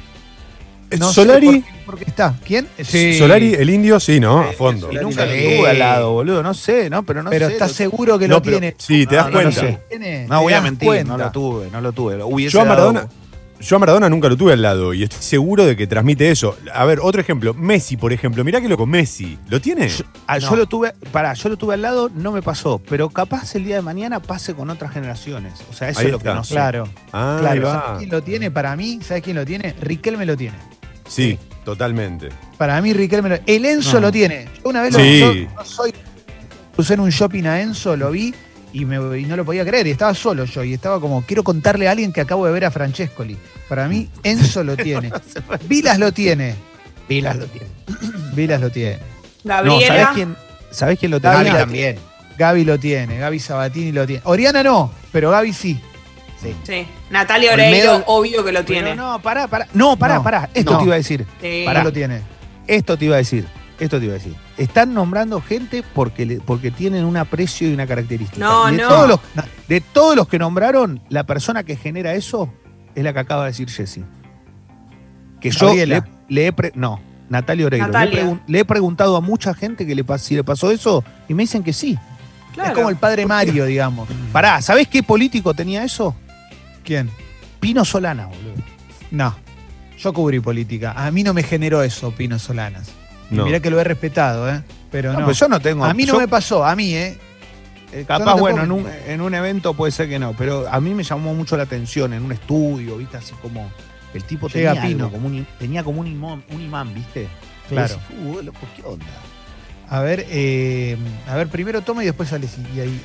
No 0.99 1.09
sé 1.09 1.15
Solari, 1.15 1.47
por 1.47 1.55
qué- 1.63 1.85
por 1.87 1.99
qué 1.99 2.05
está. 2.07 2.35
¿Quién? 2.45 2.69
Sí. 2.83 3.19
Solari, 3.19 3.55
el 3.55 3.71
indio, 3.71 3.99
sí, 4.01 4.21
¿no? 4.21 4.41
A 4.41 4.53
fondo. 4.53 4.91
Y 4.93 4.97
nunca 4.97 5.25
lo 5.27 5.33
tuve 5.33 5.71
al 5.71 5.79
lado, 5.79 6.13
boludo. 6.13 6.43
No 6.43 6.55
sé, 6.55 6.89
¿no? 6.91 7.03
Pero 7.05 7.23
no 7.23 7.31
pero 7.31 7.47
sé. 7.49 7.53
estás 7.55 7.73
seguro 7.73 8.19
que 8.19 8.29
No, 8.29 8.37
lo 8.37 8.43
pero- 8.43 8.59
tiene. 8.59 8.75
sí, 8.79 9.07
te 9.07 9.17
das 9.17 9.27
No, 9.27 9.33
no 9.33 9.37
cuenta. 9.43 9.61
sé. 9.61 10.27
No 10.29 10.39
te 10.39 10.43
voy 10.45 10.53
a 10.53 10.61
mentir, 10.61 10.87
cuenta. 10.87 11.17
no 11.17 11.19
lo 11.25 11.31
tuve, 11.31 11.69
no 11.71 11.81
lo 11.81 11.93
tuve. 11.93 12.17
Lo 12.19 12.27
hubiese 12.29 12.53
Yo 12.53 12.61
a 12.61 12.65
dado- 12.65 12.93
Maradona, 12.93 13.09
yo 13.61 13.77
a 13.77 13.79
Maradona 13.79 14.09
nunca 14.09 14.29
lo 14.29 14.37
tuve 14.37 14.53
al 14.53 14.63
lado 14.63 14.93
y 14.95 15.03
estoy 15.03 15.23
seguro 15.23 15.65
de 15.65 15.77
que 15.77 15.87
transmite 15.87 16.31
eso. 16.31 16.57
A 16.73 16.85
ver, 16.85 17.01
otro 17.03 17.21
ejemplo. 17.21 17.55
Messi, 17.55 17.97
por 17.97 18.13
ejemplo. 18.13 18.45
Mirá 18.45 18.61
que 18.61 18.69
loco, 18.69 18.87
Messi. 18.87 19.39
¿Lo 19.49 19.61
tiene? 19.61 19.89
Yo, 19.89 20.05
ah, 20.27 20.39
yo 20.39 20.57
lo 20.57 20.67
tuve, 20.67 20.93
pará, 21.13 21.33
yo 21.35 21.49
lo 21.49 21.57
tuve 21.57 21.75
al 21.75 21.83
lado, 21.83 22.11
no 22.15 22.33
me 22.33 22.43
pasó, 22.43 22.81
pero 22.89 23.09
capaz 23.11 23.55
el 23.55 23.65
día 23.65 23.77
de 23.77 23.83
mañana 23.83 24.21
pase 24.21 24.55
con 24.55 24.71
otras 24.71 24.93
generaciones. 24.93 25.55
O 25.71 25.73
sea, 25.73 25.89
eso 25.89 26.01
Ahí 26.01 26.07
es 26.07 26.13
lo 26.13 26.19
que 26.19 26.29
no 26.29 26.45
sé. 26.45 26.55
Claro, 26.55 26.89
Ah, 27.13 27.39
claro. 27.41 27.71
¿Sabes 27.71 27.99
quién 27.99 28.11
lo 28.11 28.23
tiene 28.23 28.51
para 28.51 28.77
mí? 28.77 29.01
¿Sabes 29.03 29.23
quién 29.23 29.37
lo 29.37 29.45
tiene? 29.45 29.75
Riquelme 29.81 30.27
lo 30.27 30.37
tiene. 30.37 30.57
Sí, 31.09 31.39
totalmente. 31.65 32.29
Para 32.59 32.81
mí, 32.83 32.93
Riquelme 32.93 33.29
lo 33.29 33.39
El 33.47 33.65
Enzo 33.65 33.95
No. 33.95 34.01
lo 34.01 34.13
tiene. 34.13 34.49
Yo 34.63 34.71
una 34.71 34.83
vez 34.83 34.95
Sí. 34.95 35.21
lo 35.21 35.33
yo 35.33 35.49
no 35.55 35.65
soy. 35.65 35.95
Crucé 36.75 36.95
en 36.95 37.01
un 37.01 37.11
shopping 37.11 37.45
a 37.45 37.61
Enzo, 37.63 37.97
lo 37.97 38.11
vi 38.11 38.35
y, 38.81 38.85
me- 38.85 39.19
y 39.19 39.25
no 39.25 39.37
lo 39.37 39.45
podía 39.45 39.65
creer. 39.65 39.87
Y 39.87 39.91
estaba 39.91 40.15
solo 40.15 40.45
yo. 40.45 40.63
Y 40.65 40.75
estaba 40.75 41.01
como, 41.01 41.23
quiero 41.23 41.43
contarle 41.45 41.89
a 41.89 41.93
alguien 41.93 42.13
que 42.13 42.21
acabo 42.21 42.47
de 42.47 42.53
ver 42.53 42.65
a 42.65 42.71
Francescoli. 42.71 43.37
Para 43.69 43.89
mí, 43.89 44.09
Enzo 44.23 44.63
lo 44.65 44.77
tiene. 44.77 45.11
Vilas 45.69 45.99
lo 45.99 46.13
tiene. 46.13 46.55
Pilas 47.09 47.37
lo 47.37 47.47
tiene. 47.47 47.69
Vilas 48.35 48.61
lo 48.61 48.71
tiene. 48.71 48.99
No, 49.45 49.55
¿sabés 49.55 49.65
Gabriela. 49.89 50.11
quién, 50.15 50.37
¿sabés 50.71 50.99
quién 50.99 51.11
lo 51.13 51.21
tenía? 51.21 51.43
Gaby 51.43 51.51
también. 51.59 51.97
Gaby 52.39 52.65
lo 52.65 52.79
tiene. 52.79 53.19
Gaby 53.19 53.39
Sabatini 53.39 53.93
lo 53.93 54.07
tiene. 54.07 54.23
Oriana 54.25 54.63
no, 54.63 54.93
pero 55.13 55.31
Gaby 55.31 55.53
sí. 55.53 55.81
Sí. 56.43 56.55
Sí. 56.65 56.87
Natalia 57.11 57.53
Olmedo- 57.55 57.95
Oreiro, 57.95 58.05
obvio 58.09 58.45
que 58.45 58.53
lo 58.53 58.61
Pero 58.65 58.81
tiene. 58.81 58.95
no, 58.95 59.21
pará, 59.23 59.47
pará. 59.49 59.67
No, 59.73 59.97
pará, 59.97 60.17
No. 60.17 60.23
pará. 60.23 60.51
Esto 60.53 60.73
No. 60.73 60.79
te 60.79 60.85
iba 60.85 60.95
a 60.95 60.99
decir. 60.99 61.25
Sí. 61.41 61.63
Pará. 61.65 61.83
Lo 61.83 61.93
tiene. 61.93 62.21
Esto 62.67 62.99
te 62.99 63.07
iba 63.07 63.15
a 63.15 63.19
decir. 63.19 63.47
Esto 63.79 63.99
te 63.99 64.07
iba 64.07 64.15
a 64.15 64.19
decir. 64.19 64.35
Están 64.57 64.95
nombrando 64.95 65.41
gente 65.43 65.85
porque, 65.95 66.25
le- 66.25 66.41
porque 66.41 66.71
tienen 66.71 67.05
un 67.05 67.17
aprecio 67.17 67.69
y 67.69 67.75
una 67.75 67.87
característica. 67.87 68.39
No, 68.45 68.69
Y 68.73 68.77
de 68.77 68.83
no. 68.83 68.89
Todos 68.89 69.09
los, 69.09 69.21
de 69.69 69.81
todos 69.81 70.17
los 70.17 70.29
que 70.29 70.39
nombraron, 70.39 71.01
la 71.11 71.25
persona 71.25 71.63
que 71.65 71.77
genera 71.77 72.15
eso 72.15 72.51
es 72.95 73.05
la 73.05 73.13
que 73.13 73.19
acaba 73.19 73.43
de 73.45 73.49
decir 73.51 73.69
Jessy. 73.69 74.03
Que 75.41 75.51
yo 75.51 75.75
le, 76.29 76.47
he 76.47 76.53
pre- 76.53 76.73
no, 76.75 77.01
Natalia 77.29 77.67
Oreiro. 77.67 77.87
Le 77.87 77.91
he, 77.91 77.93
Natalia. 77.93 78.25
pregun- 78.25 78.41
le 78.47 78.59
he 78.61 78.65
preguntado 78.65 79.17
a 79.17 79.21
mucha 79.21 79.53
gente 79.53 79.87
que 79.87 79.95
le 79.95 80.05
si 80.19 80.35
le 80.35 80.43
pasó 80.45 80.71
eso 80.71 81.05
y 81.29 81.35
me 81.35 81.43
dicen 81.43 81.63
que 81.63 81.73
sí. 81.75 81.99
Claro. 82.55 82.71
Es 82.71 82.75
como 82.75 82.89
el 82.89 82.97
padre 82.97 83.27
Mario, 83.27 83.67
digamos. 83.67 84.09
Pará, 84.33 84.63
¿sabés 84.63 84.89
qué 84.89 85.03
político 85.03 85.53
tenía 85.53 85.85
eso? 85.85 86.17
¿Quién? 86.83 87.11
Pino 87.61 87.85
Solana, 87.85 88.27
boludo. 88.27 88.55
No. 89.11 89.37
Yo 89.99 90.13
cubrí 90.15 90.41
política. 90.41 90.93
A 90.97 91.11
mí 91.11 91.23
no 91.23 91.35
me 91.35 91.43
generó 91.43 91.83
eso, 91.83 92.11
Pino 92.13 92.39
Solanas. 92.39 92.91
Y 93.31 93.35
No. 93.35 93.45
Mirá 93.47 93.61
que 93.61 93.71
lo 93.71 93.81
he 93.81 93.85
respetado, 93.85 94.49
¿eh? 94.51 94.63
Pero 94.91 95.13
No, 95.13 95.21
no. 95.21 95.25
pues 95.27 95.39
yo 95.39 95.49
no 95.49 95.61
tengo. 95.61 95.85
a 95.85 95.93
mí 95.95 96.05
no 96.05 96.15
yo- 96.15 96.21
me 96.21 96.29
pasó, 96.29 96.65
a 96.65 96.75
mí, 96.77 96.95
¿eh? 96.95 97.19
Eh, 97.93 98.05
capaz, 98.07 98.25
no 98.25 98.37
bueno, 98.39 98.57
puedo 98.59 98.65
en 98.65 98.73
un, 98.73 98.87
en 99.09 99.21
un 99.21 99.35
evento 99.35 99.73
puede 99.75 99.93
ser 99.93 100.09
que 100.09 100.19
no, 100.19 100.35
pero 100.37 100.67
a 100.71 100.81
mí 100.81 100.93
me 100.95 101.03
llamó 101.05 101.35
mucho 101.35 101.57
la 101.57 101.63
atención 101.63 102.13
en 102.13 102.25
un 102.25 102.33
estudio, 102.33 102.97
¿viste? 102.99 103.17
Así 103.17 103.33
como 103.41 103.71
el 104.13 104.25
tipo 104.25 104.49
Llega 104.49 104.75
tenía, 104.75 104.89
Pino. 104.89 105.05
algo, 105.07 105.17
como 105.17 105.29
un, 105.29 105.47
tenía 105.59 105.85
como 105.85 106.01
un 106.01 106.07
imán, 106.07 106.43
un 106.51 106.61
imán, 106.61 106.93
¿viste? 106.95 107.29
Claro. 107.69 107.95
Decís, 107.95 108.27
"Uh, 108.27 108.43
loco, 108.43 108.59
¿qué 108.75 108.83
onda? 108.85 109.05
A 109.89 110.01
ver, 110.01 110.27
eh, 110.31 110.97
a 111.29 111.37
ver, 111.37 111.47
primero 111.47 111.81
toma 111.81 112.03
y 112.03 112.07
después 112.07 112.29
sale 112.29 112.49
y, 112.75 112.81
ahí 112.81 113.01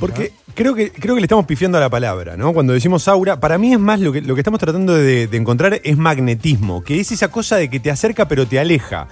Porque 0.00 0.32
creo 0.54 0.74
que, 0.74 0.90
creo 0.90 1.14
que 1.14 1.20
le 1.20 1.26
estamos 1.26 1.46
pifiando 1.46 1.78
a 1.78 1.80
la 1.80 1.88
palabra, 1.88 2.36
¿no? 2.36 2.52
Cuando 2.52 2.72
decimos 2.72 3.06
aura, 3.06 3.38
para 3.38 3.56
mí 3.56 3.72
es 3.72 3.78
más 3.78 4.00
lo 4.00 4.10
que, 4.12 4.20
lo 4.20 4.34
que 4.34 4.40
estamos 4.40 4.58
tratando 4.58 4.94
de, 4.94 5.28
de 5.28 5.36
encontrar 5.36 5.80
es 5.84 5.96
magnetismo, 5.96 6.82
que 6.82 6.98
es 6.98 7.12
esa 7.12 7.28
cosa 7.28 7.54
de 7.56 7.70
que 7.70 7.78
te 7.78 7.88
acerca 7.92 8.26
pero 8.26 8.46
te 8.48 8.58
aleja. 8.58 9.06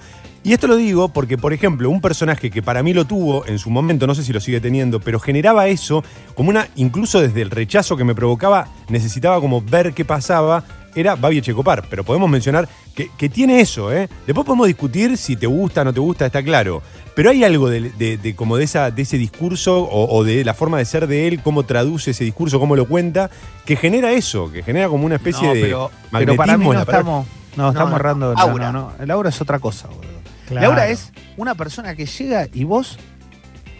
Y 0.45 0.51
esto 0.51 0.67
lo 0.67 0.75
digo 0.75 1.07
porque, 1.07 1.37
por 1.37 1.53
ejemplo, 1.53 1.89
un 1.89 2.01
personaje 2.01 2.51
que 2.51 2.61
para 2.61 2.83
mí 2.83 2.93
lo 2.93 3.05
tuvo 3.05 3.45
en 3.45 3.59
su 3.59 3.69
momento, 3.69 4.07
no 4.07 4.13
sé 4.13 4.23
si 4.23 4.33
lo 4.33 4.41
sigue 4.41 4.59
teniendo, 4.59 4.99
pero 4.99 5.17
generaba 5.19 5.67
eso 5.67 6.03
como 6.35 6.49
una, 6.49 6.67
incluso 6.75 7.21
desde 7.21 7.41
el 7.41 7.49
rechazo 7.49 7.95
que 7.95 8.03
me 8.03 8.13
provocaba, 8.13 8.67
necesitaba 8.89 9.39
como 9.39 9.61
ver 9.61 9.93
qué 9.93 10.03
pasaba, 10.03 10.65
era 10.95 11.15
Babi 11.15 11.37
Echecopar. 11.37 11.85
Pero 11.89 12.03
podemos 12.03 12.29
mencionar 12.29 12.67
que, 12.93 13.09
que 13.17 13.29
tiene 13.29 13.61
eso, 13.61 13.93
¿eh? 13.93 14.09
Después 14.27 14.45
podemos 14.45 14.67
discutir 14.67 15.15
si 15.17 15.37
te 15.37 15.47
gusta 15.47 15.81
o 15.81 15.85
no 15.85 15.93
te 15.93 16.01
gusta, 16.01 16.25
está 16.25 16.43
claro. 16.43 16.81
Pero 17.15 17.29
hay 17.29 17.45
algo 17.45 17.69
de, 17.69 17.91
de- 17.91 18.17
de 18.17 18.35
como 18.35 18.57
de, 18.57 18.65
esa, 18.65 18.91
de 18.91 19.01
ese 19.03 19.17
discurso 19.17 19.79
o, 19.81 20.13
o 20.13 20.25
de 20.25 20.43
la 20.43 20.53
forma 20.53 20.77
de 20.77 20.83
ser 20.83 21.07
de 21.07 21.25
él, 21.29 21.39
cómo 21.41 21.63
traduce 21.63 22.11
ese 22.11 22.25
discurso, 22.25 22.59
cómo 22.59 22.75
lo 22.75 22.85
cuenta, 22.85 23.29
que 23.65 23.77
genera 23.77 24.11
eso, 24.11 24.51
que 24.51 24.61
genera 24.61 24.89
como 24.89 25.05
una 25.05 25.15
especie 25.15 25.47
No, 25.47 25.53
de 25.53 25.61
pero, 25.61 25.91
magnetismo 26.11 26.19
pero 26.25 26.35
para 26.35 26.57
mí 26.57 26.63
en 26.65 26.69
no 26.69 26.73
la 26.73 26.81
estamos, 26.81 27.27
no, 27.55 27.69
estamos 27.69 27.91
no, 27.91 27.95
errando. 27.95 28.33
aura. 28.37 28.71
No, 28.73 28.91
no, 28.97 29.03
El 29.03 29.09
aura 29.09 29.29
es 29.29 29.39
otra 29.39 29.59
cosa, 29.59 29.87
boludo. 29.87 30.12
Claro. 30.53 30.67
El 30.67 30.71
aura 30.71 30.87
es 30.87 31.11
una 31.37 31.55
persona 31.55 31.95
que 31.95 32.05
llega 32.05 32.47
y 32.53 32.63
vos 32.63 32.97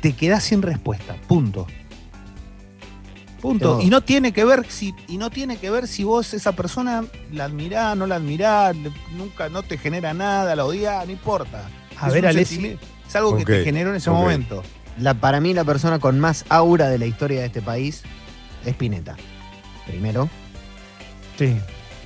te 0.02 0.14
quedás 0.14 0.44
sin 0.44 0.62
respuesta. 0.62 1.16
Punto. 1.28 1.68
Punto. 3.42 3.82
Y 3.82 3.90
no 3.90 4.02
tiene 4.02 4.32
que 4.32 4.46
ver 4.46 4.66
si, 4.70 4.96
y 5.08 5.18
no 5.18 5.30
tiene 5.30 5.58
que 5.58 5.70
ver 5.70 5.88
si 5.88 6.06
vos 6.06 6.34
esa 6.34 6.54
persona 6.54 7.04
la 7.32 7.46
admirás, 7.46 7.98
no 7.98 8.08
la 8.08 8.16
admirás, 8.16 8.74
nunca 9.18 9.50
no 9.50 9.64
te 9.64 9.78
genera 9.78 10.14
nada, 10.14 10.56
la 10.56 10.64
odiás, 10.66 11.06
no 11.06 11.12
importa. 11.12 11.68
A 12.00 12.08
Es 12.08 12.14
ver, 12.14 12.26
Alessi. 12.26 12.78
Es 13.08 13.16
algo 13.16 13.36
que 13.36 13.44
te 13.44 13.64
generó 13.66 13.90
en 13.90 13.98
ese 13.98 14.10
momento. 14.10 14.64
La, 14.98 15.14
para 15.14 15.42
mí, 15.42 15.54
la 15.54 15.66
persona 15.66 16.00
con 16.00 16.20
más 16.20 16.46
aura 16.50 16.88
de 16.88 16.98
la 17.00 17.06
historia 17.06 17.42
de 17.42 17.48
este 17.48 17.62
país 17.62 18.04
es 18.66 18.76
Pineta. 18.76 19.16
Primero. 19.86 20.30
Sí, 21.38 21.58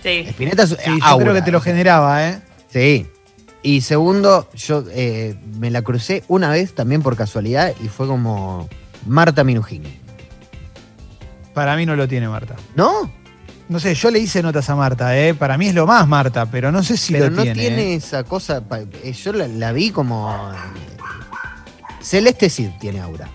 Sí. 0.01 0.25
Spinetta 0.29 0.63
es 0.63 0.69
sí 0.69 0.75
yo 0.99 1.05
aura. 1.05 1.25
creo 1.25 1.35
que 1.35 1.41
te 1.43 1.51
lo 1.51 1.59
generaba, 1.61 2.27
¿eh? 2.29 2.41
Sí. 2.69 3.07
Y 3.67 3.81
segundo, 3.81 4.47
yo 4.55 4.85
eh, 4.91 5.35
me 5.59 5.69
la 5.71 5.81
crucé 5.81 6.23
una 6.29 6.49
vez 6.51 6.73
también 6.73 7.01
por 7.01 7.17
casualidad 7.17 7.73
y 7.83 7.89
fue 7.89 8.07
como 8.07 8.69
Marta 9.05 9.43
Minujín. 9.43 9.83
Para 11.53 11.75
mí 11.75 11.85
no 11.85 11.97
lo 11.97 12.07
tiene 12.07 12.29
Marta. 12.29 12.55
¿No? 12.75 13.11
No 13.67 13.79
sé, 13.81 13.93
yo 13.93 14.09
le 14.09 14.19
hice 14.19 14.41
notas 14.41 14.69
a 14.69 14.75
Marta, 14.77 15.17
¿eh? 15.19 15.33
Para 15.33 15.57
mí 15.57 15.67
es 15.67 15.75
lo 15.75 15.85
más 15.85 16.07
Marta, 16.07 16.45
pero 16.45 16.71
no 16.71 16.81
sé 16.81 16.95
si 16.95 17.11
Pero 17.11 17.25
lo 17.25 17.31
no 17.35 17.41
tiene. 17.43 17.59
tiene, 17.59 17.81
¿eh? 17.91 17.95
esa 17.95 18.23
cosa. 18.23 18.63
eh, 19.03 19.11
Yo 19.11 19.33
la, 19.33 19.49
la 19.49 19.73
vi 19.73 19.91
como. 19.91 20.33
Celeste 22.01 22.49
sí 22.49 22.71
tiene 22.79 23.01
aura. 23.01 23.27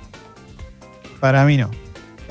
Para 1.21 1.45
mí 1.45 1.59
no. 1.59 1.69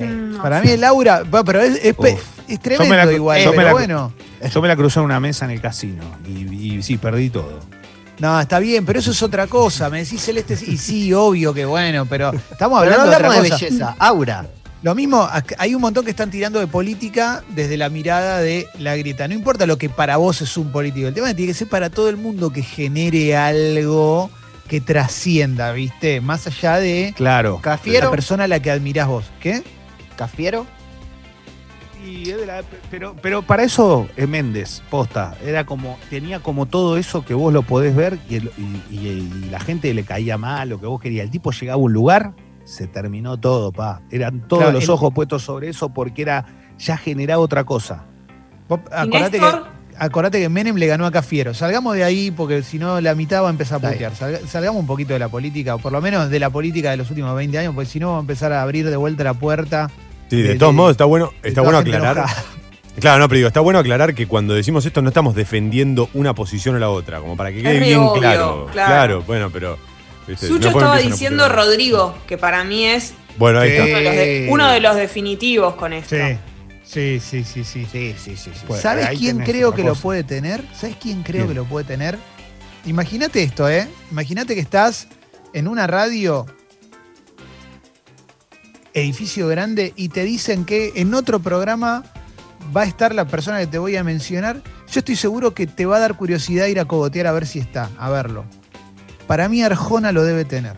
Mm, 0.00 0.32
no 0.32 0.42
Para 0.42 0.60
sé. 0.60 0.66
mí 0.66 0.72
el 0.72 0.82
aura, 0.82 1.22
pero 1.46 1.60
es, 1.60 1.76
es, 1.84 1.96
Yo 1.96 2.58
tremendo 2.60 2.96
la- 2.96 3.12
igual, 3.12 3.40
yo 3.44 3.50
me 3.50 3.56
pero 3.58 3.68
la- 3.68 3.72
bueno. 3.74 4.12
Yo 4.52 4.60
me 4.60 4.66
la 4.66 4.74
crucé 4.74 4.98
en 4.98 5.04
una 5.04 5.20
mesa 5.20 5.44
en 5.44 5.52
el 5.52 5.60
casino 5.60 6.02
y, 6.26 6.78
y 6.78 6.82
sí, 6.82 6.98
perdí 6.98 7.30
todo. 7.30 7.60
No, 8.22 8.40
está 8.40 8.60
bien, 8.60 8.86
pero 8.86 9.00
eso 9.00 9.10
es 9.10 9.20
otra 9.20 9.48
cosa. 9.48 9.90
Me 9.90 10.04
decís 10.04 10.22
celeste 10.22 10.56
sí, 10.56 10.66
y 10.68 10.76
sí, 10.76 11.12
obvio 11.12 11.52
que 11.52 11.64
bueno, 11.64 12.06
pero 12.06 12.30
estamos 12.52 12.80
Pero 12.80 12.94
no 12.96 13.02
hablando 13.02 13.10
de 13.10 13.16
otra 13.16 13.30
de 13.42 13.50
cosa. 13.50 13.64
belleza, 13.66 13.96
aura. 13.98 14.46
Lo 14.82 14.94
mismo, 14.94 15.28
hay 15.58 15.74
un 15.74 15.80
montón 15.80 16.04
que 16.04 16.12
están 16.12 16.30
tirando 16.30 16.60
de 16.60 16.68
política 16.68 17.42
desde 17.48 17.76
la 17.76 17.88
mirada 17.88 18.38
de 18.38 18.68
la 18.78 18.94
grita. 18.96 19.26
No 19.26 19.34
importa 19.34 19.66
lo 19.66 19.76
que 19.76 19.88
para 19.88 20.18
vos 20.18 20.40
es 20.40 20.56
un 20.56 20.70
político. 20.70 21.08
El 21.08 21.14
tema 21.14 21.26
es 21.26 21.32
que 21.32 21.36
tiene 21.38 21.52
que 21.52 21.58
ser 21.58 21.68
para 21.68 21.90
todo 21.90 22.08
el 22.08 22.16
mundo 22.16 22.50
que 22.52 22.62
genere 22.62 23.36
algo 23.36 24.30
que 24.68 24.80
trascienda, 24.80 25.72
¿viste? 25.72 26.20
Más 26.20 26.46
allá 26.46 26.78
de 26.78 27.12
Claro. 27.16 27.56
la 27.56 27.60
Cafiero. 27.62 28.10
persona 28.12 28.44
a 28.44 28.48
la 28.48 28.60
que 28.60 28.70
admirás 28.70 29.08
vos. 29.08 29.24
¿Qué? 29.40 29.64
Cafiero. 30.16 30.64
Y 32.12 32.30
es 32.30 32.36
de 32.40 32.46
la- 32.46 32.62
pero, 32.90 33.16
pero 33.22 33.42
para 33.42 33.62
eso 33.62 34.06
es 34.16 34.28
Méndez, 34.28 34.82
posta. 34.90 35.34
Era 35.44 35.64
como, 35.64 35.96
tenía 36.10 36.40
como 36.40 36.66
todo 36.66 36.96
eso 36.96 37.24
que 37.24 37.34
vos 37.34 37.52
lo 37.52 37.62
podés 37.62 37.94
ver 37.96 38.18
y, 38.28 38.36
el- 38.36 38.50
y- 38.90 38.94
y- 38.96 39.08
y 39.08 39.48
la 39.50 39.60
gente 39.60 39.92
le 39.94 40.04
caía 40.04 40.36
mal, 40.36 40.68
lo 40.68 40.78
que 40.80 40.86
vos 40.86 41.00
querías. 41.00 41.24
El 41.24 41.30
tipo 41.30 41.50
llegaba 41.52 41.74
a 41.74 41.84
un 41.84 41.92
lugar, 41.92 42.34
se 42.64 42.86
terminó 42.86 43.38
todo, 43.38 43.72
pa. 43.72 44.02
Eran 44.10 44.46
todos 44.46 44.62
Claro, 44.64 44.74
los 44.74 44.84
el- 44.84 44.90
ojos 44.90 45.12
puestos 45.14 45.42
sobre 45.42 45.68
eso 45.68 45.88
porque 45.94 46.22
era, 46.22 46.44
ya 46.78 46.96
generaba 46.96 47.40
otra 47.42 47.64
cosa. 47.64 48.04
Vos 48.68 48.80
¿Y 48.90 48.94
acordate 48.94 49.38
que, 49.40 49.46
acordate 49.98 50.40
que 50.40 50.48
Menem 50.48 50.76
le 50.76 50.86
ganó 50.86 51.06
a 51.06 51.10
Cafiero. 51.10 51.54
Salgamos 51.54 51.94
de 51.96 52.04
ahí 52.04 52.30
porque 52.30 52.62
si 52.62 52.78
no 52.78 53.00
la 53.00 53.14
mitad 53.14 53.42
va 53.42 53.48
a 53.48 53.50
empezar 53.50 53.84
a 53.84 53.90
putear. 53.90 54.12
Salga- 54.14 54.40
Salgamos 54.46 54.80
un 54.80 54.86
poquito 54.86 55.12
de 55.12 55.18
la 55.18 55.28
política, 55.28 55.74
o 55.74 55.78
por 55.78 55.92
lo 55.92 56.00
menos 56.00 56.30
de 56.30 56.38
la 56.38 56.50
política 56.50 56.90
de 56.90 56.96
los 56.98 57.08
últimos 57.10 57.34
20 57.34 57.58
años, 57.58 57.74
porque 57.74 57.88
si 57.90 57.98
no 58.00 58.12
va 58.12 58.16
a 58.18 58.20
empezar 58.20 58.52
a 58.52 58.62
abrir 58.62 58.88
de 58.88 58.96
vuelta 58.96 59.24
la 59.24 59.34
puerta. 59.34 59.90
Sí, 60.36 60.42
de, 60.42 60.48
de- 60.50 60.54
todos 60.58 60.72
de- 60.72 60.76
modos 60.76 60.90
está 60.92 61.04
bueno, 61.04 61.32
está 61.42 61.60
bueno 61.62 61.78
aclarar. 61.78 62.16
enojada. 62.18 62.44
Claro, 63.00 63.20
no, 63.20 63.28
pero 63.28 63.36
digo, 63.38 63.48
está 63.48 63.60
bueno 63.60 63.78
aclarar 63.78 64.14
que 64.14 64.26
cuando 64.26 64.52
decimos 64.52 64.84
esto 64.84 65.00
no 65.00 65.08
estamos 65.08 65.34
defendiendo 65.34 66.10
una 66.12 66.34
posición 66.34 66.74
o 66.74 66.78
la 66.78 66.90
otra, 66.90 67.20
como 67.20 67.38
para 67.38 67.50
que 67.50 67.62
quede 67.62 67.80
bien 67.80 67.98
obvio, 68.00 68.20
claro. 68.20 68.68
claro. 68.70 69.22
bueno, 69.26 69.48
pero. 69.50 69.78
Sucho 70.38 70.70
No 70.70 70.78
estaba 70.78 70.98
diciendo. 70.98 71.48
Rodrigo, 71.48 72.14
que 72.26 72.36
para 72.36 72.64
mí 72.64 72.84
es 72.84 73.14
Bueno, 73.38 73.60
ahí 73.60 73.70
Sí. 73.70 73.76
está. 73.76 73.86
uno 73.86 73.96
de, 73.98 74.04
los 74.04 74.14
de- 74.14 74.46
uno 74.50 74.70
de 74.72 74.80
los 74.80 74.96
definitivos 74.96 75.74
con 75.76 75.94
esto. 75.94 76.16
Sí. 76.84 77.18
Sí, 77.20 77.44
sí, 77.44 77.64
sí, 77.64 77.64
sí. 77.64 78.14
Sí, 78.22 78.36
sí. 78.36 78.50
Pues, 78.66 78.82
¿Sabes 78.82 79.08
quién 79.18 79.38
creo 79.38 79.72
que 79.72 79.82
lo 79.84 79.94
puede 79.94 80.22
tener? 80.22 80.62
¿Sabes 80.78 80.96
quién 81.00 81.22
creo 81.22 81.48
que 81.48 81.54
lo 81.54 81.64
puede 81.64 81.86
tener? 81.86 82.18
Imagínate 82.84 83.42
esto, 83.42 83.70
¿eh? 83.70 83.88
Imagínate 84.10 84.54
que 84.54 84.60
estás 84.60 85.08
en 85.54 85.66
una 85.66 85.86
radio, 85.86 86.44
edificio 88.94 89.48
grande, 89.48 89.92
y 89.96 90.08
te 90.08 90.24
dicen 90.24 90.64
que 90.64 90.92
en 90.96 91.14
otro 91.14 91.40
programa 91.40 92.04
va 92.74 92.82
a 92.82 92.84
estar 92.84 93.14
la 93.14 93.26
persona 93.26 93.58
que 93.58 93.66
te 93.66 93.78
voy 93.78 93.96
a 93.96 94.04
mencionar. 94.04 94.62
Yo 94.90 95.00
estoy 95.00 95.16
seguro 95.16 95.54
que 95.54 95.66
te 95.66 95.86
va 95.86 95.96
a 95.96 96.00
dar 96.00 96.16
curiosidad 96.16 96.66
ir 96.66 96.78
a 96.78 96.84
cogotear 96.84 97.26
a 97.26 97.32
ver 97.32 97.46
si 97.46 97.58
está, 97.58 97.90
a 97.98 98.10
verlo. 98.10 98.44
Para 99.26 99.48
mí 99.48 99.62
Arjona 99.62 100.12
lo 100.12 100.24
debe 100.24 100.44
tener. 100.44 100.74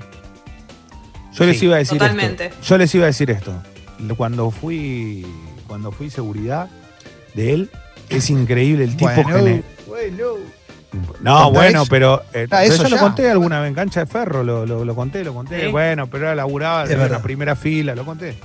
Yo 1.33 1.45
les 1.45 1.61
iba 1.62 1.75
a 1.75 1.79
decir 1.79 1.99
totalmente. 1.99 2.47
esto. 2.47 2.62
Yo 2.62 2.79
les 2.79 2.95
iba 2.95 3.05
a 3.05 3.07
decir 3.09 3.31
esto. 3.31 3.53
Cuando 4.17 4.51
fui, 4.51 5.27
cuando 5.67 5.91
fui 5.91 6.11
seguridad 6.11 6.69
de 7.35 7.53
él, 7.53 7.71
es 8.09 8.31
increíble 8.31 8.85
el 8.85 8.97
tipo 8.97 9.11
Bueno, 9.12 9.62
bueno. 9.87 10.27
No, 11.20 11.51
bueno, 11.51 11.82
eso. 11.82 11.90
pero, 11.90 12.22
eh, 12.32 12.47
Ah, 12.51 12.61
pero 12.61 12.74
eso 12.74 12.82
yo 12.84 12.88
lo 12.90 12.99
conté 12.99 13.30
alguna 13.30 13.61
vez 13.61 13.68
en 13.68 13.74
cancha 13.74 14.01
de 14.01 14.07
ferro, 14.07 14.42
lo, 14.45 14.64
lo- 14.66 14.84
lo 14.84 14.95
conté, 14.95 15.24
lo 15.24 15.34
conté. 15.34 15.66
Sí. 15.66 15.72
Bueno, 15.72 16.07
pero 16.09 16.24
era 16.26 16.34
laburaba 16.34 16.84
Es 16.84 16.90
en 16.90 17.11
la 17.11 17.20
primera 17.22 17.57
fila, 17.57 17.95
lo 17.95 18.05
conté. 18.05 18.38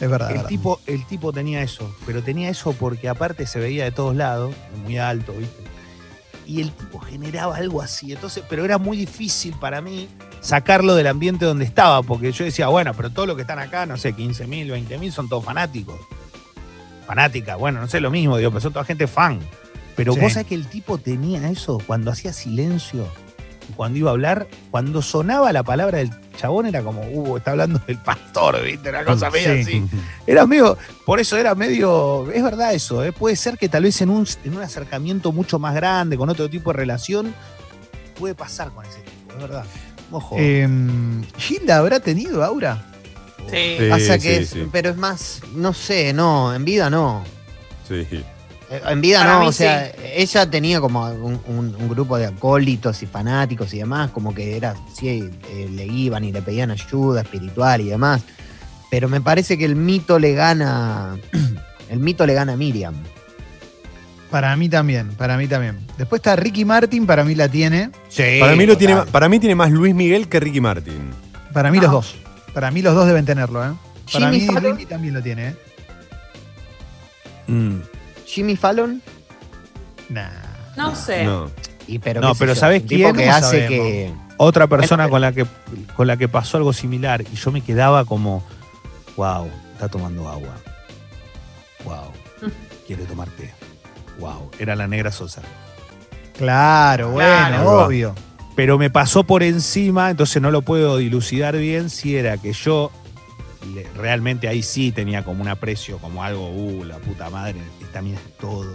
Es 0.00 0.10
verdad. 0.10 0.28
El 0.30 0.36
verdad. 0.38 0.48
tipo, 0.48 0.80
el 0.86 1.06
tipo 1.06 1.32
tenía 1.32 1.62
eso, 1.62 1.94
pero 2.04 2.22
tenía 2.22 2.48
eso 2.48 2.72
porque 2.72 3.08
aparte 3.08 3.46
se 3.46 3.60
veía 3.60 3.84
de 3.84 3.92
todos 3.92 4.14
lados, 4.16 4.54
muy 4.84 4.98
alto, 4.98 5.32
¿viste? 5.32 5.62
Y 6.46 6.60
el 6.60 6.72
tipo 6.72 6.98
generaba 6.98 7.56
algo 7.56 7.80
así, 7.80 8.12
entonces, 8.12 8.42
pero 8.50 8.64
era 8.66 8.76
muy 8.76 8.96
difícil 8.98 9.54
para 9.58 9.80
mí 9.80 10.08
sacarlo 10.42 10.94
del 10.94 11.06
ambiente 11.06 11.46
donde 11.46 11.64
estaba, 11.64 12.02
porque 12.02 12.32
yo 12.32 12.44
decía, 12.44 12.66
bueno, 12.68 12.92
pero 12.92 13.08
todos 13.08 13.26
los 13.26 13.36
que 13.36 13.42
están 13.42 13.58
acá, 13.60 13.86
no 13.86 13.96
sé, 13.96 14.12
15 14.12 14.46
mil, 14.46 14.70
20 14.70 14.98
mil, 14.98 15.10
son 15.10 15.28
todos 15.28 15.42
fanáticos. 15.44 15.98
Fanática, 17.06 17.56
bueno, 17.56 17.80
no 17.80 17.86
sé 17.88 18.00
lo 18.00 18.10
mismo, 18.10 18.36
digo, 18.36 18.50
pero 18.50 18.60
son 18.60 18.72
toda 18.72 18.84
gente 18.84 19.06
fan. 19.06 19.38
Pero 19.96 20.14
Sí. 20.14 20.20
vos 20.20 20.32
sabés 20.32 20.48
que 20.48 20.54
el 20.54 20.66
tipo 20.66 20.98
tenía 20.98 21.48
eso 21.50 21.80
cuando 21.86 22.10
hacía 22.10 22.32
silencio, 22.32 23.06
cuando 23.76 23.98
iba 23.98 24.10
a 24.10 24.12
hablar, 24.12 24.46
cuando 24.70 25.00
sonaba 25.02 25.52
la 25.52 25.62
palabra 25.62 25.98
del 25.98 26.10
chabón 26.36 26.66
era 26.66 26.82
como, 26.82 27.02
uh, 27.02 27.36
está 27.36 27.52
hablando 27.52 27.78
del 27.86 27.96
pastor, 27.98 28.62
¿viste? 28.62 28.88
Una 28.90 29.04
cosa 29.04 29.30
media 29.30 29.54
Sí. 29.54 29.60
así. 29.62 29.84
Era 30.26 30.46
medio, 30.46 30.76
por 31.06 31.20
eso 31.20 31.36
era 31.36 31.54
medio, 31.54 32.30
es 32.32 32.42
verdad 32.42 32.74
eso, 32.74 33.02
¿eh? 33.04 33.12
puede 33.12 33.36
ser 33.36 33.56
que 33.56 33.68
tal 33.68 33.84
vez 33.84 34.00
en 34.02 34.10
un, 34.10 34.26
en 34.44 34.56
un 34.56 34.62
acercamiento 34.62 35.32
mucho 35.32 35.58
más 35.58 35.74
grande, 35.74 36.16
con 36.18 36.28
otro 36.28 36.50
tipo 36.50 36.72
de 36.72 36.76
relación, 36.78 37.34
puede 38.18 38.34
pasar 38.34 38.70
con 38.72 38.84
ese 38.84 38.98
tipo, 39.00 39.32
es 39.34 39.40
verdad. 39.40 39.64
Ojo. 40.10 40.36
Eh, 40.38 40.68
¿Gilda 41.38 41.78
habrá 41.78 42.00
tenido 42.00 42.44
aura? 42.44 42.84
Sí. 43.50 43.76
Sí, 43.78 43.86
Pasa 43.90 44.14
que 44.18 44.36
sí, 44.36 44.42
es, 44.42 44.48
sí. 44.50 44.68
pero 44.72 44.90
es 44.90 44.96
más, 44.96 45.40
no 45.54 45.72
sé, 45.72 46.12
no, 46.12 46.54
en 46.54 46.64
vida 46.64 46.90
no. 46.90 47.24
Sí. 47.88 48.06
Eh, 48.70 48.80
En 48.88 49.00
vida 49.00 49.18
Para 49.20 49.32
no, 49.34 49.40
mí 49.40 49.46
o 49.48 49.52
sea, 49.52 49.92
ella 50.14 50.50
tenía 50.50 50.80
como 50.80 51.04
un, 51.06 51.40
un- 51.46 51.74
un 51.78 51.88
grupo 51.88 52.16
de 52.16 52.26
acólitos 52.26 53.02
y 53.02 53.06
fanáticos 53.06 53.72
y 53.74 53.78
demás, 53.78 54.10
como 54.10 54.34
que 54.34 54.56
era, 54.56 54.74
sí, 54.94 55.30
eh, 55.50 55.68
le 55.70 55.84
iban 55.86 56.24
y 56.24 56.32
le 56.32 56.40
pedían 56.42 56.70
ayuda 56.70 57.20
espiritual 57.22 57.80
y 57.82 57.88
demás. 57.90 58.22
Pero 58.90 59.08
me 59.08 59.20
parece 59.20 59.58
que 59.58 59.64
el 59.64 59.76
mito 59.76 60.18
le 60.18 60.32
gana, 60.34 61.16
el 61.90 61.98
mito 61.98 62.24
le 62.26 62.34
gana 62.34 62.52
a 62.54 62.56
Miriam. 62.56 62.94
Para 64.30 64.56
mí 64.56 64.68
también, 64.68 65.10
para 65.10 65.36
mí 65.36 65.46
también. 65.46 65.78
Después 65.98 66.18
está 66.20 66.34
Ricky 66.34 66.64
Martin, 66.64 67.06
para 67.06 67.22
mí 67.22 67.34
la 67.34 67.48
tiene. 67.48 67.90
Sí, 68.08 68.38
Para 68.40 68.56
mí, 68.56 68.66
lo 68.66 68.76
tiene, 68.76 68.96
para 69.12 69.28
mí 69.28 69.38
tiene 69.38 69.54
más 69.54 69.70
Luis 69.70 69.94
Miguel 69.94 70.28
que 70.28 70.40
Ricky 70.40 70.60
Martin. 70.60 71.10
Para 71.52 71.70
mí 71.70 71.78
Ah. 71.78 71.82
los 71.82 71.90
dos. 71.92 72.14
Para 72.52 72.70
mí 72.70 72.82
los 72.82 72.94
dos 72.94 73.06
deben 73.06 73.24
tenerlo, 73.24 73.64
¿eh? 73.64 73.72
Para 74.12 74.30
Jimmy 74.32 74.40
mí 74.40 74.46
Fallon. 74.52 74.72
Ricky 74.76 74.86
también 74.86 75.14
lo 75.14 75.22
tiene, 75.22 75.48
¿eh? 75.48 75.54
Mm. 77.46 77.76
Jimmy 78.26 78.56
Fallon, 78.56 79.02
Nah. 80.08 80.28
No 80.76 80.94
sé. 80.94 81.24
No. 81.24 81.50
y 81.86 81.98
pero 81.98 82.20
No, 82.20 82.34
pero 82.34 82.54
yo, 82.54 82.60
¿sabés 82.60 82.82
un 82.82 82.88
tipo 82.88 83.02
quién? 83.12 83.16
que 83.16 83.24
¿Cómo 83.24 83.36
hace 83.36 83.64
sabemos? 83.66 83.70
que 83.86 84.12
Otra 84.36 84.66
persona 84.66 85.06
Bueno, 85.06 85.10
con 85.12 85.20
la 85.20 85.32
que 85.32 85.46
con 85.96 86.06
la 86.06 86.16
que 86.16 86.28
pasó 86.28 86.56
algo 86.56 86.72
similar 86.72 87.22
y 87.32 87.36
yo 87.36 87.52
me 87.52 87.60
quedaba 87.60 88.04
como, 88.04 88.42
wow, 89.16 89.48
está 89.72 89.88
tomando 89.88 90.28
agua. 90.28 90.54
Wow, 91.84 92.10
quiere 92.86 93.04
tomar 93.04 93.28
té. 93.30 93.52
Wow, 94.18 94.50
era 94.58 94.74
la 94.76 94.86
negra 94.88 95.10
Sosa. 95.12 95.42
Claro, 96.36 97.10
bueno, 97.10 97.28
Claro. 97.28 97.86
obvio. 97.86 98.14
Pero 98.56 98.78
me 98.78 98.90
pasó 98.90 99.24
por 99.24 99.42
encima, 99.42 100.10
entonces 100.10 100.40
no 100.42 100.50
lo 100.50 100.62
puedo 100.62 100.96
dilucidar 100.98 101.56
bien 101.56 101.90
si 101.90 102.16
era 102.16 102.36
que 102.38 102.52
yo 102.52 102.90
realmente 103.96 104.46
ahí 104.48 104.62
sí 104.62 104.92
tenía 104.92 105.24
como 105.24 105.42
un 105.42 105.48
aprecio, 105.48 105.98
como 105.98 106.22
algo, 106.22 106.50
uh, 106.50 106.84
la 106.84 106.98
puta 106.98 107.30
madre, 107.30 107.56
esta 107.94 108.02
mina 108.02 108.18
es 108.18 108.36
todo. 108.38 108.74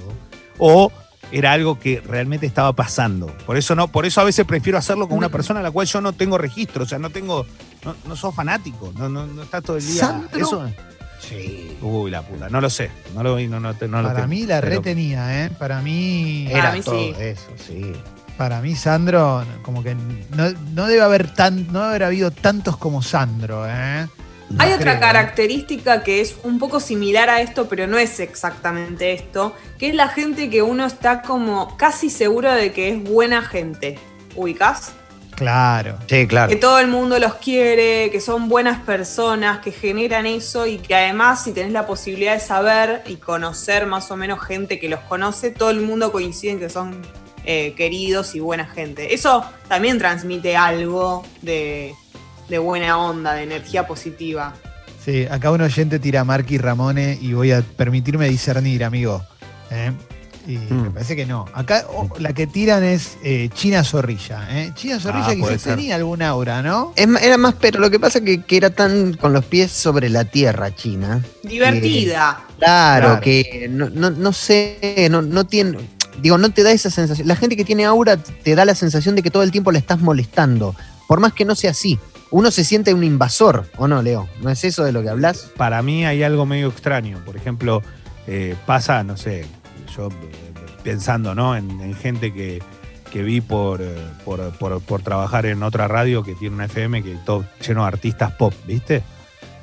O 0.60 0.92
era 1.32 1.52
algo 1.52 1.78
que 1.78 2.00
realmente 2.00 2.46
estaba 2.46 2.72
pasando. 2.74 3.28
Por 3.46 3.58
eso 3.58 3.76
no, 3.76 3.90
por 3.90 4.06
eso 4.06 4.22
a 4.22 4.24
veces 4.24 4.46
prefiero 4.46 4.78
hacerlo 4.78 5.10
con 5.10 5.18
una 5.18 5.28
persona 5.30 5.60
a 5.60 5.64
la 5.64 5.72
cual 5.72 5.88
yo 5.88 6.00
no 6.00 6.14
tengo 6.14 6.38
registro, 6.38 6.84
o 6.84 6.88
sea, 6.88 7.00
no 7.00 7.10
tengo, 7.10 7.46
no, 7.84 7.96
no 8.08 8.16
sos 8.16 8.34
fanático, 8.34 8.94
no, 8.98 9.10
no, 9.10 9.28
no 9.28 9.44
estás 9.44 9.62
todo 9.62 9.76
el 9.78 9.86
día. 9.86 10.00
¿Sandro? 10.06 10.40
Eso. 10.40 10.72
Sí. 11.20 11.78
Uy, 11.82 12.10
la 12.12 12.22
puta, 12.22 12.48
no 12.50 12.62
lo 12.62 12.70
sé. 12.70 12.90
No 13.14 13.24
lo 13.24 13.36
vi, 13.36 13.48
no, 13.50 13.60
no, 13.60 13.74
no 13.74 14.04
Para 14.04 14.26
mí 14.26 14.46
la 14.46 14.62
pero- 14.62 14.78
retenía, 14.78 15.44
¿eh? 15.46 15.50
Para 15.50 15.82
mí, 15.82 16.48
Para 16.50 16.60
era 16.60 16.72
mí 16.72 16.82
todo 16.82 16.96
sí. 16.98 17.14
eso, 17.20 17.48
sí. 17.68 17.92
para 18.38 18.62
mí 18.62 18.74
Sandro, 18.78 19.44
como 19.64 19.84
que 19.84 19.96
no, 19.96 20.50
no 20.74 20.88
debe 20.88 21.02
haber 21.02 21.34
tan, 21.34 21.68
no 21.74 21.80
debe 21.82 21.88
haber 21.90 22.04
habido 22.06 22.32
tantos 22.32 22.78
como 22.78 23.02
Sandro, 23.02 23.66
¿eh? 23.68 24.08
Hay 24.58 24.74
otra 24.74 24.98
creo, 24.98 25.00
característica 25.00 26.04
que 26.04 26.22
es 26.22 26.36
un 26.44 26.58
poco 26.60 26.80
similar 26.80 27.30
a 27.30 27.42
esto, 27.42 27.70
pero 27.70 27.88
no 27.88 27.98
es 27.98 28.20
exactamente 28.20 29.14
esto, 29.14 29.56
que 29.78 29.90
es 29.90 29.96
la 29.96 30.08
gente 30.08 30.50
que 30.50 30.62
uno 30.62 30.86
está 30.86 31.22
como 31.22 31.78
casi 31.78 32.10
seguro 32.10 32.52
de 32.52 32.72
que 32.72 32.90
es 32.90 33.04
buena 33.04 33.42
gente. 33.44 34.00
¿Ubicás? 34.36 34.94
Claro. 35.36 35.98
Sí, 36.08 36.28
claro. 36.28 36.50
Que 36.50 36.58
todo 36.58 36.80
el 36.80 36.88
mundo 36.88 37.18
los 37.20 37.36
quiere, 37.36 38.10
que 38.12 38.20
son 38.20 38.50
buenas 38.50 38.82
personas, 38.82 39.60
que 39.60 39.72
generan 39.72 40.26
eso 40.26 40.66
y 40.66 40.80
que 40.80 40.96
además 40.96 41.44
si 41.44 41.54
tenés 41.54 41.72
la 41.72 41.86
posibilidad 41.86 42.34
de 42.34 42.42
saber 42.42 43.04
y 43.08 43.16
conocer 43.16 43.86
más 43.86 44.12
o 44.12 44.18
menos 44.18 44.44
gente 44.44 44.80
que 44.80 44.90
los 44.90 45.00
conoce, 45.02 45.52
todo 45.52 45.70
el 45.70 45.80
mundo 45.80 46.12
coincide 46.12 46.52
en 46.52 46.60
que 46.60 46.70
son 46.70 47.02
eh, 47.46 47.74
queridos 47.78 48.36
y 48.36 48.42
buena 48.42 48.66
gente. 48.66 49.14
Eso 49.14 49.46
también 49.70 49.98
transmite 49.98 50.58
algo 50.58 51.24
de, 51.42 51.96
de 52.50 52.58
buena 52.58 52.98
onda, 52.98 53.34
de 53.34 53.44
energía 53.44 53.88
positiva. 53.88 54.54
Sí, 55.04 55.26
acá 55.30 55.52
un 55.52 55.62
oyente 55.62 56.00
tira 56.00 56.22
a 56.22 56.24
Marky 56.24 56.58
Ramone 56.58 57.18
y 57.22 57.34
voy 57.34 57.52
a 57.52 57.62
permitirme 57.62 58.28
discernir, 58.30 58.84
amigo. 58.84 59.24
¿eh? 59.72 59.92
Y 60.48 60.58
Mm. 60.58 60.82
me 60.84 60.90
parece 60.92 61.16
que 61.16 61.26
no. 61.26 61.46
Acá 61.54 61.86
oh, 61.94 62.10
la 62.18 62.34
que 62.34 62.48
tiran 62.48 62.84
es 62.84 63.18
eh, 63.24 63.50
China 63.54 63.84
Zorrilla. 63.84 64.48
¿eh? 64.50 64.72
China 64.74 65.00
Zorrilla 65.00 65.28
Ah, 65.30 65.36
quizás 65.36 65.64
tenía 65.64 65.96
algún 65.96 66.22
aura, 66.24 66.62
¿no? 66.64 66.92
Es 66.96 67.08
era 67.22 67.38
más, 67.38 67.56
pero 67.60 67.80
lo 67.80 67.90
que 67.92 68.00
pasa 68.00 68.22
que, 68.22 68.42
que 68.44 68.58
era 68.58 68.70
tan 68.72 69.14
con 69.14 69.32
los 69.32 69.46
pies 69.46 69.72
sobre 69.72 70.10
la 70.10 70.26
tierra 70.26 70.74
china. 70.76 71.24
Divertida. 71.44 72.42
Claro, 72.58 73.06
Claro. 73.08 73.22
que 73.22 73.68
no, 73.70 73.90
no, 73.90 74.10
no 74.10 74.34
sé, 74.34 75.08
no, 75.12 75.22
no 75.22 75.46
tiene. 75.46 75.78
Digo, 76.22 76.38
no 76.38 76.50
te 76.52 76.64
da 76.64 76.72
esa 76.72 76.90
sensación. 76.90 77.28
La 77.28 77.36
gente 77.36 77.56
que 77.56 77.64
tiene 77.64 77.86
aura 77.86 78.18
te 78.18 78.56
da 78.56 78.66
la 78.66 78.76
sensación 78.76 79.16
de 79.16 79.22
que 79.24 79.32
todo 79.32 79.44
el 79.44 79.52
tiempo 79.52 79.72
le 79.72 79.80
estás 79.80 80.00
molestando. 80.02 80.76
Por 81.08 81.20
más 81.20 81.34
que 81.34 81.46
no 81.46 81.56
sea 81.56 81.72
así. 81.72 81.98
Uno 82.32 82.52
se 82.52 82.64
siente 82.64 82.94
un 82.94 83.04
invasor, 83.04 83.66
¿o 83.78 83.88
no, 83.88 84.02
Leo? 84.02 84.30
¿No 84.42 84.50
es 84.50 84.64
eso 84.64 84.84
de 84.84 84.92
lo 84.92 85.02
que 85.02 85.10
hablas? 85.10 85.52
para 85.58 85.82
mí 85.82 86.06
hay 86.06 86.22
algo 86.24 86.46
medio 86.46 86.68
extraño. 86.68 87.20
Por 87.26 87.36
ejemplo, 87.36 87.82
eh, 88.28 88.56
pasa, 88.68 89.04
no 89.04 89.18
sé, 89.18 89.46
yo 89.96 90.10
eh, 90.10 90.14
pensando 90.84 91.34
¿no? 91.34 91.56
en, 91.56 91.82
en 91.82 91.96
gente 91.96 92.32
que, 92.32 92.62
que 93.12 93.24
vi 93.24 93.42
por, 93.42 93.82
eh, 93.82 93.96
por, 94.24 94.52
por- 94.58 94.80
por 94.82 95.02
trabajar 95.02 95.48
en 95.48 95.64
otra 95.64 95.88
radio 95.88 96.22
que 96.24 96.36
tiene 96.36 96.54
una 96.56 96.66
FM 96.66 97.02
que 97.02 97.16
todo 97.26 97.46
lleno 97.68 97.82
de 97.82 97.88
artistas 97.88 98.32
pop, 98.34 98.54
¿viste? 98.68 99.02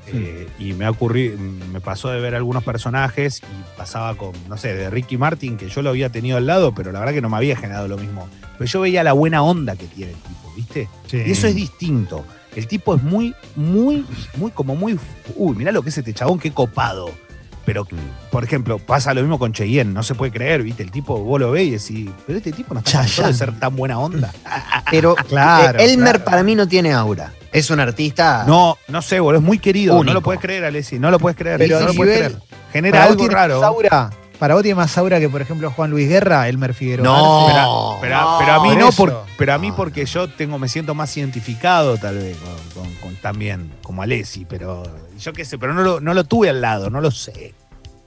Eh, 0.08 0.48
y 0.60 0.72
me 0.72 0.84
ha 0.84 0.90
ocurrido, 0.90 1.36
me 1.38 1.80
pasó 1.80 2.08
de 2.10 2.20
ver 2.20 2.36
algunos 2.36 2.62
personajes 2.62 3.40
y 3.42 3.76
pasaba 3.78 4.14
con, 4.16 4.30
no 4.48 4.56
sé, 4.56 4.72
de 4.74 4.88
Ricky 4.88 5.16
Martin, 5.16 5.56
que 5.56 5.68
yo 5.68 5.82
lo 5.82 5.90
había 5.90 6.10
tenido 6.10 6.36
al 6.36 6.46
lado, 6.46 6.72
pero 6.74 6.92
la 6.92 7.00
verdad 7.00 7.12
que 7.14 7.20
no 7.20 7.28
me 7.28 7.36
había 7.36 7.56
generado 7.56 7.88
lo 7.88 7.96
mismo. 7.98 8.28
Pero 8.56 8.64
yo 8.70 8.80
veía 8.82 9.02
la 9.02 9.12
buena 9.14 9.42
onda 9.42 9.74
que 9.74 9.86
tiene 9.86 10.12
el 10.12 10.18
tipo, 10.18 10.52
¿viste? 10.56 10.88
Sí. 11.08 11.22
Y 11.26 11.30
eso 11.32 11.48
es 11.48 11.56
distinto. 11.56 12.24
El 12.56 12.66
tipo 12.66 12.94
es 12.96 13.02
muy, 13.02 13.34
muy, 13.54 14.04
muy, 14.36 14.50
como 14.50 14.74
muy. 14.74 14.98
Uy, 15.36 15.54
mirá 15.54 15.70
lo 15.72 15.82
que 15.82 15.90
es 15.90 15.98
este 15.98 16.14
chabón, 16.14 16.38
qué 16.38 16.50
copado. 16.50 17.10
Pero, 17.66 17.86
por 18.30 18.44
ejemplo, 18.44 18.78
pasa 18.78 19.12
lo 19.12 19.20
mismo 19.20 19.38
con 19.38 19.52
Cheyenne, 19.52 19.92
no 19.92 20.02
se 20.02 20.14
puede 20.14 20.32
creer, 20.32 20.62
¿viste? 20.62 20.82
El 20.82 20.90
tipo, 20.90 21.18
vos 21.18 21.38
lo 21.38 21.50
ves 21.50 21.64
y 21.64 21.70
decís, 21.72 22.10
pero 22.26 22.38
este 22.38 22.52
tipo 22.52 22.72
no 22.72 22.80
está 22.80 23.02
de 23.02 23.34
ser 23.34 23.58
tan 23.58 23.76
buena 23.76 23.98
onda. 23.98 24.32
Pero 24.90 25.16
Claro, 25.28 25.80
Elmer 25.80 26.16
claro. 26.16 26.24
para 26.24 26.42
mí 26.44 26.54
no 26.54 26.68
tiene 26.68 26.92
aura. 26.92 27.32
Es 27.52 27.70
un 27.70 27.80
artista. 27.80 28.44
No, 28.46 28.78
no 28.86 29.02
sé, 29.02 29.18
boludo, 29.18 29.40
es 29.40 29.44
muy 29.44 29.58
querido. 29.58 30.02
No 30.04 30.14
lo 30.14 30.22
puedes 30.22 30.40
creer, 30.40 30.64
Alessi, 30.64 31.00
no 31.00 31.10
lo 31.10 31.18
puedes 31.18 31.36
creer. 31.36 31.58
Pero 31.58 31.80
no 31.80 31.86
lo 31.88 31.94
puedes 31.94 32.18
creer. 32.18 32.36
Genera 32.72 33.02
algo 33.04 33.28
raro. 33.28 33.64
aura. 33.64 34.10
Para 34.38 34.54
vos 34.54 34.62
tiene 34.62 34.74
más 34.74 34.96
aura 34.98 35.18
que, 35.18 35.28
por 35.28 35.40
ejemplo, 35.40 35.70
Juan 35.70 35.90
Luis 35.90 36.08
Guerra, 36.08 36.48
Elmer 36.48 36.74
Figueroa. 36.74 37.04
No. 37.06 37.46
Pero, 37.46 37.98
pero- 38.00 38.20
No, 38.20 38.36
pero 38.38 38.52
a 38.52 38.62
mí 38.62 38.68
por 38.70 38.78
no, 38.78 38.92
por- 38.92 39.24
pero 39.38 39.54
a 39.54 39.58
mí 39.58 39.68
No. 39.70 39.76
porque 39.76 40.04
yo 40.06 40.28
tengo, 40.28 40.58
me 40.58 40.68
siento 40.68 40.94
más 40.94 41.16
identificado 41.16 41.96
tal 41.96 42.16
vez 42.18 42.36
con, 42.74 42.82
con- 42.84 42.94
con- 42.96 43.16
también, 43.16 43.72
como 43.82 44.02
Alessi, 44.02 44.44
pero 44.44 44.82
yo 45.18 45.32
qué 45.32 45.44
sé, 45.44 45.58
pero 45.58 45.72
no 45.74 45.82
lo, 45.82 46.00
no 46.00 46.12
lo 46.14 46.24
tuve 46.24 46.50
al 46.50 46.60
lado, 46.60 46.90
no 46.90 47.00
lo 47.00 47.10
sé. 47.10 47.54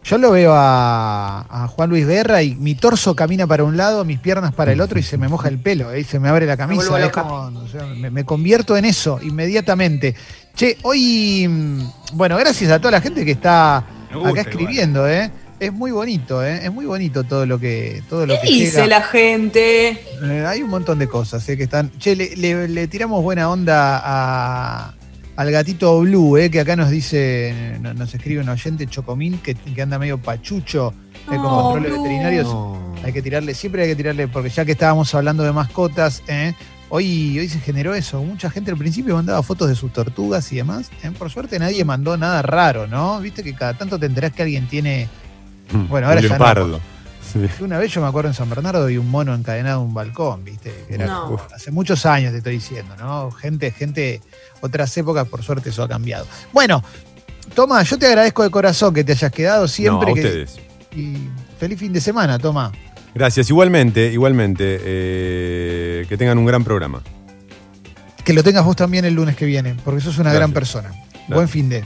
Yo 0.02 0.18
lo 0.18 0.32
veo 0.32 0.54
a, 0.56 1.46
a 1.50 1.68
Juan 1.68 1.90
Luis 1.90 2.08
Guerra 2.08 2.42
y 2.42 2.56
mi 2.56 2.74
torso 2.74 3.16
camina 3.16 3.46
para 3.48 3.66
un 3.66 3.76
lado, 3.76 4.06
mis 4.06 4.18
piernas 4.18 4.54
para 4.54 4.72
el 4.72 4.80
otro 4.80 4.98
y 4.98 5.04
se 5.04 5.18
me 5.18 5.28
moja 5.28 5.50
el 5.50 5.60
pelo, 5.60 5.92
¿eh? 5.92 6.00
y 6.00 6.04
se 6.06 6.20
me 6.20 6.30
abre 6.30 6.46
la 6.46 6.56
camisa. 6.56 7.12
como, 7.12 7.60
o 7.60 7.68
sea, 7.68 7.84
me, 7.86 8.10
me 8.10 8.24
convierto 8.24 8.78
en 8.78 8.86
eso 8.86 9.20
inmediatamente. 9.22 10.16
Che, 10.56 10.78
hoy, 10.84 11.48
mm, 11.50 11.82
bueno, 12.14 12.38
gracias 12.38 12.72
a 12.72 12.80
toda 12.80 12.92
la 12.92 13.02
gente 13.02 13.26
que 13.26 13.32
está 13.32 13.84
Me 14.10 14.16
gusta 14.16 14.30
acá 14.30 14.42
escribiendo, 14.50 15.08
¿eh? 15.08 15.32
Es 15.60 15.74
muy 15.74 15.92
bonito, 15.92 16.42
¿eh? 16.44 16.62
Es 16.64 16.72
muy 16.72 16.86
bonito 16.86 17.26
todo 17.26 17.46
lo 17.46 17.60
que, 17.60 18.02
todo 18.10 18.26
lo 18.26 18.36
¿Qué 18.36 18.48
que 18.48 18.54
dice 18.54 18.84
llega. 18.84 18.88
la 19.00 19.02
gente? 19.02 19.90
Eh, 20.24 20.46
hay 20.48 20.62
un 20.64 20.70
montón 20.70 21.00
de 21.00 21.08
cosas 21.08 21.48
¿eh? 21.50 21.58
que 21.58 21.64
están. 21.64 21.92
Che, 22.00 22.16
le, 22.16 22.36
le- 22.38 22.68
le 22.70 22.88
tiramos 22.88 23.22
buena 23.22 23.50
onda 23.50 24.00
a- 24.02 24.94
al 25.36 25.52
gatito 25.52 26.00
Blue, 26.02 26.38
¿eh? 26.38 26.50
que 26.50 26.62
acá 26.62 26.78
nos 26.78 26.90
dice, 26.90 27.78
no- 27.82 27.94
nos 27.94 28.14
escribe 28.14 28.42
un 28.42 28.48
oyente 28.50 28.88
Chocomín 28.88 29.40
que, 29.40 29.54
que 29.56 29.82
anda 29.82 30.00
medio 30.00 30.18
pachucho 30.18 30.94
eh, 31.30 31.36
con 31.36 31.42
controles 31.42 31.92
Blue. 31.92 32.04
veterinarios. 32.04 32.46
No. 32.48 32.94
Hay 33.04 33.12
que 33.12 33.22
tirarle, 33.22 33.54
siempre 33.54 33.84
hay 33.84 33.90
que 33.90 33.96
tirarle, 33.98 34.30
porque 34.30 34.50
ya 34.50 34.64
que 34.64 34.72
estábamos 34.74 35.14
hablando 35.14 35.44
de 35.44 35.52
mascotas, 35.52 36.24
¿eh? 36.30 36.54
hoy, 36.88 37.38
hoy 37.38 37.50
se 37.50 37.60
generó 37.60 37.94
eso. 37.96 38.22
Mucha 38.24 38.50
gente 38.50 38.72
al 38.72 38.78
principio 38.78 39.16
mandaba 39.16 39.44
fotos 39.44 39.68
de 39.68 39.76
sus 39.76 39.92
tortugas 39.92 40.50
y 40.54 40.56
demás. 40.56 40.90
¿eh? 41.04 41.12
Por 41.18 41.30
suerte 41.30 41.60
nadie 41.60 41.84
mandó 41.84 42.16
nada 42.16 42.42
raro, 42.42 42.88
¿no? 42.88 43.20
Viste 43.20 43.44
que 43.44 43.54
cada 43.54 43.74
tanto 43.74 44.00
te 44.00 44.06
enterás 44.06 44.32
que 44.32 44.44
alguien 44.44 44.66
tiene. 44.68 45.10
Bueno, 45.90 46.08
ahora 46.08 46.20
un 46.20 46.24
ya 46.24 46.30
no. 46.30 46.36
leopardo. 46.36 46.80
Sí. 47.32 47.48
Una 47.64 47.78
vez 47.78 47.92
yo 47.94 48.02
me 48.02 48.08
acuerdo 48.08 48.30
en 48.30 48.34
San 48.34 48.50
Bernardo 48.50 48.90
y 48.90 48.98
un 48.98 49.08
mono 49.10 49.36
encadenado 49.36 49.82
a 49.82 49.84
un 49.84 49.94
balcón, 49.94 50.44
¿viste? 50.44 50.74
Era 50.90 51.06
No. 51.06 51.38
hace 51.54 51.70
muchos 51.70 52.06
años 52.08 52.32
te 52.32 52.40
estoy 52.40 52.54
diciendo, 52.54 52.96
¿no? 52.98 53.30
Gente, 53.30 53.70
gente, 53.70 54.20
otras 54.62 54.98
épocas, 54.98 55.28
por 55.28 55.44
suerte 55.44 55.70
eso 55.70 55.84
ha 55.84 55.88
cambiado. 55.88 56.26
Bueno, 56.52 56.84
Toma, 57.54 57.84
yo 57.84 57.98
te 58.00 58.08
agradezco 58.08 58.42
de 58.44 58.50
corazón 58.50 58.94
que 58.96 59.04
te 59.04 59.12
hayas 59.12 59.32
quedado 59.32 59.68
siempre. 59.68 60.08
no, 60.08 60.12
a 60.12 60.16
que- 60.16 60.22
ustedes. 60.28 60.60
y 60.96 61.18
feliz 61.60 61.78
fin 61.80 61.94
de 61.94 62.02
semana, 62.02 62.40
Toma. 62.40 62.72
Gracias, 63.14 63.50
igualmente, 63.50 64.12
igualmente. 64.12 64.80
eh, 64.84 66.06
que 66.10 66.18
tengan 66.18 66.38
un 66.40 66.46
gran 66.46 66.64
programa. 66.64 67.02
Que 68.24 68.34
lo 68.34 68.44
tengas 68.44 68.66
vos 68.66 68.76
también 68.76 69.06
el 69.06 69.14
lunes 69.14 69.36
que 69.36 69.46
viene, 69.46 69.76
porque 69.86 70.02
sos 70.02 70.16
una 70.18 70.32
Gracias. 70.32 70.40
gran 70.40 70.52
persona. 70.54 70.92
Buen 71.28 71.48
fin 71.48 71.70
de. 71.70 71.84